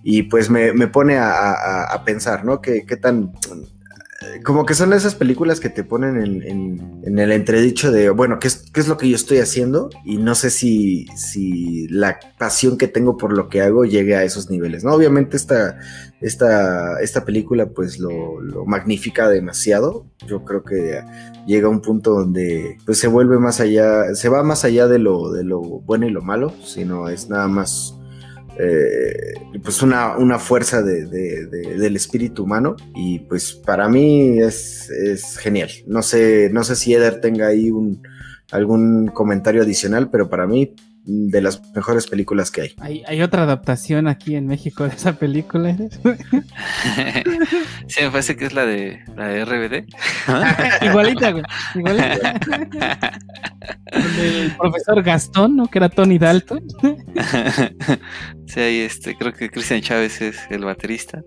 Y 0.03 0.23
pues 0.23 0.51
me, 0.51 0.87
pone 0.87 1.17
a, 1.17 2.01
pensar, 2.05 2.45
¿no? 2.45 2.61
¿Qué, 2.61 2.83
tan, 3.01 3.33
como 4.43 4.65
que 4.65 4.73
son 4.73 4.93
esas 4.93 5.15
películas 5.15 5.59
que 5.59 5.69
te 5.69 5.83
ponen 5.83 6.43
en, 6.43 7.19
el 7.19 7.31
entredicho 7.31 7.91
de, 7.91 8.09
bueno, 8.09 8.39
¿qué 8.39 8.47
es, 8.47 8.65
¿qué 8.71 8.79
es, 8.79 8.87
lo 8.87 8.97
que 8.97 9.09
yo 9.09 9.15
estoy 9.15 9.39
haciendo? 9.39 9.89
Y 10.05 10.17
no 10.17 10.35
sé 10.35 10.49
si, 10.49 11.05
si 11.15 11.87
la 11.89 12.19
pasión 12.37 12.77
que 12.77 12.87
tengo 12.87 13.17
por 13.17 13.35
lo 13.35 13.49
que 13.49 13.61
hago 13.61 13.85
llegue 13.85 14.15
a 14.15 14.23
esos 14.23 14.49
niveles, 14.49 14.83
¿no? 14.83 14.93
Obviamente 14.93 15.37
esta, 15.37 15.79
esta, 16.21 16.99
esta 17.01 17.25
película 17.25 17.67
pues 17.67 17.99
lo, 17.99 18.41
lo 18.41 18.65
magnifica 18.65 19.29
demasiado. 19.29 20.05
Yo 20.27 20.43
creo 20.43 20.63
que 20.63 21.01
llega 21.45 21.67
a 21.67 21.71
un 21.71 21.81
punto 21.81 22.11
donde 22.11 22.77
pues 22.85 22.99
se 22.99 23.07
vuelve 23.07 23.39
más 23.39 23.59
allá, 23.59 24.13
se 24.15 24.29
va 24.29 24.43
más 24.43 24.65
allá 24.65 24.87
de 24.87 24.99
lo, 24.99 25.31
de 25.31 25.43
lo 25.43 25.59
bueno 25.59 26.07
y 26.07 26.11
lo 26.11 26.21
malo, 26.21 26.53
sino 26.63 27.09
es 27.09 27.29
nada 27.29 27.47
más 27.47 27.97
eh, 28.59 29.33
pues 29.63 29.81
una, 29.81 30.17
una 30.17 30.39
fuerza 30.39 30.81
del 30.81 31.95
espíritu 31.95 32.43
humano 32.43 32.75
y 32.95 33.19
pues 33.19 33.53
para 33.53 33.87
mí 33.87 34.39
es, 34.39 34.89
genial. 35.39 35.69
No 35.85 36.01
sé, 36.01 36.49
no 36.51 36.63
sé 36.63 36.75
si 36.75 36.93
Eder 36.93 37.21
tenga 37.21 37.47
ahí 37.47 37.69
un, 37.69 38.01
algún 38.51 39.07
comentario 39.07 39.61
adicional, 39.61 40.09
pero 40.09 40.29
para 40.29 40.47
mí 40.47 40.73
de 41.07 41.41
las 41.41 41.61
mejores 41.73 42.05
películas 42.07 42.51
que 42.51 42.61
hay. 42.61 42.75
Hay, 43.07 43.21
otra 43.21 43.43
adaptación 43.43 44.09
aquí 44.09 44.35
en 44.35 44.45
México 44.45 44.83
de 44.83 44.93
esa 44.93 45.13
película. 45.13 45.73
sí, 47.87 48.01
me 48.01 48.11
parece 48.11 48.35
que 48.35 48.45
es 48.45 48.53
la 48.53 48.65
de 48.65 48.99
la 49.15 49.29
de 49.29 49.45
RBD. 49.45 49.87
igualita, 50.85 51.31
güey. 51.31 51.45
Igualita. 51.75 52.39
el 54.17 54.51
profesor 54.57 55.01
Gastón, 55.01 55.55
¿no? 55.55 55.67
Que 55.67 55.79
era 55.79 55.87
Tony 55.87 56.17
Dalton. 56.17 56.61
sí, 58.45 58.59
ahí 58.59 58.81
este, 58.81 59.15
creo 59.15 59.31
que 59.31 59.49
Cristian 59.49 59.79
Chávez 59.81 60.21
es 60.21 60.37
el 60.49 60.65
baterista. 60.65 61.21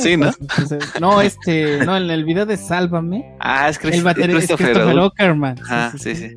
sí, 0.00 0.16
¿no? 0.16 0.32
no, 1.00 1.20
este, 1.20 1.86
no, 1.86 1.96
en 1.96 2.10
el 2.10 2.24
video 2.24 2.44
de 2.44 2.56
Sálvame. 2.56 3.36
Ah, 3.38 3.68
es, 3.68 3.78
el 3.84 4.02
baterista 4.02 4.56
Christopher 4.56 4.98
Ockerman. 4.98 5.60
Ah, 5.70 5.92
sí. 5.96 6.16
sí. 6.16 6.36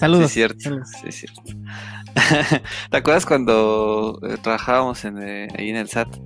Saludos. 0.00 0.30
Sí, 0.30 0.40
es 0.40 0.54
cierto. 0.56 0.84
Sí, 0.86 1.12
cierto. 1.12 1.42
¿Te 2.90 2.96
acuerdas 2.96 3.26
cuando 3.26 4.18
eh, 4.26 4.38
trabajábamos 4.42 5.04
en, 5.04 5.22
eh, 5.22 5.46
ahí 5.58 5.68
en 5.68 5.76
el 5.76 5.90
SAT 5.90 6.16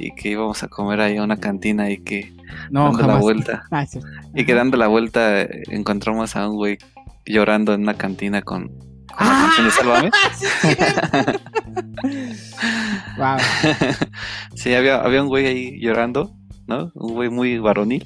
y 0.00 0.12
que 0.16 0.30
íbamos 0.30 0.64
a 0.64 0.68
comer 0.68 1.00
ahí 1.00 1.16
a 1.16 1.22
una 1.22 1.36
cantina 1.36 1.88
y 1.90 1.98
que 1.98 2.34
dando 2.70 3.06
la 3.06 3.18
vuelta 3.18 3.62
ah, 3.70 3.86
y 4.34 4.44
que 4.44 4.52
dando 4.52 4.76
la 4.76 4.88
vuelta 4.88 5.42
eh, 5.42 5.62
encontramos 5.68 6.34
a 6.34 6.48
un 6.48 6.56
güey 6.56 6.78
llorando 7.24 7.72
en 7.72 7.82
una 7.82 7.94
cantina 7.94 8.42
con, 8.42 8.66
con 8.66 9.26
la 9.28 9.52
canción 9.54 9.66
de 9.66 9.72
Sálvame? 9.72 10.10
wow. 13.16 13.38
sí, 14.56 14.74
había, 14.74 14.96
había 15.02 15.22
un 15.22 15.28
güey 15.28 15.46
ahí 15.46 15.80
llorando, 15.80 16.32
¿no? 16.66 16.90
Un 16.96 17.14
güey 17.14 17.30
muy 17.30 17.58
varonil 17.60 18.04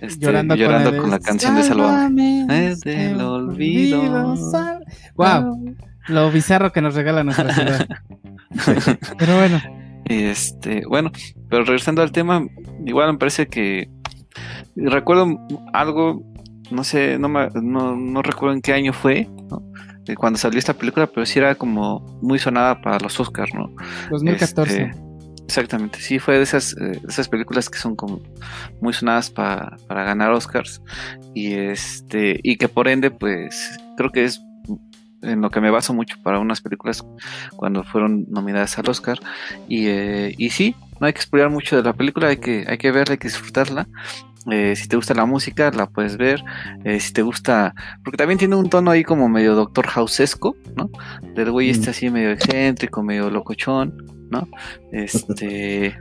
este, 0.00 0.26
llorando, 0.26 0.56
con, 0.96 1.10
la 1.10 1.18
canción 1.18 1.56
de 1.56 1.62
Salvador. 1.62 2.10
Es 2.50 2.80
del 2.80 3.20
olvido. 3.20 4.36
Wow, 5.16 5.76
lo 6.08 6.30
bizarro 6.30 6.72
que 6.72 6.80
nos 6.80 6.94
regala 6.94 7.24
nuestra 7.24 7.52
ciudad. 7.52 7.88
pero 9.18 9.36
bueno. 9.36 9.60
Este, 10.04 10.86
bueno, 10.86 11.10
pero 11.50 11.64
regresando 11.64 12.00
al 12.00 12.12
tema, 12.12 12.46
igual 12.86 13.12
me 13.12 13.18
parece 13.18 13.46
que 13.46 13.90
recuerdo 14.74 15.38
algo, 15.74 16.22
no 16.70 16.82
sé, 16.82 17.18
no, 17.18 17.28
me, 17.28 17.48
no, 17.62 18.22
recuerdo 18.22 18.54
en 18.54 18.62
qué 18.62 18.72
año 18.72 18.94
fue, 18.94 19.28
cuando 20.16 20.38
salió 20.38 20.58
esta 20.58 20.72
película, 20.72 21.06
pero 21.06 21.26
sí 21.26 21.38
era 21.38 21.54
como 21.54 22.00
muy 22.22 22.38
sonada 22.38 22.80
para 22.80 22.98
los 22.98 23.20
Oscars, 23.20 23.52
¿no? 23.52 23.70
2014. 24.10 25.07
Exactamente, 25.48 25.98
sí, 26.00 26.18
fue 26.18 26.36
de 26.36 26.42
esas, 26.42 26.76
eh, 26.78 27.00
esas 27.08 27.26
películas 27.26 27.70
que 27.70 27.78
son 27.78 27.96
como 27.96 28.20
muy 28.82 28.92
sonadas 28.92 29.30
para 29.30 29.78
ganar 29.88 30.30
Oscars. 30.30 30.82
Y 31.34 31.54
este 31.54 32.38
y 32.42 32.56
que 32.56 32.68
por 32.68 32.86
ende 32.86 33.10
pues 33.10 33.80
creo 33.96 34.12
que 34.12 34.24
es 34.24 34.42
en 35.22 35.40
lo 35.40 35.50
que 35.50 35.62
me 35.62 35.70
baso 35.70 35.94
mucho 35.94 36.16
para 36.22 36.38
unas 36.38 36.60
películas 36.60 37.02
cuando 37.56 37.82
fueron 37.82 38.26
nominadas 38.28 38.78
al 38.78 38.90
Oscar. 38.90 39.18
Y, 39.68 39.86
eh, 39.86 40.34
y 40.36 40.50
sí, 40.50 40.76
no 41.00 41.06
hay 41.06 41.14
que 41.14 41.20
explorar 41.20 41.48
mucho 41.48 41.76
de 41.76 41.82
la 41.82 41.94
película, 41.94 42.28
hay 42.28 42.36
que, 42.36 42.66
hay 42.68 42.76
que 42.76 42.92
verla, 42.92 43.12
hay 43.12 43.18
que 43.18 43.28
disfrutarla 43.28 43.88
eh, 44.50 44.74
si 44.76 44.88
te 44.88 44.96
gusta 44.96 45.14
la 45.14 45.26
música, 45.26 45.70
la 45.70 45.86
puedes 45.86 46.16
ver. 46.16 46.42
si 46.98 47.12
te 47.12 47.22
gusta, 47.22 47.74
porque 48.04 48.16
también 48.16 48.38
tiene 48.38 48.56
un 48.56 48.68
tono 48.68 48.90
ahí 48.90 49.04
como 49.04 49.28
medio 49.28 49.54
Doctor 49.54 49.86
Housesco, 49.86 50.56
¿no? 50.76 50.90
Del 51.34 51.50
güey 51.50 51.70
este 51.70 51.90
así 51.90 52.10
medio 52.10 52.30
excéntrico, 52.30 53.02
medio 53.02 53.30
locochón. 53.30 54.18
¿no? 54.30 54.48
Este, 54.92 55.96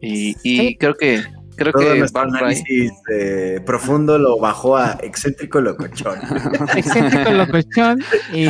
y, 0.00 0.76
creo 0.78 0.94
que 0.94 1.22
creo 1.54 1.72
que 1.72 2.06
análisis 2.14 2.90
eh, 3.12 3.60
profundo 3.64 4.18
lo 4.18 4.38
bajó 4.38 4.76
a 4.76 4.98
excéntrico 5.02 5.60
locochón. 5.60 6.18
excéntrico 6.76 7.30
locochón 7.30 8.02
y, 8.32 8.46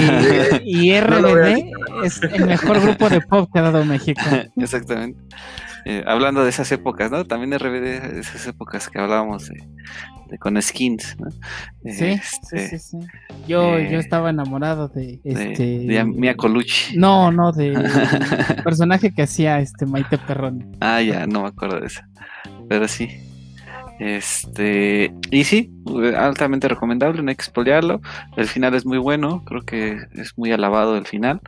y 0.64 1.01
RBD 1.01 1.72
es 2.05 2.22
el 2.22 2.47
mejor 2.47 2.80
grupo 2.80 3.09
de 3.09 3.20
pop 3.20 3.51
que 3.53 3.59
ha 3.59 3.62
dado 3.62 3.84
México. 3.84 4.20
Exactamente. 4.57 5.20
Eh, 5.84 6.04
hablando 6.06 6.44
de 6.44 6.50
esas 6.50 6.70
épocas, 6.72 7.10
¿no? 7.10 7.24
También 7.24 7.58
RBD, 7.58 8.18
esas 8.18 8.46
épocas 8.46 8.88
que 8.88 8.98
hablábamos 9.00 9.48
de, 9.48 10.38
con 10.38 10.60
skins, 10.60 11.16
¿no? 11.18 11.30
Sí, 11.90 12.04
este, 12.04 12.68
sí, 12.68 12.78
sí, 12.78 12.98
Yo, 13.48 13.78
yo 13.78 13.98
estaba 13.98 14.30
enamorado 14.30 14.88
de 14.88 15.20
este. 15.24 15.80
De, 15.80 16.04
Mia 16.04 16.36
Colucci. 16.36 16.96
No, 16.96 17.30
no, 17.32 17.52
de 17.52 17.72
personaje 18.64 19.12
que 19.12 19.22
hacía 19.22 19.58
este 19.60 19.86
Maite 19.86 20.18
Perroni. 20.18 20.64
Ah, 20.80 21.02
ya, 21.02 21.26
no 21.26 21.42
me 21.42 21.48
acuerdo 21.48 21.80
de 21.80 21.86
esa. 21.86 22.08
Pero 22.68 22.86
sí. 22.86 23.08
Este, 23.99 25.12
y 25.30 25.45
sí, 25.45 25.70
altamente 26.16 26.68
recomendable, 26.68 27.22
no 27.22 27.30
hay 27.30 27.36
que 27.36 27.43
expoliarlo. 27.43 28.01
El 28.36 28.47
final 28.47 28.74
es 28.74 28.84
muy 28.84 28.99
bueno, 28.99 29.45
creo 29.45 29.62
que 29.62 29.99
es 30.12 30.36
muy 30.36 30.53
alabado 30.53 30.97
el 30.97 31.07
final. 31.07 31.40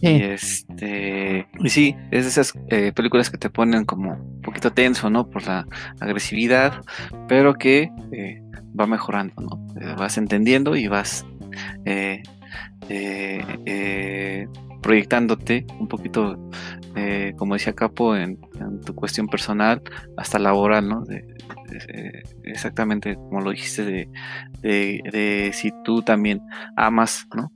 Y 0.00 0.22
este, 0.22 1.46
y 1.58 1.70
sí, 1.70 1.96
es 2.10 2.24
de 2.24 2.30
esas 2.30 2.54
eh, 2.68 2.92
películas 2.94 3.30
que 3.30 3.38
te 3.38 3.50
ponen 3.50 3.84
como 3.84 4.12
un 4.12 4.42
poquito 4.42 4.72
tenso, 4.72 5.10
¿no? 5.10 5.28
Por 5.28 5.46
la 5.46 5.66
agresividad, 6.00 6.82
pero 7.28 7.54
que 7.54 7.90
eh, 8.12 8.42
va 8.78 8.86
mejorando, 8.86 9.34
¿no? 9.40 9.80
Eh, 9.80 9.94
vas 9.96 10.18
entendiendo 10.18 10.76
y 10.76 10.88
vas 10.88 11.24
proyectándote 14.82 15.64
un 15.78 15.88
poquito, 15.88 16.36
como 17.36 17.54
decía 17.54 17.72
Capo, 17.72 18.16
en, 18.16 18.38
tu 18.84 18.94
cuestión 18.94 19.26
personal 19.28 19.82
hasta 20.16 20.38
laboral, 20.38 20.88
¿no? 20.88 21.04
Eh, 21.10 22.22
exactamente 22.44 23.14
como 23.14 23.40
lo 23.40 23.50
dijiste, 23.50 23.84
de, 23.84 24.08
de, 24.62 25.50
si 25.54 25.72
tú 25.84 26.02
también 26.02 26.42
amas, 26.76 27.26
¿no? 27.34 27.52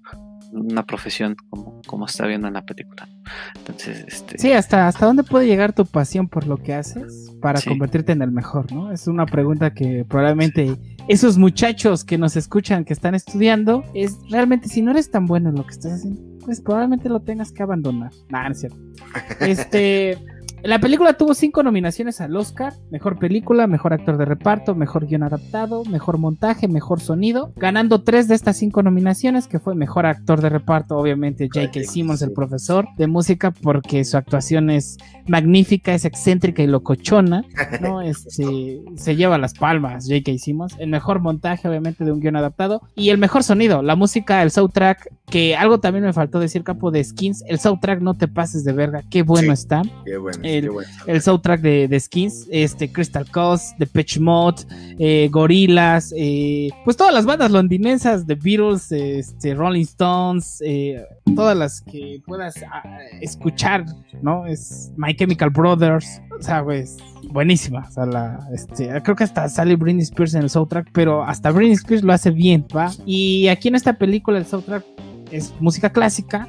Una 0.53 0.85
profesión 0.85 1.37
como, 1.51 1.83
como 1.87 2.07
está 2.07 2.27
viendo 2.27 2.49
en 2.49 2.55
la 2.55 2.65
película. 2.65 3.09
Entonces, 3.57 4.05
este... 4.07 4.39
Sí, 4.39 4.53
hasta, 4.53 4.87
hasta 4.89 5.05
dónde 5.05 5.23
puede 5.23 5.47
llegar 5.47 5.73
tu 5.73 5.85
pasión 5.85 6.29
por 6.29 6.47
lo 6.47 6.57
que 6.57 6.73
haces 6.73 7.33
para 7.43 7.61
convertirte 7.61 8.13
en 8.13 8.23
el 8.23 8.31
mejor, 8.31 8.73
¿no? 8.73 8.93
Es 8.93 9.07
una 9.07 9.27
pregunta 9.27 9.75
que 9.75 10.05
probablemente 10.09 10.77
esos 11.09 11.37
muchachos 11.37 12.05
que 12.05 12.17
nos 12.17 12.37
escuchan, 12.37 12.85
que 12.85 12.93
están 12.93 13.15
estudiando, 13.15 13.85
es 13.95 14.17
realmente 14.31 14.69
si 14.69 14.83
no 14.83 14.93
eres 14.93 15.11
tan 15.11 15.27
bueno 15.27 15.51
en 15.51 15.57
lo 15.57 15.65
que 15.65 15.73
estás 15.73 15.93
haciendo, 15.95 16.23
pues 16.47 16.61
probablemente 16.61 17.09
lo 17.09 17.21
tengas 17.21 17.53
que 17.53 17.63
abandonar. 17.63 18.13
Nah, 18.31 18.45
no 18.45 18.53
es 18.53 18.61
cierto. 18.61 18.79
Este. 19.41 20.17
La 20.63 20.81
película 20.81 21.13
tuvo 21.13 21.35
cinco 21.35 21.63
nominaciones 21.63 22.21
al 22.21 22.37
Oscar: 22.37 22.73
Mejor 22.91 23.19
película, 23.19 23.67
Mejor 23.67 23.93
actor 23.93 24.17
de 24.17 24.25
reparto, 24.25 24.75
Mejor 24.75 25.07
guion 25.07 25.23
adaptado, 25.23 25.85
Mejor 25.85 26.19
montaje, 26.19 26.67
Mejor 26.67 27.01
sonido, 27.01 27.53
ganando 27.57 28.03
tres 28.03 28.27
de 28.29 28.35
estas 28.35 28.57
cinco 28.57 28.83
nominaciones, 28.83 29.47
que 29.47 29.61
fue 29.61 29.75
Mejor 29.75 30.07
actor 30.07 30.41
de 30.41 30.49
reparto, 30.49 30.97
obviamente 30.97 31.49
J.K. 31.53 31.81
Simmons, 31.85 32.23
el 32.23 32.33
profesor 32.33 32.89
de 32.97 33.07
música, 33.07 33.53
porque 33.53 34.05
su 34.05 34.17
actuación 34.17 34.71
es 34.71 34.97
magnífica, 35.29 35.95
es 35.95 36.05
excéntrica 36.05 36.63
y 36.63 36.67
locochona, 36.67 37.45
¿no? 37.81 38.01
Este, 38.01 38.81
se 38.97 39.17
lleva 39.17 39.39
las 39.39 39.55
palmas 39.55 40.07
J.K. 40.09 40.39
Simmons. 40.39 40.77
El 40.79 40.91
mejor 40.91 41.21
montaje, 41.21 41.69
obviamente, 41.69 42.05
de 42.05 42.13
un 42.13 42.21
guion 42.21 42.37
adaptado 42.37 42.83
y 42.95 43.11
el 43.11 43.19
mejor 43.19 43.43
sonido, 43.43 43.83
la 43.83 43.95
música, 43.95 44.43
el 44.43 44.51
soundtrack, 44.51 45.13
que 45.27 45.57
algo 45.57 45.81
también 45.81 46.05
me 46.05 46.13
faltó 46.13 46.39
decir, 46.39 46.63
capo 46.63 46.91
de 46.91 47.03
Skins, 47.03 47.45
el 47.47 47.59
soundtrack 47.59 48.01
no 48.01 48.15
te 48.15 48.29
pases 48.29 48.65
de 48.65 48.73
verga, 48.73 49.03
qué 49.11 49.23
bueno 49.23 49.53
está. 49.53 49.83
Qué 50.05 50.17
bueno 50.17 50.39
el, 50.47 51.23
soundtrack 51.23 51.61
de, 51.61 52.01
Skins, 52.01 52.47
este, 52.51 52.91
Crystal 52.91 53.29
Coast, 53.31 53.77
The 53.79 53.87
Pitch 53.87 54.19
Mode, 54.19 54.63
eh, 54.99 55.29
Gorillaz, 55.31 56.13
eh, 56.17 56.71
pues 56.85 56.97
todas 56.97 57.13
las 57.13 57.27
bandas 57.27 57.51
londinenses, 57.51 58.27
The 58.27 58.35
Beatles, 58.35 58.93
este, 58.93 59.55
Rolling 59.55 59.83
Stones, 59.83 60.63
eh, 60.65 61.05
todas 61.35 61.57
las 61.57 61.81
que 61.81 62.21
puedas 62.27 62.55
ah, 62.71 62.83
escuchar, 63.21 63.85
¿no? 64.23 64.47
Es 64.47 64.93
My 64.97 65.15
Chemical 65.15 65.51
Brothers, 65.51 66.21
o 66.39 66.43
sea, 66.43 66.63
pues 66.65 66.97
buenísima. 67.31 67.87
O 67.89 67.91
sea, 67.91 68.07
la, 68.07 68.49
este, 68.53 68.89
creo 69.03 69.17
que 69.17 69.25
hasta 69.25 69.49
sale 69.49 69.77
Britney 69.77 70.03
Spears 70.03 70.35
en 70.35 70.43
el 70.43 70.51
soundtrack, 70.51 70.91
pero 70.93 71.25
hasta 71.25 71.51
Britney 71.51 71.75
Spears 71.75 72.03
lo 72.03 72.13
hace 72.13 72.31
bien, 72.31 72.67
¿va? 72.75 72.91
Y 73.05 73.49
aquí 73.49 73.69
en 73.69 73.75
esta 73.75 73.95
película 73.95 74.39
el 74.39 74.47
soundtrack 74.47 74.85
es 75.31 75.53
música 75.61 75.91
clásica, 75.91 76.49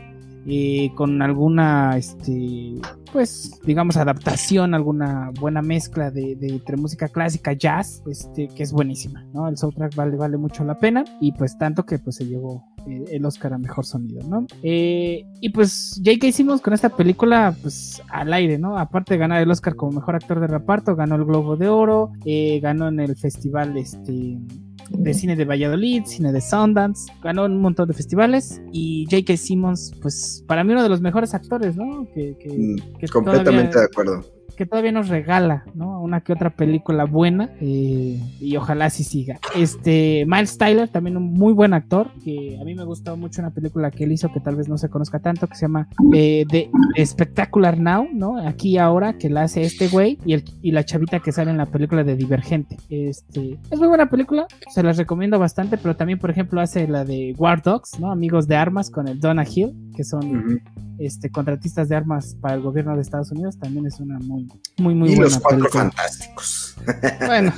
eh, 0.49 0.91
con 0.95 1.21
alguna, 1.21 1.97
este, 1.97 2.75
pues, 3.11 3.59
digamos, 3.65 3.97
adaptación, 3.97 4.73
alguna 4.73 5.31
buena 5.37 5.61
mezcla 5.61 6.09
de, 6.09 6.37
entre 6.41 6.77
música 6.77 7.09
clásica, 7.09 7.51
jazz, 7.51 8.01
este, 8.09 8.47
que 8.47 8.63
es 8.63 8.71
buenísima, 8.71 9.25
¿no? 9.33 9.49
El 9.49 9.57
soundtrack 9.57 9.95
vale, 9.95 10.37
mucho 10.37 10.63
la 10.63 10.79
pena 10.79 11.03
y 11.19 11.33
pues 11.33 11.57
tanto 11.57 11.85
que 11.85 11.99
pues 11.99 12.15
se 12.15 12.25
llevó 12.25 12.63
eh, 12.87 13.03
el 13.11 13.25
Oscar 13.25 13.53
a 13.53 13.57
Mejor 13.57 13.85
Sonido, 13.85 14.25
¿no? 14.29 14.47
Eh, 14.63 15.25
y 15.41 15.49
pues 15.49 15.99
ya 16.01 16.17
que 16.17 16.27
hicimos 16.27 16.61
con 16.61 16.73
esta 16.73 16.89
película, 16.89 17.53
pues 17.61 18.01
al 18.09 18.31
aire, 18.31 18.57
¿no? 18.57 18.77
Aparte 18.77 19.15
de 19.15 19.19
ganar 19.19 19.41
el 19.41 19.51
Oscar 19.51 19.75
como 19.75 19.91
Mejor 19.91 20.15
Actor 20.15 20.39
de 20.39 20.47
Reparto, 20.47 20.95
ganó 20.95 21.15
el 21.15 21.25
Globo 21.25 21.57
de 21.57 21.67
Oro, 21.67 22.13
ganó 22.61 22.87
en 22.87 23.01
el 23.01 23.17
festival, 23.17 23.75
este 23.77 24.37
de 24.89 25.13
cine 25.13 25.35
de 25.35 25.45
Valladolid, 25.45 26.03
cine 26.05 26.31
de 26.31 26.41
Sundance, 26.41 27.11
ganó 27.21 27.45
un 27.45 27.61
montón 27.61 27.87
de 27.87 27.93
festivales 27.93 28.61
y 28.71 29.05
J.K. 29.09 29.37
Simmons, 29.37 29.93
pues 30.01 30.43
para 30.47 30.63
mí 30.63 30.71
uno 30.73 30.83
de 30.83 30.89
los 30.89 31.01
mejores 31.01 31.33
actores, 31.33 31.75
¿no? 31.75 32.07
Que, 32.13 32.35
mm, 32.45 33.07
completamente 33.11 33.79
de 33.79 33.85
acuerdo 33.85 34.36
que 34.57 34.65
todavía 34.65 34.91
nos 34.91 35.07
regala, 35.07 35.63
¿no? 35.75 36.01
Una 36.01 36.21
que 36.21 36.33
otra 36.33 36.49
película 36.49 37.05
buena 37.05 37.51
eh, 37.61 38.19
y 38.41 38.57
ojalá 38.57 38.85
así 38.85 39.03
siga. 39.03 39.39
Este, 39.55 40.25
Miles 40.27 40.57
Tyler, 40.57 40.89
también 40.89 41.15
un 41.15 41.31
muy 41.31 41.53
buen 41.53 41.73
actor, 41.73 42.11
que 42.23 42.57
a 42.59 42.65
mí 42.65 42.75
me 42.75 42.83
gustó 42.83 43.15
mucho 43.15 43.41
una 43.41 43.51
película 43.51 43.91
que 43.91 44.03
él 44.03 44.11
hizo 44.11 44.31
que 44.33 44.39
tal 44.39 44.55
vez 44.55 44.67
no 44.67 44.77
se 44.77 44.89
conozca 44.89 45.19
tanto, 45.19 45.47
que 45.47 45.55
se 45.55 45.61
llama 45.61 45.87
eh, 46.13 46.45
The 46.49 46.69
Spectacular 47.05 47.79
Now, 47.79 48.09
¿no? 48.11 48.45
Aquí 48.45 48.71
y 48.71 48.77
ahora, 48.77 49.13
que 49.17 49.29
la 49.29 49.43
hace 49.43 49.61
este 49.61 49.87
güey 49.87 50.17
y, 50.25 50.33
el, 50.33 50.43
y 50.61 50.71
la 50.71 50.83
chavita 50.83 51.19
que 51.19 51.31
sale 51.31 51.51
en 51.51 51.57
la 51.57 51.67
película 51.67 52.03
de 52.03 52.15
Divergente. 52.15 52.77
Este, 52.89 53.59
es 53.69 53.79
muy 53.79 53.87
buena 53.87 54.09
película, 54.09 54.47
se 54.69 54.81
las 54.81 54.97
recomiendo 54.97 55.37
bastante, 55.37 55.77
pero 55.77 55.95
también, 55.95 56.19
por 56.19 56.31
ejemplo, 56.31 56.59
hace 56.59 56.87
la 56.87 57.05
de 57.05 57.35
War 57.37 57.61
Dogs, 57.61 57.99
¿no? 57.99 58.11
Amigos 58.11 58.47
de 58.47 58.55
Armas 58.55 58.89
con 58.89 59.07
el 59.07 59.19
Donna 59.19 59.43
Hill, 59.43 59.73
que 59.95 60.03
son 60.03 60.61
este, 60.99 61.29
contratistas 61.29 61.89
de 61.89 61.95
armas 61.95 62.35
para 62.39 62.55
el 62.55 62.61
gobierno 62.61 62.95
de 62.95 63.01
Estados 63.01 63.31
Unidos, 63.31 63.57
también 63.57 63.85
es 63.85 63.99
una 63.99 64.19
muy, 64.19 64.47
muy, 64.77 64.95
muy 64.95 65.09
y 65.09 65.15
buena. 65.15 65.23
los 65.23 65.39
cuatro 65.39 65.69
fantásticos. 65.69 66.75
Bueno, 67.25 67.53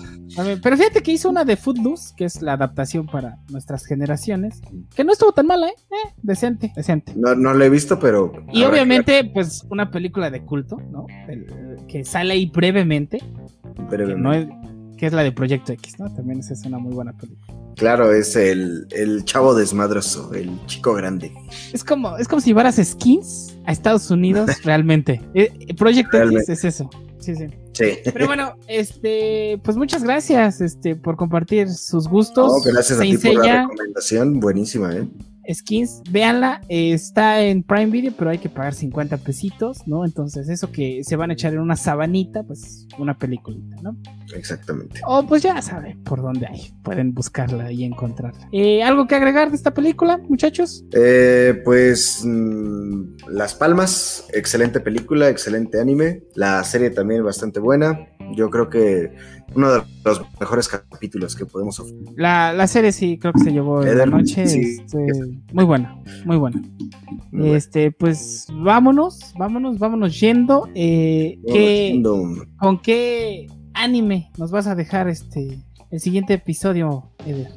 pero 0.63 0.77
fíjate 0.77 1.03
que 1.03 1.11
hizo 1.11 1.29
una 1.29 1.43
de 1.43 1.57
Footloose, 1.57 2.13
que 2.15 2.25
es 2.25 2.41
la 2.41 2.53
adaptación 2.53 3.05
para 3.05 3.37
nuestras 3.49 3.85
generaciones, 3.85 4.61
que 4.95 5.03
no 5.03 5.11
estuvo 5.11 5.33
tan 5.33 5.47
mala, 5.47 5.67
¿eh? 5.67 5.73
eh 5.91 6.13
decente, 6.21 6.71
decente. 6.75 7.13
No, 7.15 7.35
no 7.35 7.53
la 7.53 7.65
he 7.65 7.69
visto, 7.69 7.99
pero. 7.99 8.31
Y 8.51 8.63
obviamente, 8.63 9.29
pues, 9.33 9.65
una 9.69 9.91
película 9.91 10.29
de 10.29 10.45
culto, 10.45 10.77
¿no? 10.91 11.05
que 11.87 12.05
sale 12.05 12.33
ahí 12.33 12.45
brevemente. 12.45 13.19
Brevemente. 13.89 14.47
Que, 14.47 14.63
es, 14.63 14.68
la 15.11 15.23
de 15.23 15.31
Proyecto 15.31 15.73
X, 15.73 15.99
¿no? 15.99 16.13
También 16.13 16.39
es 16.39 16.65
una 16.65 16.77
muy 16.77 16.93
buena 16.93 17.13
película. 17.13 17.57
Claro, 17.75 18.13
es 18.13 18.35
el, 18.35 18.87
el, 18.91 19.23
chavo 19.23 19.55
desmadroso, 19.55 20.33
el 20.33 20.51
chico 20.65 20.93
grande. 20.93 21.31
Es 21.71 21.83
como, 21.83 22.17
es 22.17 22.27
como 22.27 22.41
si 22.41 22.49
llevaras 22.49 22.75
skins 22.75 23.57
a 23.65 23.71
Estados 23.71 24.11
Unidos 24.11 24.49
realmente. 24.63 25.21
Eh, 25.33 25.73
Project 25.75 26.13
X 26.13 26.49
es 26.49 26.65
eso. 26.65 26.89
Sí, 27.19 27.35
sí. 27.35 27.47
Sí. 27.73 27.85
Pero 28.11 28.27
bueno, 28.27 28.55
este, 28.67 29.59
pues 29.63 29.77
muchas 29.77 30.03
gracias, 30.03 30.59
este, 30.59 30.95
por 30.95 31.15
compartir 31.15 31.69
sus 31.69 32.07
gustos. 32.07 32.65
No, 32.65 32.71
gracias 32.73 32.99
a 32.99 33.01
ti 33.01 33.17
por 33.17 33.45
la 33.45 33.61
recomendación, 33.61 34.39
buenísima, 34.39 34.93
eh 34.93 35.07
skins, 35.53 36.01
véanla, 36.09 36.61
está 36.69 37.41
en 37.41 37.63
Prime 37.63 37.87
Video, 37.87 38.13
pero 38.17 38.29
hay 38.29 38.37
que 38.37 38.49
pagar 38.49 38.73
50 38.73 39.17
pesitos, 39.17 39.87
¿no? 39.87 40.05
Entonces, 40.05 40.49
eso 40.49 40.71
que 40.71 41.03
se 41.03 41.15
van 41.15 41.29
a 41.29 41.33
echar 41.33 41.53
en 41.53 41.59
una 41.59 41.75
sabanita, 41.75 42.43
pues 42.43 42.87
una 42.97 43.17
peliculita, 43.17 43.77
¿no? 43.81 43.97
Exactamente. 44.35 45.01
O 45.05 45.25
pues 45.25 45.43
ya 45.43 45.61
saben 45.61 46.03
por 46.03 46.21
dónde 46.21 46.47
hay, 46.47 46.73
pueden 46.83 47.13
buscarla 47.13 47.71
y 47.71 47.83
encontrarla. 47.83 48.47
Eh, 48.51 48.83
¿Algo 48.83 49.07
que 49.07 49.15
agregar 49.15 49.49
de 49.49 49.55
esta 49.55 49.73
película, 49.73 50.19
muchachos? 50.29 50.83
Eh, 50.93 51.61
pues 51.63 52.21
mm, 52.23 53.27
Las 53.29 53.55
Palmas, 53.55 54.25
excelente 54.33 54.79
película, 54.79 55.29
excelente 55.29 55.79
anime, 55.79 56.23
la 56.35 56.63
serie 56.63 56.89
también 56.89 57.23
bastante 57.23 57.59
buena, 57.59 57.99
yo 58.35 58.49
creo 58.49 58.69
que 58.69 59.11
uno 59.55 59.71
de 59.71 59.81
los 60.05 60.21
mejores 60.39 60.67
capítulos 60.67 61.35
que 61.35 61.45
podemos 61.45 61.79
ofrecer. 61.79 62.13
La, 62.15 62.53
la 62.53 62.67
serie 62.67 62.91
sí, 62.91 63.17
creo 63.17 63.33
que 63.33 63.39
se 63.39 63.51
llevó 63.51 63.83
en 63.83 63.97
la 63.97 64.05
noche. 64.05 64.43
Este, 64.43 64.97
muy 65.53 65.65
buena, 65.65 65.97
muy 66.25 66.37
buena. 66.37 66.61
este, 67.33 67.91
pues 67.91 68.47
vámonos, 68.51 69.33
vámonos, 69.37 69.79
vámonos 69.79 70.19
yendo. 70.19 70.69
Eh, 70.75 71.39
¿Con 72.57 72.79
qué 72.81 73.47
anime 73.73 74.31
nos 74.37 74.51
vas 74.51 74.67
a 74.67 74.75
dejar 74.75 75.07
este 75.07 75.59
el 75.91 75.99
siguiente 75.99 76.33
episodio, 76.33 77.11
Eder? 77.25 77.47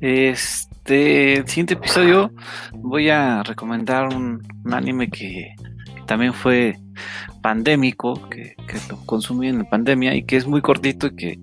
Este, 0.00 1.34
el 1.34 1.48
siguiente 1.48 1.74
episodio 1.74 2.32
voy 2.72 3.10
a 3.10 3.42
recomendar 3.42 4.08
un, 4.08 4.40
anime 4.72 5.08
que 5.08 5.54
también 6.06 6.32
fue 6.32 6.76
pandémico, 7.40 8.28
que, 8.28 8.54
lo 8.88 8.96
consumí 9.06 9.48
en 9.48 9.58
la 9.58 9.64
pandemia 9.64 10.14
y 10.14 10.24
que 10.24 10.36
es 10.36 10.46
muy 10.46 10.60
cortito 10.60 11.08
y 11.08 11.16
que 11.16 11.38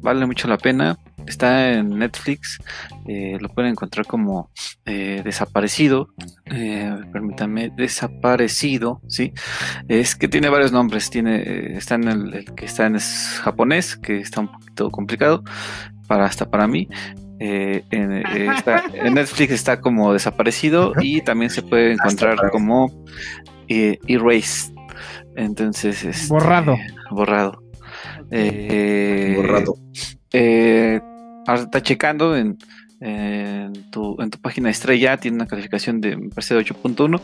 vale 0.00 0.26
mucho 0.26 0.48
la 0.48 0.58
pena. 0.58 0.98
Está 1.26 1.72
en 1.72 1.90
Netflix, 1.98 2.58
eh, 3.06 3.36
lo 3.38 3.50
pueden 3.50 3.72
encontrar 3.72 4.06
como 4.06 4.50
eh, 4.86 5.20
desaparecido. 5.22 6.08
Eh, 6.46 6.90
permítanme, 7.12 7.70
desaparecido, 7.76 9.02
¿sí? 9.08 9.34
Es 9.88 10.16
que 10.16 10.28
tiene 10.28 10.48
varios 10.48 10.72
nombres. 10.72 11.10
Tiene, 11.10 11.76
está 11.76 11.96
en 11.96 12.08
el, 12.08 12.54
que 12.54 12.64
está 12.64 12.86
en 12.86 12.96
es 12.96 13.40
japonés, 13.42 13.96
que 13.96 14.20
está 14.20 14.40
un 14.40 14.48
poquito 14.50 14.90
complicado, 14.90 15.44
para, 16.06 16.24
hasta 16.24 16.50
para 16.50 16.66
mí. 16.66 16.88
en, 17.40 17.82
en, 17.90 19.14
Netflix 19.14 19.52
está 19.52 19.80
como 19.80 20.14
desaparecido 20.14 20.94
y 20.98 21.20
también 21.20 21.50
se 21.50 21.62
puede 21.62 21.92
encontrar 21.92 22.50
como 22.50 22.90
Erased 23.68 24.77
entonces, 25.38 26.04
este, 26.04 26.26
borrado. 26.28 26.76
Borrado. 27.10 27.62
Eh, 28.30 29.34
borrado. 29.36 29.76
Eh, 30.32 31.00
ahora 31.46 31.62
está 31.62 31.80
checando 31.80 32.36
en, 32.36 32.58
tu, 33.92 34.16
página 34.42 34.68
estrella, 34.68 35.16
tiene 35.16 35.36
una 35.36 35.46
calificación 35.46 36.00
de, 36.00 36.16
me 36.16 36.28
parece, 36.30 36.54
de 36.54 36.64
8.1. 36.64 37.20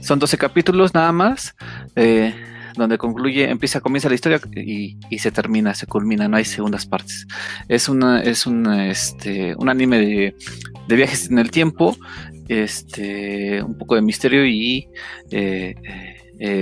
Son 0.00 0.18
12 0.18 0.38
capítulos 0.38 0.94
nada 0.94 1.12
más, 1.12 1.54
eh, 1.94 2.34
donde 2.74 2.96
concluye, 2.96 3.50
empieza, 3.50 3.82
comienza 3.82 4.08
la 4.08 4.14
historia 4.14 4.40
y, 4.56 4.96
se 5.18 5.30
termina, 5.30 5.74
se 5.74 5.86
culmina, 5.86 6.28
no 6.28 6.38
hay 6.38 6.46
segundas 6.46 6.86
partes. 6.86 7.26
Es 7.68 7.90
una, 7.90 8.22
es 8.22 8.46
una, 8.46 8.88
este, 8.88 9.54
un 9.56 9.68
anime 9.68 9.98
de, 9.98 10.34
de 10.88 10.96
viajes 10.96 11.30
en 11.30 11.38
el 11.38 11.50
tiempo, 11.50 11.96
este, 12.48 13.62
un 13.62 13.76
poco 13.76 13.94
de 13.94 14.02
misterio 14.02 14.46
y 14.46 14.88
eh, 15.30 15.74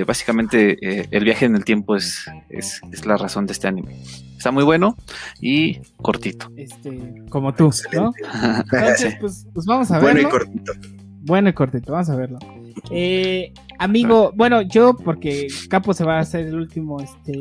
básicamente 0.07 0.77
eh, 0.83 1.09
el 1.11 1.25
viaje 1.25 1.47
en 1.47 1.57
el 1.57 1.65
tiempo 1.65 1.97
es, 1.97 2.27
es, 2.51 2.83
la 3.07 3.17
razón 3.17 3.47
de 3.47 3.53
este 3.53 3.69
anime. 3.69 4.03
Está 4.37 4.51
muy 4.51 4.65
bueno 4.65 4.97
y 5.41 5.81
cortito. 5.97 6.51
Este, 6.57 7.25
como 7.31 7.55
tú, 7.55 7.71
¿no? 7.93 8.13
Entonces, 8.73 9.17
pues, 9.21 9.47
pues, 9.53 9.67
vamos 9.67 9.91
a 9.91 9.99
verlo. 9.99 10.09
Bueno 10.09 10.29
y 10.29 10.31
cortito. 10.31 10.73
Bueno 11.23 11.49
y 11.49 11.53
cortito, 11.53 11.93
vamos 11.93 12.11
a 12.11 12.17
verlo. 12.17 12.39
Eh, 12.91 13.53
amigo, 13.79 14.33
bueno, 14.35 14.63
yo 14.63 14.97
porque 14.97 15.49
Capo 15.69 15.95
se 15.95 16.05
va 16.05 16.17
a 16.17 16.21
hacer 16.21 16.47
el 16.47 16.57
último 16.57 17.01
este 17.01 17.33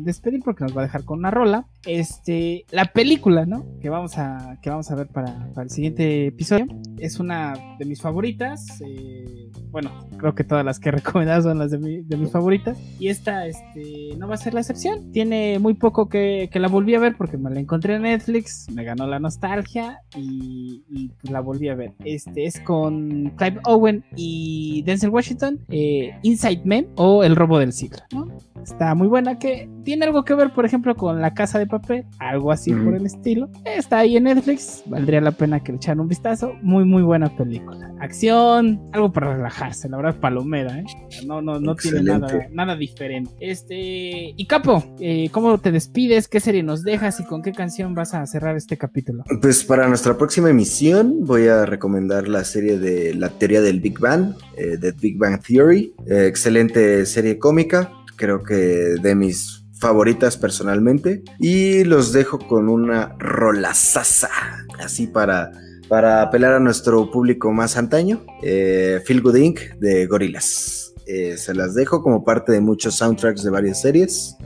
despedir 0.00 0.40
porque 0.44 0.64
nos 0.64 0.76
va 0.76 0.82
a 0.82 0.84
dejar 0.84 1.04
con 1.04 1.18
una 1.18 1.30
rola. 1.30 1.66
Este, 1.86 2.64
la 2.70 2.86
película, 2.86 3.46
¿no? 3.46 3.64
Que 3.80 3.88
vamos 3.88 4.16
a 4.18 4.58
que 4.62 4.70
vamos 4.70 4.90
a 4.90 4.94
ver 4.94 5.08
para, 5.08 5.48
el 5.60 5.70
siguiente 5.70 6.26
episodio 6.26 6.66
es 6.98 7.18
una 7.18 7.54
de 7.78 7.84
mis 7.84 8.00
favoritas. 8.00 8.80
Eh, 8.86 9.50
bueno, 9.70 9.90
creo 10.18 10.34
que 10.34 10.44
todas 10.44 10.64
las 10.64 10.78
que 10.78 10.90
he 10.90 10.92
recomendado 10.92 11.42
son 11.42 11.58
las 11.58 11.70
de, 11.72 11.78
mis 11.78 12.30
favoritas. 12.30 12.78
Y 13.00 13.08
esta 13.08 13.46
este, 13.46 14.14
no 14.18 14.28
va 14.28 14.34
a 14.34 14.38
ser 14.38 14.54
la 14.54 14.60
excepción. 14.60 15.10
Tiene 15.10 15.58
muy 15.58 15.74
poco 15.74 16.08
que, 16.08 16.48
la 16.52 16.68
volví 16.68 16.94
a 16.94 17.00
ver 17.00 17.16
porque 17.16 17.36
me 17.36 17.50
la 17.50 17.58
encontré 17.58 17.96
en 17.96 18.02
Netflix, 18.02 18.66
me 18.72 18.84
ganó 18.84 19.06
la 19.08 19.18
nostalgia 19.18 20.00
y, 20.16 20.84
la 21.22 21.40
volví 21.40 21.68
a 21.68 21.74
ver. 21.74 21.92
Este 22.04 22.44
es 22.46 22.60
con 22.60 23.30
Clive 23.36 23.60
Owen 23.64 24.04
y 24.14 24.82
Denzel 24.82 25.10
Washington, 25.10 25.58
eh, 25.70 26.14
Inside 26.22 26.62
Men 26.64 26.88
o 26.96 27.24
El 27.24 27.34
robo 27.34 27.58
del 27.58 27.72
siglo, 27.72 27.98
¿no? 28.12 28.28
Está 28.62 28.94
muy 28.94 29.08
buena 29.08 29.38
que 29.38 29.68
tiene 29.82 30.04
algo 30.04 30.24
que 30.24 30.34
ver, 30.34 30.52
por 30.52 30.64
ejemplo, 30.64 30.94
con 30.94 31.20
La 31.20 31.34
Casa 31.34 31.58
de 31.58 31.66
Papel, 31.72 32.04
algo 32.18 32.52
así 32.52 32.70
por 32.74 32.94
el 32.94 33.06
estilo. 33.06 33.48
Está 33.64 34.00
ahí 34.00 34.18
en 34.18 34.24
Netflix, 34.24 34.82
valdría 34.86 35.22
la 35.22 35.30
pena 35.32 35.58
que 35.58 35.72
le 35.72 35.76
echaran 35.76 36.00
un 36.00 36.08
vistazo. 36.08 36.52
Muy, 36.60 36.84
muy 36.84 37.02
buena 37.02 37.34
película. 37.34 37.90
Acción, 37.98 38.78
algo 38.92 39.10
para 39.10 39.36
relajarse, 39.36 39.88
la 39.88 39.96
verdad, 39.96 40.20
palomera, 40.20 40.78
¿eh? 40.78 40.84
No, 41.26 41.40
no, 41.40 41.58
no 41.58 41.74
tiene 41.74 42.02
nada, 42.02 42.46
nada 42.50 42.76
diferente. 42.76 43.32
Este, 43.40 44.34
y 44.36 44.46
Capo, 44.46 44.84
eh, 45.00 45.30
¿cómo 45.32 45.56
te 45.58 45.72
despides? 45.72 46.28
¿Qué 46.28 46.40
serie 46.40 46.62
nos 46.62 46.82
dejas 46.82 47.18
y 47.20 47.24
con 47.24 47.40
qué 47.40 47.52
canción 47.52 47.94
vas 47.94 48.12
a 48.12 48.26
cerrar 48.26 48.54
este 48.56 48.76
capítulo? 48.76 49.24
Pues 49.40 49.64
para 49.64 49.88
nuestra 49.88 50.18
próxima 50.18 50.50
emisión 50.50 51.24
voy 51.24 51.46
a 51.46 51.64
recomendar 51.64 52.28
la 52.28 52.44
serie 52.44 52.78
de 52.78 53.14
La 53.14 53.30
teoría 53.30 53.62
del 53.62 53.80
Big 53.80 53.98
Bang, 53.98 54.34
eh, 54.58 54.76
The 54.78 54.92
Big 54.92 55.16
Bang 55.16 55.40
Theory. 55.40 55.94
Eh, 56.06 56.26
excelente 56.26 57.06
serie 57.06 57.38
cómica 57.38 57.90
creo 58.22 58.42
que 58.44 58.54
de 58.54 59.14
mis 59.14 59.61
favoritas 59.82 60.36
personalmente. 60.36 61.22
Y 61.38 61.84
los 61.84 62.12
dejo 62.12 62.38
con 62.38 62.68
una 62.68 63.16
rolazaza, 63.18 64.30
así 64.78 65.08
para, 65.08 65.50
para 65.88 66.22
apelar 66.22 66.54
a 66.54 66.60
nuestro 66.60 67.10
público 67.10 67.52
más 67.52 67.76
antaño. 67.76 68.24
Eh, 68.42 69.02
Feel 69.04 69.20
Good 69.20 69.36
Inc. 69.36 69.60
de 69.80 70.06
Gorillaz. 70.06 70.94
Eh, 71.06 71.36
se 71.36 71.52
las 71.52 71.74
dejo 71.74 72.00
como 72.00 72.24
parte 72.24 72.52
de 72.52 72.60
muchos 72.60 72.94
soundtracks 72.94 73.42
de 73.42 73.50
varias 73.50 73.82
series. 73.82 74.36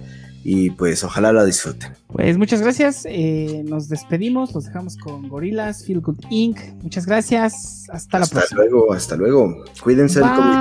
Y 0.43 0.71
pues 0.71 1.03
ojalá 1.03 1.33
la 1.33 1.45
disfruten. 1.45 1.93
Pues 2.07 2.39
muchas 2.39 2.63
gracias. 2.63 3.05
Eh, 3.05 3.65
nos 3.67 3.89
despedimos. 3.89 4.55
Los 4.55 4.67
dejamos 4.67 4.97
con 4.97 5.29
Gorillas, 5.29 5.85
Feel 5.85 6.01
Good 6.01 6.25
Inc. 6.31 6.59
Muchas 6.83 7.05
gracias. 7.05 7.89
Hasta, 7.91 8.21
la 8.21 8.27
próxima. 8.27 8.43
Hasta 8.43 8.57
luego, 8.57 8.93
hasta 8.93 9.17
luego. 9.17 9.65
Cuídense. 9.83 10.21
Bye. 10.21 10.31
El 10.31 10.37
COVID. 10.37 10.55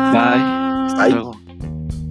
Bye. 0.97 1.13
Bye. 1.13 2.04